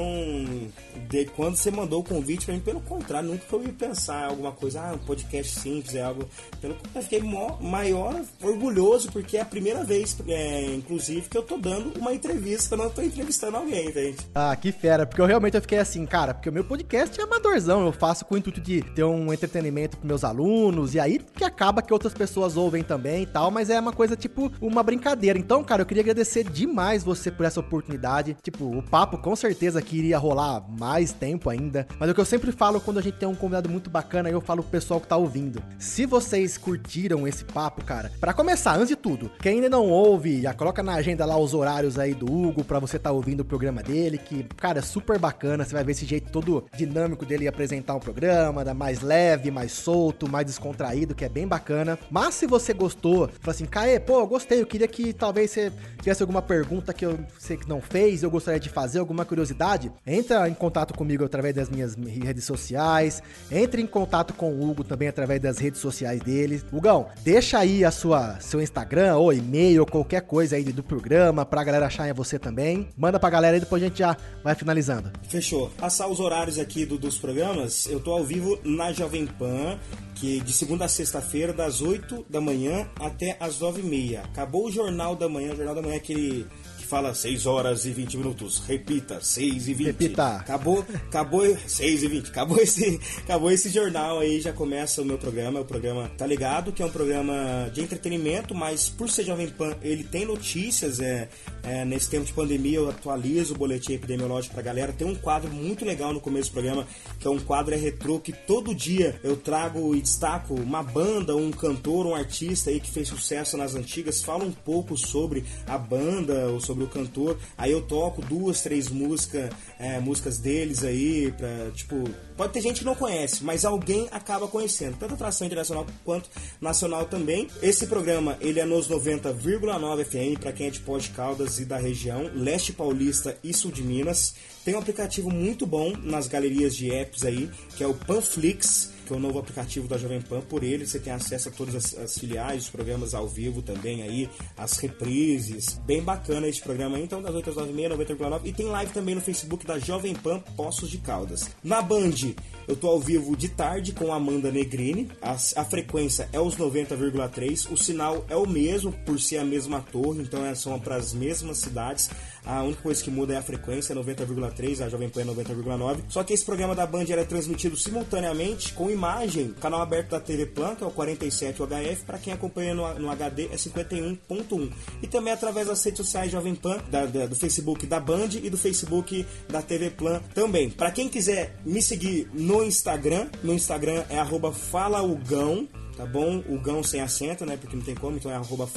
de, 1.09 1.25
quando 1.35 1.55
você 1.55 1.71
mandou 1.71 2.01
o 2.01 2.03
convite 2.03 2.45
para 2.45 2.55
mim, 2.55 2.61
pelo 2.61 2.81
contrário, 2.81 3.29
nunca 3.29 3.43
eu 3.51 3.63
ia 3.63 3.73
pensar 3.73 4.25
alguma 4.25 4.51
coisa, 4.51 4.81
ah, 4.81 4.93
um 4.93 4.99
podcast 4.99 5.59
simples, 5.59 5.95
é 5.95 6.03
algo. 6.03 6.27
Pelo 6.61 6.75
contrário, 6.75 7.03
fiquei 7.03 7.21
maior, 7.61 8.21
orgulhoso, 8.41 9.11
porque 9.11 9.37
é 9.37 9.41
a 9.41 9.45
primeira 9.45 9.83
vez, 9.83 10.15
é, 10.27 10.65
inclusive, 10.73 11.27
que 11.29 11.37
eu 11.37 11.43
tô 11.43 11.57
dando 11.57 11.97
uma 11.99 12.13
entrevista, 12.13 12.75
eu 12.75 12.79
não 12.79 12.89
tô 12.89 13.01
entrevistando 13.01 13.57
alguém, 13.57 13.91
gente. 13.91 14.27
Ah, 14.33 14.55
que 14.55 14.71
fera, 14.71 15.05
porque 15.05 15.21
eu 15.21 15.25
realmente 15.25 15.55
eu 15.55 15.61
fiquei 15.61 15.79
assim, 15.79 16.05
cara, 16.05 16.33
porque 16.33 16.49
o 16.49 16.53
meu 16.53 16.63
podcast 16.63 17.19
é 17.19 17.23
amadorzão, 17.23 17.85
eu 17.85 17.91
faço 17.91 18.25
com 18.25 18.35
o 18.35 18.37
intuito 18.37 18.61
de 18.61 18.81
ter 18.81 19.03
um 19.03 19.33
entretenimento 19.33 19.97
pros 19.97 20.07
meus 20.07 20.23
alunos, 20.23 20.93
e 20.93 20.99
aí 20.99 21.19
que 21.35 21.43
acaba 21.43 21.81
que 21.81 21.93
outras 21.93 22.13
pessoas 22.13 22.55
ouvem 22.55 22.83
também 22.83 23.25
tal, 23.33 23.49
mas 23.49 23.69
é 23.71 23.79
uma 23.79 23.91
coisa 23.91 24.15
tipo 24.15 24.51
uma 24.61 24.83
brincadeira. 24.83 25.39
Então, 25.39 25.63
cara, 25.63 25.81
eu 25.81 25.85
queria 25.85 26.03
agradecer 26.03 26.43
demais 26.43 27.03
você 27.03 27.31
por 27.31 27.45
essa 27.45 27.59
oportunidade. 27.59 28.37
Tipo, 28.43 28.65
o 28.65 28.83
papo 28.83 29.17
com 29.17 29.35
certeza 29.35 29.81
que 29.81 29.97
iria 29.97 30.19
rolar 30.19 30.63
mais 30.79 31.11
tempo 31.11 31.49
ainda. 31.49 31.87
Mas 31.99 32.09
o 32.09 32.13
que 32.13 32.21
eu 32.21 32.25
sempre 32.25 32.51
falo 32.51 32.79
quando 32.79 32.99
a 32.99 33.01
gente 33.01 33.17
tem 33.17 33.27
um 33.27 33.35
convidado 33.35 33.67
muito 33.67 33.89
bacana, 33.89 34.29
eu 34.29 34.39
falo 34.39 34.61
pro 34.61 34.71
pessoal 34.71 35.01
que 35.01 35.07
tá 35.07 35.17
ouvindo. 35.17 35.61
Se 35.79 36.05
vocês 36.05 36.57
curtiram 36.57 37.27
esse 37.27 37.43
papo, 37.43 37.83
cara, 37.83 38.11
para 38.19 38.33
começar, 38.33 38.75
antes 38.75 38.89
de 38.89 38.95
tudo, 38.95 39.31
quem 39.41 39.55
ainda 39.55 39.69
não 39.69 39.89
ouve, 39.89 40.41
já 40.41 40.53
coloca 40.53 40.83
na 40.83 40.93
agenda 40.93 41.25
lá 41.25 41.37
os 41.37 41.53
horários 41.53 41.97
aí 41.97 42.13
do 42.13 42.31
Hugo 42.31 42.63
para 42.63 42.79
você 42.79 42.99
tá 42.99 43.11
ouvindo 43.11 43.39
o 43.39 43.45
programa 43.45 43.81
dele, 43.81 44.19
que, 44.19 44.43
cara, 44.55 44.79
é 44.79 44.81
super 44.81 45.17
bacana. 45.17 45.65
Você 45.65 45.73
vai 45.73 45.83
ver 45.83 45.93
esse 45.93 46.05
jeito 46.05 46.31
todo 46.31 46.65
dinâmico 46.75 47.25
dele 47.25 47.47
apresentar 47.47 47.95
um 47.95 47.99
programa, 47.99 48.63
mais 48.73 49.01
leve, 49.01 49.49
mais 49.49 49.71
solto, 49.71 50.29
mais 50.29 50.45
descontraído, 50.45 51.15
que 51.15 51.25
é 51.25 51.29
bem 51.29 51.47
bacana. 51.47 51.97
Mas 52.11 52.35
se 52.35 52.45
você 52.45 52.73
gostou, 52.73 53.22
fala 53.27 53.55
assim, 53.55 53.65
Caê, 53.65 53.99
pô, 53.99 54.19
eu 54.19 54.27
gostei, 54.27 54.61
eu 54.61 54.65
queria 54.65 54.87
que 54.87 55.13
talvez 55.13 55.51
você 55.51 55.71
tivesse 55.99 56.21
alguma 56.21 56.41
pergunta 56.41 56.93
que 56.93 57.05
eu 57.05 57.19
sei 57.39 57.57
que 57.57 57.67
não 57.67 57.81
fez, 57.81 58.23
eu 58.23 58.31
gostaria 58.31 58.59
de 58.59 58.69
fazer, 58.69 58.99
alguma 58.99 59.25
curiosidade, 59.25 59.91
entra 60.05 60.47
em 60.49 60.53
contato 60.53 60.93
comigo 60.93 61.23
através 61.23 61.55
das 61.55 61.69
minhas 61.69 61.95
redes 61.95 62.43
sociais, 62.43 63.21
entre 63.51 63.81
em 63.81 63.87
contato 63.87 64.33
com 64.33 64.51
o 64.51 64.69
Hugo 64.69 64.83
também 64.83 65.07
através 65.07 65.41
das 65.41 65.57
redes 65.57 65.79
sociais 65.79 66.21
dele. 66.21 66.61
Hugão, 66.71 67.07
deixa 67.23 67.59
aí 67.59 67.83
a 67.83 67.91
sua 67.91 68.39
seu 68.39 68.61
Instagram 68.61 69.15
ou 69.17 69.33
e-mail 69.33 69.81
ou 69.81 69.87
qualquer 69.87 70.21
coisa 70.21 70.55
aí 70.55 70.63
do 70.63 70.83
programa 70.83 71.45
pra 71.45 71.63
galera 71.63 71.87
achar 71.87 72.09
em 72.09 72.13
você 72.13 72.37
também. 72.37 72.89
Manda 72.97 73.19
pra 73.19 73.29
galera 73.29 73.57
e 73.57 73.59
depois 73.59 73.81
a 73.81 73.87
gente 73.87 73.99
já 73.99 74.17
vai 74.43 74.55
finalizando. 74.55 75.11
Fechou. 75.27 75.69
Passar 75.77 76.07
os 76.07 76.19
horários 76.19 76.59
aqui 76.59 76.85
do, 76.85 76.97
dos 76.97 77.17
programas, 77.17 77.85
eu 77.87 77.99
tô 77.99 78.11
ao 78.11 78.23
vivo 78.23 78.59
na 78.63 78.91
Jovem 78.91 79.25
Pan 79.25 79.77
que 80.23 80.39
de 80.39 80.53
segunda 80.53 80.85
a 80.85 80.87
sexta-feira, 80.87 81.51
das 81.51 81.81
8 81.81 82.27
da 82.29 82.39
manhã 82.39 82.87
até 83.13 83.37
as 83.39 83.59
9 83.59 83.81
e 83.81 83.83
meia. 83.83 84.21
Acabou 84.23 84.65
o 84.65 84.71
Jornal 84.71 85.15
da 85.15 85.29
Manhã, 85.29 85.53
o 85.53 85.55
Jornal 85.55 85.75
da 85.75 85.81
Manhã 85.81 85.93
é 85.93 85.97
aquele 85.97 86.43
que 86.43 86.47
fala 86.93 87.11
6 87.11 87.47
horas 87.47 87.85
e 87.87 87.91
20 87.91 88.17
minutos. 88.17 88.59
Repita, 88.67 89.19
6 89.19 89.67
e 89.67 89.73
20. 89.73 89.87
Repita. 89.87 90.35
Acabou, 90.35 90.85
acabou 91.07 91.57
6 91.65 92.03
e 92.03 92.07
20. 92.07 92.29
Acabou 92.29 92.57
esse, 92.59 92.99
acabou 93.17 93.49
esse 93.49 93.69
jornal 93.69 94.19
aí, 94.19 94.39
já 94.39 94.53
começa 94.53 95.01
o 95.01 95.05
meu 95.05 95.17
programa. 95.17 95.59
O 95.59 95.65
programa 95.65 96.11
Tá 96.15 96.27
Ligado, 96.27 96.71
que 96.71 96.83
é 96.83 96.85
um 96.85 96.91
programa 96.91 97.67
de 97.73 97.81
entretenimento, 97.81 98.53
mas 98.53 98.89
por 98.89 99.09
ser 99.09 99.23
Jovem 99.23 99.47
Pan, 99.47 99.75
ele 99.81 100.03
tem 100.03 100.23
notícias, 100.23 100.99
é, 100.99 101.29
é 101.63 101.83
nesse 101.83 102.11
tempo 102.11 102.25
de 102.25 102.33
pandemia 102.33 102.77
eu 102.77 102.87
atualizo 102.87 103.55
o 103.55 103.57
boletim 103.57 103.93
epidemiológico 103.93 104.53
pra 104.53 104.61
galera. 104.61 104.93
Tem 104.93 105.07
um 105.07 105.15
quadro 105.15 105.49
muito 105.49 105.83
legal 105.83 106.13
no 106.13 106.21
começo 106.21 106.51
do 106.51 106.53
programa, 106.53 106.85
que 107.19 107.25
é 107.25 107.31
um 107.31 107.39
quadro 107.39 107.73
é 107.73 107.77
retrô, 107.77 108.19
que 108.19 108.31
todo 108.31 108.75
dia 108.75 109.19
eu 109.23 109.35
trago 109.35 109.95
e 109.95 110.01
destaco 110.01 110.53
uma 110.53 110.83
banda, 110.83 111.35
um 111.35 111.49
cantor, 111.49 112.05
um 112.05 112.13
artista 112.13 112.69
aí 112.69 112.79
que 112.79 112.91
fez 112.91 113.07
sucesso 113.07 113.57
nas 113.57 113.73
antigas, 113.73 114.21
fala 114.21 114.43
um 114.43 114.51
pouco 114.51 114.95
sobre 114.95 115.43
a 115.65 115.75
banda 115.75 116.49
ou 116.49 116.59
sobre 116.59 116.82
o 116.83 116.89
cantor. 116.89 117.37
Aí 117.57 117.71
eu 117.71 117.81
toco 117.81 118.21
duas, 118.21 118.61
três 118.61 118.89
músicas, 118.89 119.49
é, 119.79 119.99
músicas 119.99 120.37
deles 120.37 120.83
aí, 120.83 121.31
pra, 121.37 121.71
tipo, 121.73 122.03
pode 122.37 122.53
ter 122.53 122.61
gente 122.61 122.79
que 122.79 122.85
não 122.85 122.95
conhece, 122.95 123.43
mas 123.43 123.65
alguém 123.65 124.07
acaba 124.11 124.47
conhecendo, 124.47 124.97
tanto 124.97 125.13
atração 125.13 125.45
internacional 125.45 125.85
quanto 126.03 126.29
nacional 126.61 127.05
também. 127.05 127.47
Esse 127.61 127.87
programa, 127.87 128.37
ele 128.39 128.59
é 128.59 128.65
nos 128.65 128.87
90,9 128.87 130.05
FM, 130.05 130.39
para 130.39 130.51
quem 130.51 130.67
é 130.67 130.69
de 130.69 130.79
Pós 130.79 131.07
Caldas 131.07 131.59
e 131.59 131.65
da 131.65 131.77
região, 131.77 132.29
leste 132.33 132.73
paulista 132.73 133.37
e 133.43 133.53
sul 133.53 133.71
de 133.71 133.83
Minas. 133.83 134.35
Tem 134.63 134.75
um 134.75 134.79
aplicativo 134.79 135.29
muito 135.29 135.65
bom 135.65 135.93
nas 136.01 136.27
galerias 136.27 136.75
de 136.75 136.89
apps 136.89 137.25
aí, 137.25 137.49
que 137.75 137.83
é 137.83 137.87
o 137.87 137.93
Panflix 137.93 138.92
que 139.03 139.13
é 139.13 139.15
o 139.15 139.19
novo 139.19 139.39
aplicativo 139.39 139.87
da 139.87 139.97
Jovem 139.97 140.21
Pan. 140.21 140.41
Por 140.41 140.63
ele 140.63 140.85
você 140.85 140.99
tem 140.99 141.13
acesso 141.13 141.49
a 141.49 141.51
todas 141.51 141.75
as, 141.75 141.97
as 141.97 142.17
filiais, 142.17 142.63
os 142.63 142.69
programas 142.69 143.13
ao 143.13 143.27
vivo 143.27 143.61
também 143.61 144.01
aí, 144.01 144.29
as 144.57 144.77
reprises. 144.77 145.79
Bem 145.85 146.01
bacana 146.01 146.47
esse 146.47 146.61
programa. 146.61 146.99
Então, 146.99 147.21
das 147.21 147.33
8 147.33 147.49
às 147.49 147.55
9 147.55 147.85
h 147.85 147.95
90,9. 147.95 148.41
E 148.45 148.53
tem 148.53 148.67
live 148.67 148.91
também 148.93 149.15
no 149.15 149.21
Facebook 149.21 149.65
da 149.65 149.79
Jovem 149.79 150.13
Pan 150.13 150.39
Poços 150.55 150.89
de 150.89 150.97
Caldas. 150.97 151.49
Na 151.63 151.81
Band, 151.81 152.33
eu 152.67 152.75
tô 152.75 152.87
ao 152.87 152.99
vivo 152.99 153.35
de 153.35 153.49
tarde 153.49 153.91
com 153.91 154.13
Amanda 154.13 154.51
Negrini. 154.51 155.09
A, 155.21 155.31
a 155.31 155.65
frequência 155.65 156.29
é 156.31 156.39
os 156.39 156.55
90,3. 156.55 157.71
O 157.71 157.77
sinal 157.77 158.25
é 158.29 158.35
o 158.35 158.47
mesmo, 158.47 158.91
por 159.05 159.19
ser 159.19 159.37
a 159.37 159.45
mesma 159.45 159.81
torre, 159.81 160.21
então 160.21 160.45
é, 160.45 160.55
são 160.55 160.79
para 160.79 160.95
as 160.95 161.13
mesmas 161.13 161.57
cidades. 161.57 162.09
A 162.45 162.61
única 162.61 162.81
coisa 162.81 163.01
que 163.01 163.09
muda 163.09 163.33
é 163.33 163.37
a 163.37 163.41
frequência, 163.41 163.95
90,3, 163.95 164.85
a 164.85 164.89
Jovem 164.89 165.09
Pan 165.09 165.21
é 165.21 165.25
90,9. 165.25 165.99
Só 166.09 166.23
que 166.23 166.33
esse 166.33 166.43
programa 166.43 166.75
da 166.75 166.85
Band 166.85 167.05
é 167.09 167.23
transmitido 167.23 167.77
simultaneamente 167.77 168.73
com 168.73 168.89
imagem, 168.93 169.53
canal 169.59 169.81
aberto 169.81 170.11
da 170.11 170.19
TV 170.19 170.45
Plan, 170.45 170.75
que 170.75 170.83
é 170.83 170.87
o 170.87 170.91
47 170.91 171.61
HF, 171.61 172.05
para 172.05 172.17
quem 172.17 172.33
acompanha 172.33 172.73
no, 172.73 172.99
no, 172.99 173.09
HD 173.11 173.45
é 173.45 173.55
51.1. 173.55 174.71
E 175.01 175.07
também 175.07 175.33
através 175.33 175.67
das 175.67 175.83
redes 175.83 175.97
sociais 175.97 176.31
Jovem 176.31 176.55
Pan, 176.55 176.77
da, 176.89 177.05
da, 177.05 177.25
do 177.25 177.35
Facebook 177.35 177.85
da 177.85 177.99
Band 177.99 178.29
e 178.41 178.49
do 178.49 178.57
Facebook 178.57 179.25
da 179.49 179.61
TV 179.61 179.89
Plan 179.89 180.21
também. 180.33 180.69
Para 180.69 180.91
quem 180.91 181.09
quiser 181.09 181.57
me 181.65 181.81
seguir 181.81 182.29
no 182.33 182.63
Instagram, 182.63 183.27
no 183.43 183.53
Instagram 183.53 184.03
é 184.09 184.23
falaugão, 184.53 185.67
tá 185.97 186.05
bom? 186.05 186.43
O 186.47 186.59
gão 186.59 186.83
sem 186.83 187.01
acento, 187.01 187.45
né? 187.45 187.57
Porque 187.57 187.75
não 187.75 187.83
tem 187.83 187.95
como, 187.95 188.17
então 188.17 188.31
é 188.31 188.35
arroba. 188.35 188.67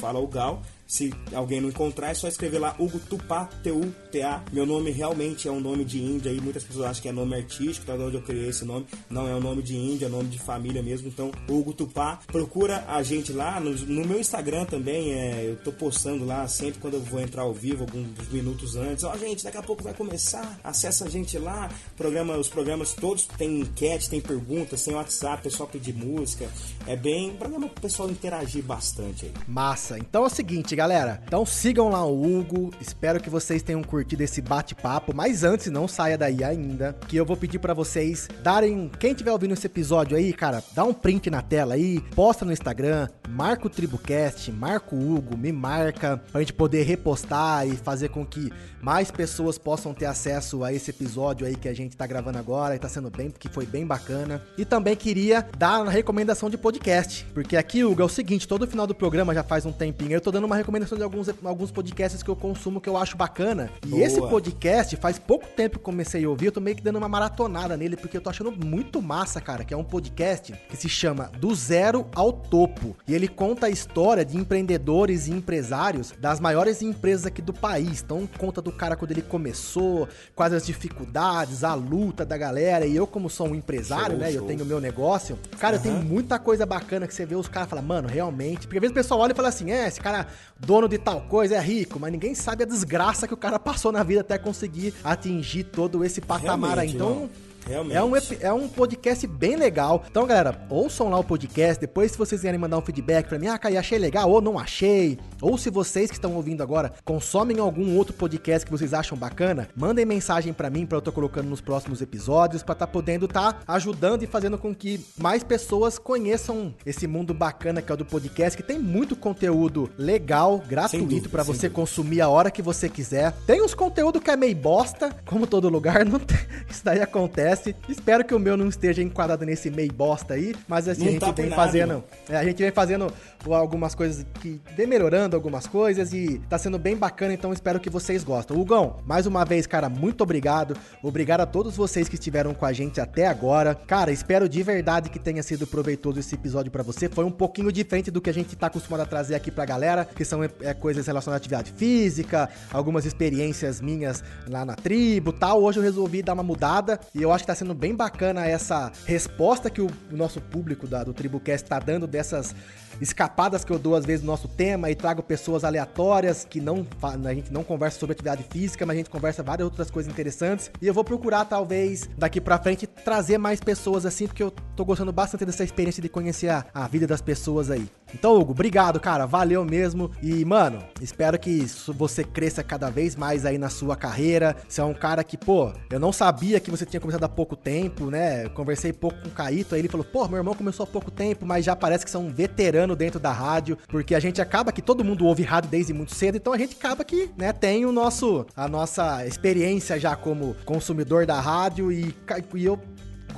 Se 0.87 1.13
alguém 1.33 1.59
não 1.59 1.67
encontrar, 1.67 2.11
é 2.11 2.13
só 2.13 2.29
escrever 2.29 2.59
lá 2.59 2.73
Hugo 2.79 2.97
Tupá, 2.97 3.49
T-U-P-A. 3.61 4.43
Meu 4.53 4.65
nome 4.65 4.89
realmente 4.89 5.45
é 5.45 5.51
um 5.51 5.59
nome 5.59 5.83
de 5.83 6.01
índia 6.01 6.31
aí. 6.31 6.39
Muitas 6.39 6.63
pessoas 6.63 6.85
acham 6.85 7.01
que 7.01 7.09
é 7.09 7.11
nome 7.11 7.35
artístico, 7.35 7.85
tá 7.85 7.97
de 7.97 8.03
onde 8.03 8.15
eu 8.15 8.21
criei 8.21 8.47
esse 8.47 8.63
nome. 8.63 8.87
Não 9.09 9.27
é 9.27 9.35
um 9.35 9.41
nome 9.41 9.61
de 9.61 9.75
índia, 9.75 10.05
é 10.05 10.09
nome 10.09 10.29
de 10.29 10.39
família 10.39 10.81
mesmo. 10.81 11.09
Então, 11.09 11.29
Hugo 11.49 11.73
Tupá, 11.73 12.19
procura 12.27 12.85
a 12.87 13.03
gente 13.03 13.33
lá. 13.33 13.59
No, 13.59 13.71
no 13.71 14.07
meu 14.07 14.17
Instagram 14.17 14.63
também, 14.63 15.11
é, 15.11 15.45
eu 15.45 15.57
tô 15.57 15.73
postando 15.73 16.25
lá 16.25 16.47
sempre 16.47 16.79
quando 16.79 16.93
eu 16.93 17.01
vou 17.01 17.19
entrar 17.19 17.41
ao 17.41 17.53
vivo, 17.53 17.83
alguns 17.83 18.29
minutos 18.29 18.77
antes. 18.77 19.03
Ó, 19.03 19.11
oh, 19.13 19.17
gente, 19.17 19.43
daqui 19.43 19.57
a 19.57 19.63
pouco 19.63 19.83
vai 19.83 19.93
começar. 19.93 20.57
Acessa 20.63 21.03
a 21.03 21.09
gente 21.09 21.37
lá. 21.37 21.69
Programa, 21.97 22.37
os 22.37 22.47
programas 22.47 22.93
todos 22.93 23.27
tem 23.37 23.59
enquete, 23.59 24.09
tem 24.09 24.21
perguntas, 24.21 24.83
tem 24.85 24.95
WhatsApp, 24.95 25.43
pessoal 25.43 25.67
pedir 25.67 25.93
música. 25.93 26.49
É 26.85 26.95
bem 26.95 27.35
programa 27.35 27.67
pro 27.67 27.81
pessoal 27.81 28.09
interagir 28.09 28.63
bastante 28.63 29.25
aí. 29.25 29.33
Massa. 29.45 29.99
Então 29.99 30.23
é 30.23 30.27
o 30.27 30.29
seguinte, 30.29 30.76
galera. 30.77 31.19
Então 31.25 31.43
sigam 31.43 31.89
lá 31.89 32.05
o 32.05 32.23
Hugo. 32.23 32.69
Espero 32.79 33.19
que 33.19 33.31
vocês 33.31 33.63
tenham 33.63 33.81
curtido 33.81 34.21
esse 34.21 34.41
bate-papo. 34.41 35.13
Mas 35.13 35.43
antes, 35.43 35.71
não 35.71 35.87
saia 35.87 36.15
daí 36.17 36.43
ainda. 36.43 36.95
Que 37.07 37.17
eu 37.17 37.25
vou 37.25 37.35
pedir 37.35 37.57
para 37.57 37.73
vocês 37.73 38.29
darem. 38.43 38.89
Quem 38.99 39.11
estiver 39.11 39.31
ouvindo 39.31 39.55
esse 39.55 39.65
episódio 39.65 40.15
aí, 40.15 40.31
cara, 40.31 40.63
dá 40.73 40.83
um 40.83 40.93
print 40.93 41.31
na 41.31 41.41
tela 41.41 41.73
aí, 41.73 41.99
posta 42.15 42.45
no 42.45 42.53
Instagram, 42.53 43.07
marca 43.27 43.65
o 43.65 43.69
Tribucast, 43.69 44.51
marca 44.51 44.95
o 44.95 45.15
Hugo, 45.15 45.35
me 45.35 45.51
marca, 45.51 46.21
pra 46.31 46.41
gente 46.41 46.53
poder 46.53 46.83
repostar 46.83 47.67
e 47.67 47.75
fazer 47.75 48.09
com 48.09 48.23
que 48.23 48.53
mais 48.79 49.09
pessoas 49.09 49.57
possam 49.57 49.93
ter 49.93 50.05
acesso 50.05 50.63
a 50.63 50.71
esse 50.71 50.91
episódio 50.91 51.47
aí 51.47 51.55
que 51.55 51.67
a 51.67 51.73
gente 51.73 51.97
tá 51.97 52.05
gravando 52.05 52.37
agora 52.37 52.75
e 52.75 52.79
tá 52.79 52.87
sendo 52.87 53.09
bem, 53.09 53.31
porque 53.31 53.49
foi 53.49 53.65
bem 53.65 53.85
bacana. 53.85 54.41
E 54.57 54.63
também 54.63 54.95
queria 54.95 55.47
dar 55.57 55.81
uma 55.81 55.91
recomendação 55.91 56.49
de 56.49 56.57
podcast, 56.57 57.25
porque 57.33 57.57
aqui, 57.57 57.83
Hugo, 57.83 58.03
é 58.03 58.05
o 58.05 58.09
seguinte, 58.09 58.47
todo 58.47 58.67
final 58.67 58.85
do 58.85 58.93
programa 58.93 59.33
já 59.33 59.43
faz 59.43 59.65
um 59.65 59.71
tempinho, 59.71 60.13
eu 60.13 60.21
tô 60.21 60.31
dando 60.31 60.45
uma 60.45 60.55
recomendação 60.55 60.66
de 60.95 61.03
alguns, 61.03 61.29
alguns 61.43 61.71
podcasts 61.71 62.21
que 62.21 62.29
eu 62.29 62.35
consumo 62.35 62.81
que 62.81 62.89
eu 62.89 62.97
acho 62.97 63.17
bacana. 63.17 63.69
E 63.85 63.89
Boa. 63.89 64.03
esse 64.03 64.19
podcast, 64.19 64.95
faz 64.97 65.17
pouco 65.17 65.47
tempo 65.47 65.77
que 65.77 65.83
comecei 65.83 66.23
a 66.25 66.29
ouvir, 66.29 66.47
eu 66.47 66.51
tô 66.51 66.59
meio 66.59 66.75
que 66.75 66.83
dando 66.83 66.97
uma 66.97 67.09
maratonada 67.09 67.75
nele, 67.77 67.95
porque 67.95 68.17
eu 68.17 68.21
tô 68.21 68.29
achando 68.29 68.51
muito 68.51 69.01
massa, 69.01 69.39
cara, 69.39 69.63
que 69.63 69.73
é 69.73 69.77
um 69.77 69.83
podcast 69.83 70.53
que 70.69 70.77
se 70.77 70.89
chama 70.89 71.31
Do 71.39 71.53
Zero 71.55 72.05
ao 72.13 72.31
Topo. 72.31 72.95
E 73.07 73.13
ele 73.13 73.27
conta 73.27 73.67
a 73.67 73.69
história 73.69 74.23
de 74.23 74.37
empreendedores 74.37 75.27
e 75.27 75.31
empresários 75.31 76.13
das 76.19 76.39
maiores 76.39 76.81
empresas 76.81 77.25
aqui 77.25 77.41
do 77.41 77.53
país. 77.53 78.01
Então, 78.01 78.27
conta 78.37 78.61
do 78.61 78.71
cara 78.71 78.95
quando 78.95 79.11
ele 79.11 79.21
começou, 79.21 80.07
quais 80.35 80.53
as 80.53 80.65
dificuldades, 80.65 81.63
a 81.63 81.73
luta 81.73 82.25
da 82.25 82.37
galera. 82.37 82.85
E 82.85 82.95
eu, 82.95 83.07
como 83.07 83.29
sou 83.29 83.47
um 83.47 83.55
empresário, 83.55 84.11
show, 84.11 84.17
né, 84.17 84.31
show. 84.31 84.41
eu 84.41 84.47
tenho 84.47 84.63
o 84.63 84.65
meu 84.65 84.79
negócio, 84.79 85.37
cara, 85.59 85.77
uhum. 85.77 85.81
tenho 85.81 86.03
muita 86.03 86.39
coisa 86.39 86.65
bacana 86.65 87.07
que 87.07 87.13
você 87.13 87.25
vê 87.25 87.35
os 87.35 87.47
caras 87.47 87.69
falam, 87.69 87.85
mano, 87.85 88.07
realmente. 88.07 88.67
Porque 88.67 88.77
às 88.77 88.81
vezes 88.81 88.91
o 88.91 88.95
pessoal 88.95 89.19
olha 89.21 89.31
e 89.31 89.35
fala 89.35 89.49
assim, 89.49 89.71
é, 89.71 89.87
esse 89.87 89.99
cara 89.99 90.27
dono 90.59 90.87
de 90.87 90.97
tal 90.97 91.21
coisa, 91.21 91.55
é 91.55 91.61
rico, 91.61 91.99
mas 91.99 92.11
ninguém 92.11 92.33
sabe 92.35 92.63
a 92.63 92.65
desgraça 92.65 93.27
que 93.27 93.33
o 93.33 93.37
cara 93.37 93.59
passou 93.59 93.91
na 93.91 94.03
vida 94.03 94.21
até 94.21 94.37
conseguir 94.37 94.93
atingir 95.03 95.65
todo 95.65 96.03
esse 96.03 96.21
patamar 96.21 96.79
aí. 96.79 96.91
Então, 96.91 97.29
realmente. 97.67 97.95
É 97.95 98.03
um, 98.03 98.15
é 98.41 98.53
um 98.53 98.67
podcast 98.67 99.27
bem 99.27 99.55
legal. 99.55 100.03
Então, 100.09 100.25
galera, 100.25 100.65
ouçam 100.69 101.09
lá 101.09 101.19
o 101.19 101.23
podcast. 101.23 101.79
Depois, 101.79 102.11
se 102.11 102.17
vocês 102.17 102.41
quiserem 102.41 102.59
mandar 102.59 102.77
um 102.77 102.81
feedback 102.81 103.27
pra 103.27 103.37
mim, 103.37 103.47
ah, 103.47 103.57
Caí, 103.57 103.77
achei 103.77 103.99
legal 103.99 104.29
ou 104.29 104.41
não 104.41 104.57
achei. 104.57 105.19
Ou 105.41 105.57
se 105.57 105.69
vocês 105.69 106.09
que 106.09 106.15
estão 106.15 106.35
ouvindo 106.35 106.63
agora 106.63 106.93
consomem 107.03 107.59
algum 107.59 107.95
outro 107.95 108.13
podcast 108.13 108.65
que 108.65 108.71
vocês 108.71 108.93
acham 108.93 109.17
bacana, 109.17 109.67
mandem 109.75 110.05
mensagem 110.05 110.53
para 110.53 110.69
mim 110.69 110.85
para 110.85 110.97
eu 110.97 111.01
tô 111.01 111.11
colocando 111.11 111.49
nos 111.49 111.61
próximos 111.61 112.01
episódios 112.01 112.63
para 112.63 112.75
tá 112.75 112.87
podendo 112.87 113.27
tá 113.27 113.59
ajudando 113.67 114.23
e 114.23 114.27
fazendo 114.27 114.57
com 114.57 114.73
que 114.73 115.03
mais 115.17 115.43
pessoas 115.43 115.97
conheçam 115.99 116.73
esse 116.85 117.07
mundo 117.07 117.33
bacana 117.33 117.81
que 117.81 117.91
é 117.91 117.95
o 117.95 117.97
do 117.97 118.05
podcast, 118.05 118.55
que 118.55 118.63
tem 118.63 118.79
muito 118.79 119.15
conteúdo 119.15 119.89
legal, 119.97 120.63
gratuito 120.67 121.29
para 121.29 121.43
você 121.43 121.69
consumir 121.69 122.21
a 122.21 122.29
hora 122.29 122.51
que 122.51 122.61
você 122.61 122.87
quiser. 122.87 123.31
Tem 123.45 123.61
uns 123.61 123.73
conteúdo 123.73 124.21
que 124.21 124.29
é 124.29 124.35
meio 124.35 124.55
bosta, 124.55 125.15
como 125.25 125.47
todo 125.47 125.69
lugar, 125.69 126.03
não 126.05 126.19
tem... 126.19 126.37
isso 126.69 126.83
daí 126.83 127.01
acontece. 127.01 127.56
Espero 127.87 128.23
que 128.23 128.33
o 128.33 128.39
meu 128.39 128.57
não 128.57 128.67
esteja 128.67 129.01
enquadrado 129.01 129.45
nesse 129.45 129.69
meio 129.69 129.91
bosta 129.91 130.33
aí, 130.33 130.55
mas 130.67 130.87
assim 130.87 131.01
não 131.01 131.07
a 131.07 131.11
gente 131.11 131.19
tá 131.21 131.31
vem 131.31 131.49
fazendo, 131.49 132.03
é, 132.29 132.37
a 132.37 132.43
gente 132.43 132.57
vem 132.57 132.71
fazendo 132.71 133.11
algumas 133.49 133.95
coisas 133.95 134.25
que 134.41 134.61
vem 134.75 134.87
melhorando 134.87 135.35
algumas 135.35 135.67
coisas 135.67 136.13
e 136.13 136.39
tá 136.49 136.57
sendo 136.57 136.77
bem 136.77 136.95
bacana, 136.95 137.33
então 137.33 137.53
espero 137.53 137.79
que 137.79 137.89
vocês 137.89 138.23
gostem. 138.23 138.57
Hugão, 138.57 138.97
mais 139.05 139.25
uma 139.25 139.45
vez, 139.45 139.65
cara, 139.65 139.89
muito 139.89 140.21
obrigado. 140.21 140.75
Obrigado 141.01 141.41
a 141.41 141.45
todos 141.45 141.75
vocês 141.75 142.09
que 142.09 142.15
estiveram 142.15 142.53
com 142.53 142.65
a 142.65 142.73
gente 142.73 142.99
até 142.99 143.27
agora. 143.27 143.73
Cara, 143.75 144.11
espero 144.11 144.49
de 144.49 144.61
verdade 144.63 145.09
que 145.09 145.19
tenha 145.19 145.41
sido 145.43 145.65
proveitoso 145.65 146.19
esse 146.19 146.35
episódio 146.35 146.71
para 146.71 146.83
você. 146.83 147.07
Foi 147.07 147.25
um 147.25 147.31
pouquinho 147.31 147.71
diferente 147.71 148.11
do 148.11 148.21
que 148.21 148.29
a 148.29 148.33
gente 148.33 148.55
tá 148.55 148.67
acostumado 148.67 149.01
a 149.01 149.05
trazer 149.05 149.35
aqui 149.35 149.51
pra 149.51 149.65
galera, 149.65 150.05
que 150.05 150.25
são 150.25 150.43
é, 150.43 150.73
coisas 150.73 151.07
relacionadas 151.07 151.41
à 151.41 151.41
atividade 151.41 151.71
física, 151.71 152.49
algumas 152.71 153.05
experiências 153.05 153.81
minhas 153.81 154.23
lá 154.47 154.65
na 154.65 154.75
tribo 154.75 155.31
tal. 155.31 155.63
Hoje 155.63 155.79
eu 155.79 155.83
resolvi 155.83 156.21
dar 156.21 156.33
uma 156.33 156.43
mudada 156.43 156.99
e 157.13 157.21
eu 157.21 157.31
acho 157.31 157.43
que 157.43 157.46
tá 157.47 157.55
sendo 157.55 157.73
bem 157.73 157.95
bacana 157.95 158.45
essa 158.45 158.91
resposta 159.05 159.69
que 159.69 159.81
o, 159.81 159.89
nosso 160.11 160.41
público 160.41 160.85
da, 160.85 161.03
do 161.03 161.13
TribuCast 161.13 161.67
tá 161.67 161.79
dando 161.79 162.05
dessas 162.05 162.53
escapadas 162.99 163.63
que 163.63 163.71
eu 163.71 163.79
dou 163.79 163.95
às 163.95 164.05
vezes 164.05 164.21
no 164.21 164.27
nosso 164.27 164.47
tema 164.47 164.89
e 164.89 164.95
trago 164.95 165.23
pessoas 165.23 165.63
aleatórias 165.63 166.43
que 166.43 166.59
não 166.59 166.85
a 167.01 167.33
gente 167.33 167.53
não 167.53 167.63
conversa 167.63 167.99
sobre 167.99 168.13
atividade 168.13 168.43
física, 168.49 168.85
mas 168.85 168.95
a 168.95 168.97
gente 168.97 169.09
conversa 169.09 169.41
várias 169.41 169.65
outras 169.65 169.89
coisas 169.89 170.11
interessantes. 170.11 170.69
E 170.81 170.87
eu 170.87 170.93
vou 170.93 171.03
procurar 171.03 171.45
talvez 171.45 172.09
daqui 172.17 172.41
para 172.41 172.57
frente 172.57 172.85
trazer 172.85 173.37
mais 173.37 173.59
pessoas 173.59 174.05
assim, 174.05 174.27
porque 174.27 174.43
eu 174.43 174.51
tô 174.75 174.83
gostando 174.83 175.13
bastante 175.13 175.45
dessa 175.45 175.63
experiência 175.63 176.01
de 176.01 176.09
conhecer 176.09 176.49
a, 176.49 176.65
a 176.73 176.87
vida 176.87 177.07
das 177.07 177.21
pessoas 177.21 177.71
aí. 177.71 177.87
Então, 178.13 178.35
Hugo, 178.35 178.51
obrigado, 178.51 178.99
cara, 178.99 179.25
valeu 179.25 179.63
mesmo. 179.63 180.11
E, 180.21 180.43
mano, 180.45 180.83
espero 181.01 181.37
que 181.39 181.65
você 181.95 182.23
cresça 182.23 182.63
cada 182.63 182.89
vez 182.89 183.15
mais 183.15 183.45
aí 183.45 183.57
na 183.57 183.69
sua 183.69 183.95
carreira. 183.95 184.55
Você 184.67 184.81
é 184.81 184.83
um 184.83 184.93
cara 184.93 185.23
que, 185.23 185.37
pô, 185.37 185.71
eu 185.89 185.99
não 185.99 186.11
sabia 186.11 186.59
que 186.59 186.71
você 186.71 186.85
tinha 186.85 186.99
começado 186.99 187.23
há 187.23 187.29
pouco 187.29 187.55
tempo, 187.55 188.09
né? 188.09 188.47
conversei 188.49 188.91
pouco 188.91 189.21
com 189.21 189.27
o 189.27 189.31
Caíto, 189.31 189.75
aí 189.75 189.81
ele 189.81 189.87
falou, 189.87 190.05
pô, 190.05 190.27
meu 190.27 190.37
irmão 190.37 190.53
começou 190.53 190.83
há 190.83 190.87
pouco 190.87 191.11
tempo, 191.11 191.45
mas 191.45 191.63
já 191.63 191.75
parece 191.75 192.03
que 192.03 192.11
são 192.11 192.29
veteranos 192.29 192.97
dentro 192.97 193.19
da 193.19 193.31
rádio, 193.31 193.77
porque 193.87 194.15
a 194.15 194.19
gente 194.19 194.41
acaba 194.41 194.71
que 194.71 194.81
todo 194.81 195.03
mundo 195.03 195.25
ouve 195.25 195.43
rádio 195.43 195.69
desde 195.69 195.93
muito 195.93 196.13
cedo, 196.13 196.37
então 196.37 196.53
a 196.53 196.57
gente 196.57 196.75
acaba 196.75 197.03
que, 197.03 197.29
né, 197.37 197.53
tem 197.53 197.85
o 197.85 197.91
nosso 197.91 198.45
a 198.55 198.67
nossa 198.67 199.25
experiência 199.25 199.99
já 199.99 200.15
como 200.15 200.55
consumidor 200.65 201.25
da 201.25 201.39
rádio 201.39 201.91
e, 201.91 202.15
e 202.55 202.65
eu 202.65 202.79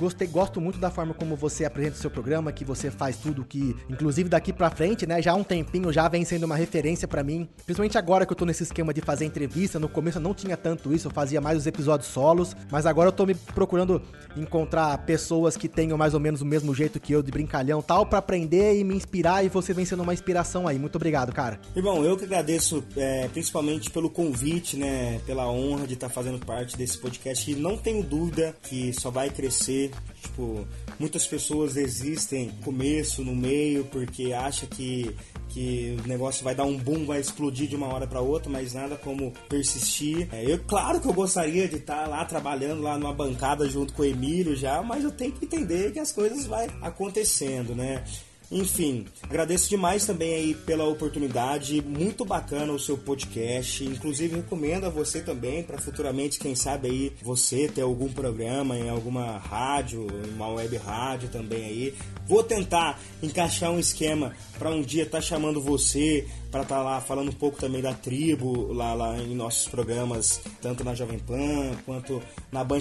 Gostei, 0.00 0.26
gosto 0.26 0.62
muito 0.62 0.78
da 0.78 0.90
forma 0.90 1.12
como 1.12 1.36
você 1.36 1.66
apresenta 1.66 1.94
o 1.94 1.98
seu 1.98 2.10
programa, 2.10 2.50
que 2.50 2.64
você 2.64 2.90
faz 2.90 3.18
tudo 3.18 3.44
que, 3.44 3.76
inclusive 3.86 4.30
daqui 4.30 4.50
para 4.50 4.70
frente, 4.70 5.06
né, 5.06 5.20
já 5.20 5.32
há 5.32 5.34
um 5.34 5.44
tempinho 5.44 5.92
já 5.92 6.08
vem 6.08 6.24
sendo 6.24 6.44
uma 6.44 6.56
referência 6.56 7.06
para 7.06 7.22
mim, 7.22 7.46
principalmente 7.66 7.98
agora 7.98 8.24
que 8.24 8.32
eu 8.32 8.36
tô 8.36 8.46
nesse 8.46 8.62
esquema 8.62 8.94
de 8.94 9.02
fazer 9.02 9.26
entrevista, 9.26 9.78
no 9.78 9.90
começo 9.90 10.16
eu 10.16 10.22
não 10.22 10.32
tinha 10.32 10.56
tanto 10.56 10.94
isso, 10.94 11.08
eu 11.08 11.10
fazia 11.10 11.38
mais 11.38 11.58
os 11.58 11.66
episódios 11.66 12.08
solos, 12.08 12.56
mas 12.70 12.86
agora 12.86 13.08
eu 13.08 13.12
tô 13.12 13.26
me 13.26 13.34
procurando 13.34 14.00
encontrar 14.34 14.96
pessoas 15.04 15.54
que 15.54 15.68
tenham 15.68 15.98
mais 15.98 16.14
ou 16.14 16.20
menos 16.20 16.40
o 16.40 16.46
mesmo 16.46 16.74
jeito 16.74 16.98
que 16.98 17.12
eu 17.12 17.22
de 17.22 17.30
brincalhão, 17.30 17.82
tal, 17.82 18.06
para 18.06 18.20
aprender 18.20 18.80
e 18.80 18.84
me 18.84 18.94
inspirar 18.94 19.44
e 19.44 19.50
você 19.50 19.74
vem 19.74 19.84
sendo 19.84 20.02
uma 20.02 20.14
inspiração 20.14 20.66
aí. 20.66 20.78
Muito 20.78 20.96
obrigado, 20.96 21.30
cara. 21.30 21.60
Irmão, 21.76 22.02
eu 22.02 22.16
que 22.16 22.24
agradeço 22.24 22.82
é, 22.96 23.28
principalmente 23.28 23.90
pelo 23.90 24.08
convite, 24.08 24.78
né, 24.78 25.20
pela 25.26 25.46
honra 25.50 25.86
de 25.86 25.92
estar 25.92 26.08
tá 26.08 26.14
fazendo 26.14 26.38
parte 26.38 26.74
desse 26.74 26.96
podcast 26.96 27.50
e 27.50 27.54
não 27.54 27.76
tenho 27.76 28.02
dúvida 28.02 28.56
que 28.62 28.94
só 28.94 29.10
vai 29.10 29.28
crescer 29.28 29.89
Tipo, 30.22 30.66
muitas 30.98 31.26
pessoas 31.26 31.76
existem 31.76 32.50
começo, 32.62 33.24
no 33.24 33.34
meio, 33.34 33.84
porque 33.84 34.32
acha 34.32 34.66
que 34.66 35.14
que 35.50 35.96
o 36.04 36.08
negócio 36.08 36.44
vai 36.44 36.54
dar 36.54 36.64
um 36.64 36.76
boom, 36.76 37.04
vai 37.04 37.20
explodir 37.20 37.68
de 37.68 37.76
uma 37.76 37.92
hora 37.92 38.06
para 38.06 38.20
outra, 38.20 38.50
mas 38.50 38.72
nada 38.72 38.96
como 38.96 39.32
persistir. 39.48 40.28
É, 40.32 40.44
eu, 40.44 40.58
claro 40.60 41.00
que 41.00 41.08
eu 41.08 41.12
gostaria 41.12 41.68
de 41.68 41.76
estar 41.76 42.08
lá 42.08 42.24
trabalhando 42.24 42.82
lá 42.82 42.96
numa 42.96 43.12
bancada 43.12 43.68
junto 43.68 43.92
com 43.92 44.02
o 44.02 44.04
Emílio 44.04 44.56
já, 44.56 44.82
mas 44.82 45.04
eu 45.04 45.10
tenho 45.10 45.32
que 45.32 45.44
entender 45.44 45.92
que 45.92 45.98
as 45.98 46.12
coisas 46.12 46.46
vai 46.46 46.68
acontecendo, 46.80 47.74
né? 47.74 48.04
Enfim, 48.50 49.06
agradeço 49.22 49.70
demais 49.70 50.04
também 50.04 50.34
aí 50.34 50.54
pela 50.54 50.84
oportunidade, 50.84 51.80
muito 51.80 52.24
bacana 52.24 52.72
o 52.72 52.80
seu 52.80 52.98
podcast. 52.98 53.84
Inclusive 53.84 54.36
recomendo 54.36 54.86
a 54.86 54.90
você 54.90 55.20
também 55.20 55.62
para 55.62 55.78
futuramente, 55.78 56.40
quem 56.40 56.56
sabe 56.56 56.88
aí 56.88 57.12
você 57.22 57.68
ter 57.68 57.82
algum 57.82 58.12
programa 58.12 58.76
em 58.76 58.88
alguma 58.88 59.38
rádio, 59.38 60.04
uma 60.34 60.48
web 60.48 60.76
rádio 60.78 61.28
também 61.28 61.64
aí. 61.64 61.94
Vou 62.26 62.42
tentar 62.42 63.00
encaixar 63.22 63.70
um 63.70 63.78
esquema 63.78 64.34
para 64.58 64.70
um 64.70 64.82
dia 64.82 65.04
estar 65.04 65.18
tá 65.18 65.22
chamando 65.22 65.60
você 65.60 66.26
para 66.50 66.62
estar 66.62 66.76
tá 66.76 66.82
lá 66.82 67.00
falando 67.00 67.28
um 67.28 67.34
pouco 67.34 67.58
também 67.58 67.80
da 67.80 67.94
tribo 67.94 68.72
lá, 68.72 68.92
lá 68.92 69.16
em 69.18 69.34
nossos 69.34 69.68
programas, 69.68 70.40
tanto 70.60 70.84
na 70.84 70.94
Jovem 70.94 71.18
Pan 71.18 71.76
quanto 71.86 72.20
na 72.50 72.64
Band. 72.64 72.80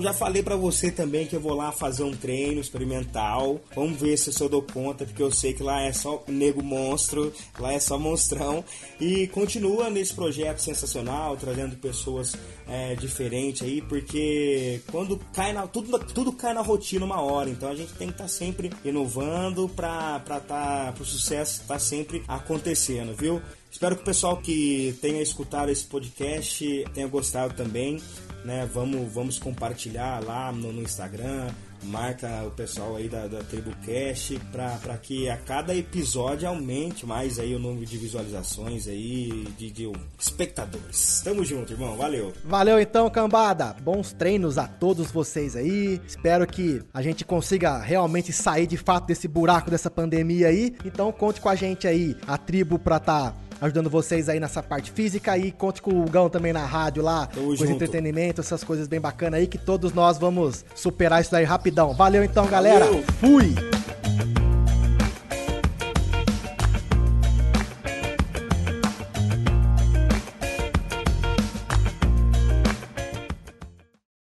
Já 0.00 0.12
falei 0.12 0.42
para 0.42 0.56
você 0.56 0.90
também 0.90 1.26
que 1.26 1.36
eu 1.36 1.40
vou 1.40 1.54
lá 1.54 1.72
fazer 1.72 2.02
um 2.02 2.14
treino 2.14 2.60
experimental. 2.60 3.60
Vamos 3.74 4.00
ver 4.00 4.16
se 4.16 4.40
eu 4.40 4.48
dou 4.48 4.62
conta, 4.62 5.04
porque 5.04 5.22
eu 5.22 5.30
sei 5.30 5.52
que 5.52 5.62
lá 5.62 5.82
é 5.82 5.92
só 5.92 6.22
nego 6.26 6.62
monstro, 6.62 7.32
lá 7.58 7.72
é 7.72 7.78
só 7.78 7.98
monstrão. 7.98 8.64
E 9.00 9.26
continua 9.28 9.88
nesse 9.88 10.14
projeto 10.14 10.58
sensacional, 10.58 11.36
trazendo 11.36 11.76
pessoas 11.76 12.36
é, 12.68 12.94
diferentes 12.94 13.62
aí, 13.62 13.80
porque 13.80 14.80
quando 14.90 15.18
cai 15.32 15.52
na. 15.52 15.66
Tudo, 15.66 15.98
tudo 15.98 16.32
cai 16.32 16.52
na 16.52 16.62
rotina 16.62 17.04
uma 17.04 17.20
hora, 17.20 17.48
então 17.48 17.68
a 17.68 17.74
gente 17.74 17.92
tem 17.92 18.08
que 18.08 18.14
estar 18.14 18.24
tá 18.24 18.28
sempre 18.28 18.70
inovando 18.84 19.68
para 19.68 20.20
tá, 20.20 20.94
o 20.98 21.04
sucesso 21.04 21.62
estar 21.62 21.74
tá 21.74 21.80
sempre 21.80 22.22
acontecendo, 22.26 23.14
viu? 23.14 23.40
Espero 23.70 23.94
que 23.94 24.02
o 24.02 24.04
pessoal 24.06 24.38
que 24.38 24.96
tenha 25.02 25.20
escutado 25.20 25.68
esse 25.68 25.84
podcast 25.84 26.84
tenha 26.94 27.06
gostado 27.06 27.54
também. 27.54 28.00
Né? 28.42 28.68
Vamos, 28.72 29.12
vamos 29.12 29.38
compartilhar 29.38 30.24
lá 30.24 30.50
no, 30.50 30.72
no 30.72 30.80
Instagram, 30.80 31.50
marca 31.84 32.44
o 32.46 32.50
pessoal 32.50 32.96
aí 32.96 33.08
da, 33.08 33.26
da 33.26 33.38
Tribo 33.44 33.70
Cash 33.84 34.34
para 34.52 34.96
que 34.98 35.28
a 35.28 35.36
cada 35.36 35.74
episódio 35.74 36.48
aumente 36.48 37.06
mais 37.06 37.38
aí 37.38 37.54
o 37.54 37.58
número 37.58 37.86
de 37.86 37.98
visualizações 37.98 38.88
aí, 38.88 39.46
de, 39.56 39.70
de 39.70 39.92
espectadores. 40.18 41.20
Tamo 41.22 41.44
junto, 41.44 41.72
irmão. 41.72 41.96
Valeu. 41.96 42.32
Valeu 42.44 42.80
então, 42.80 43.08
cambada. 43.10 43.74
Bons 43.82 44.12
treinos 44.12 44.58
a 44.58 44.66
todos 44.66 45.10
vocês 45.10 45.56
aí. 45.56 46.00
Espero 46.06 46.46
que 46.46 46.82
a 46.92 47.02
gente 47.02 47.24
consiga 47.24 47.78
realmente 47.78 48.32
sair 48.32 48.66
de 48.66 48.76
fato 48.76 49.06
desse 49.06 49.28
buraco 49.28 49.70
dessa 49.70 49.90
pandemia 49.90 50.48
aí. 50.48 50.74
Então 50.84 51.10
conte 51.12 51.40
com 51.40 51.48
a 51.48 51.54
gente 51.54 51.86
aí, 51.86 52.16
a 52.26 52.36
tribo 52.36 52.78
pra 52.78 52.98
tá 52.98 53.34
ajudando 53.60 53.88
vocês 53.90 54.28
aí 54.28 54.38
nessa 54.40 54.62
parte 54.62 54.90
física 54.90 55.36
e 55.36 55.50
conte 55.52 55.80
com 55.80 56.02
o 56.02 56.04
Gão 56.08 56.28
também 56.28 56.52
na 56.52 56.64
rádio 56.64 57.02
lá, 57.02 57.26
Tamo 57.26 57.46
com 57.48 57.56
junto. 57.56 57.72
entretenimento, 57.72 58.40
essas 58.40 58.62
coisas 58.62 58.86
bem 58.88 59.00
bacanas 59.00 59.40
aí, 59.40 59.46
que 59.46 59.58
todos 59.58 59.92
nós 59.92 60.18
vamos 60.18 60.64
superar 60.74 61.20
isso 61.20 61.34
aí 61.34 61.44
rapidão. 61.44 61.94
Valeu 61.94 62.22
então, 62.22 62.46
galera. 62.46 62.84
Valeu. 62.84 63.04
Fui! 63.20 64.05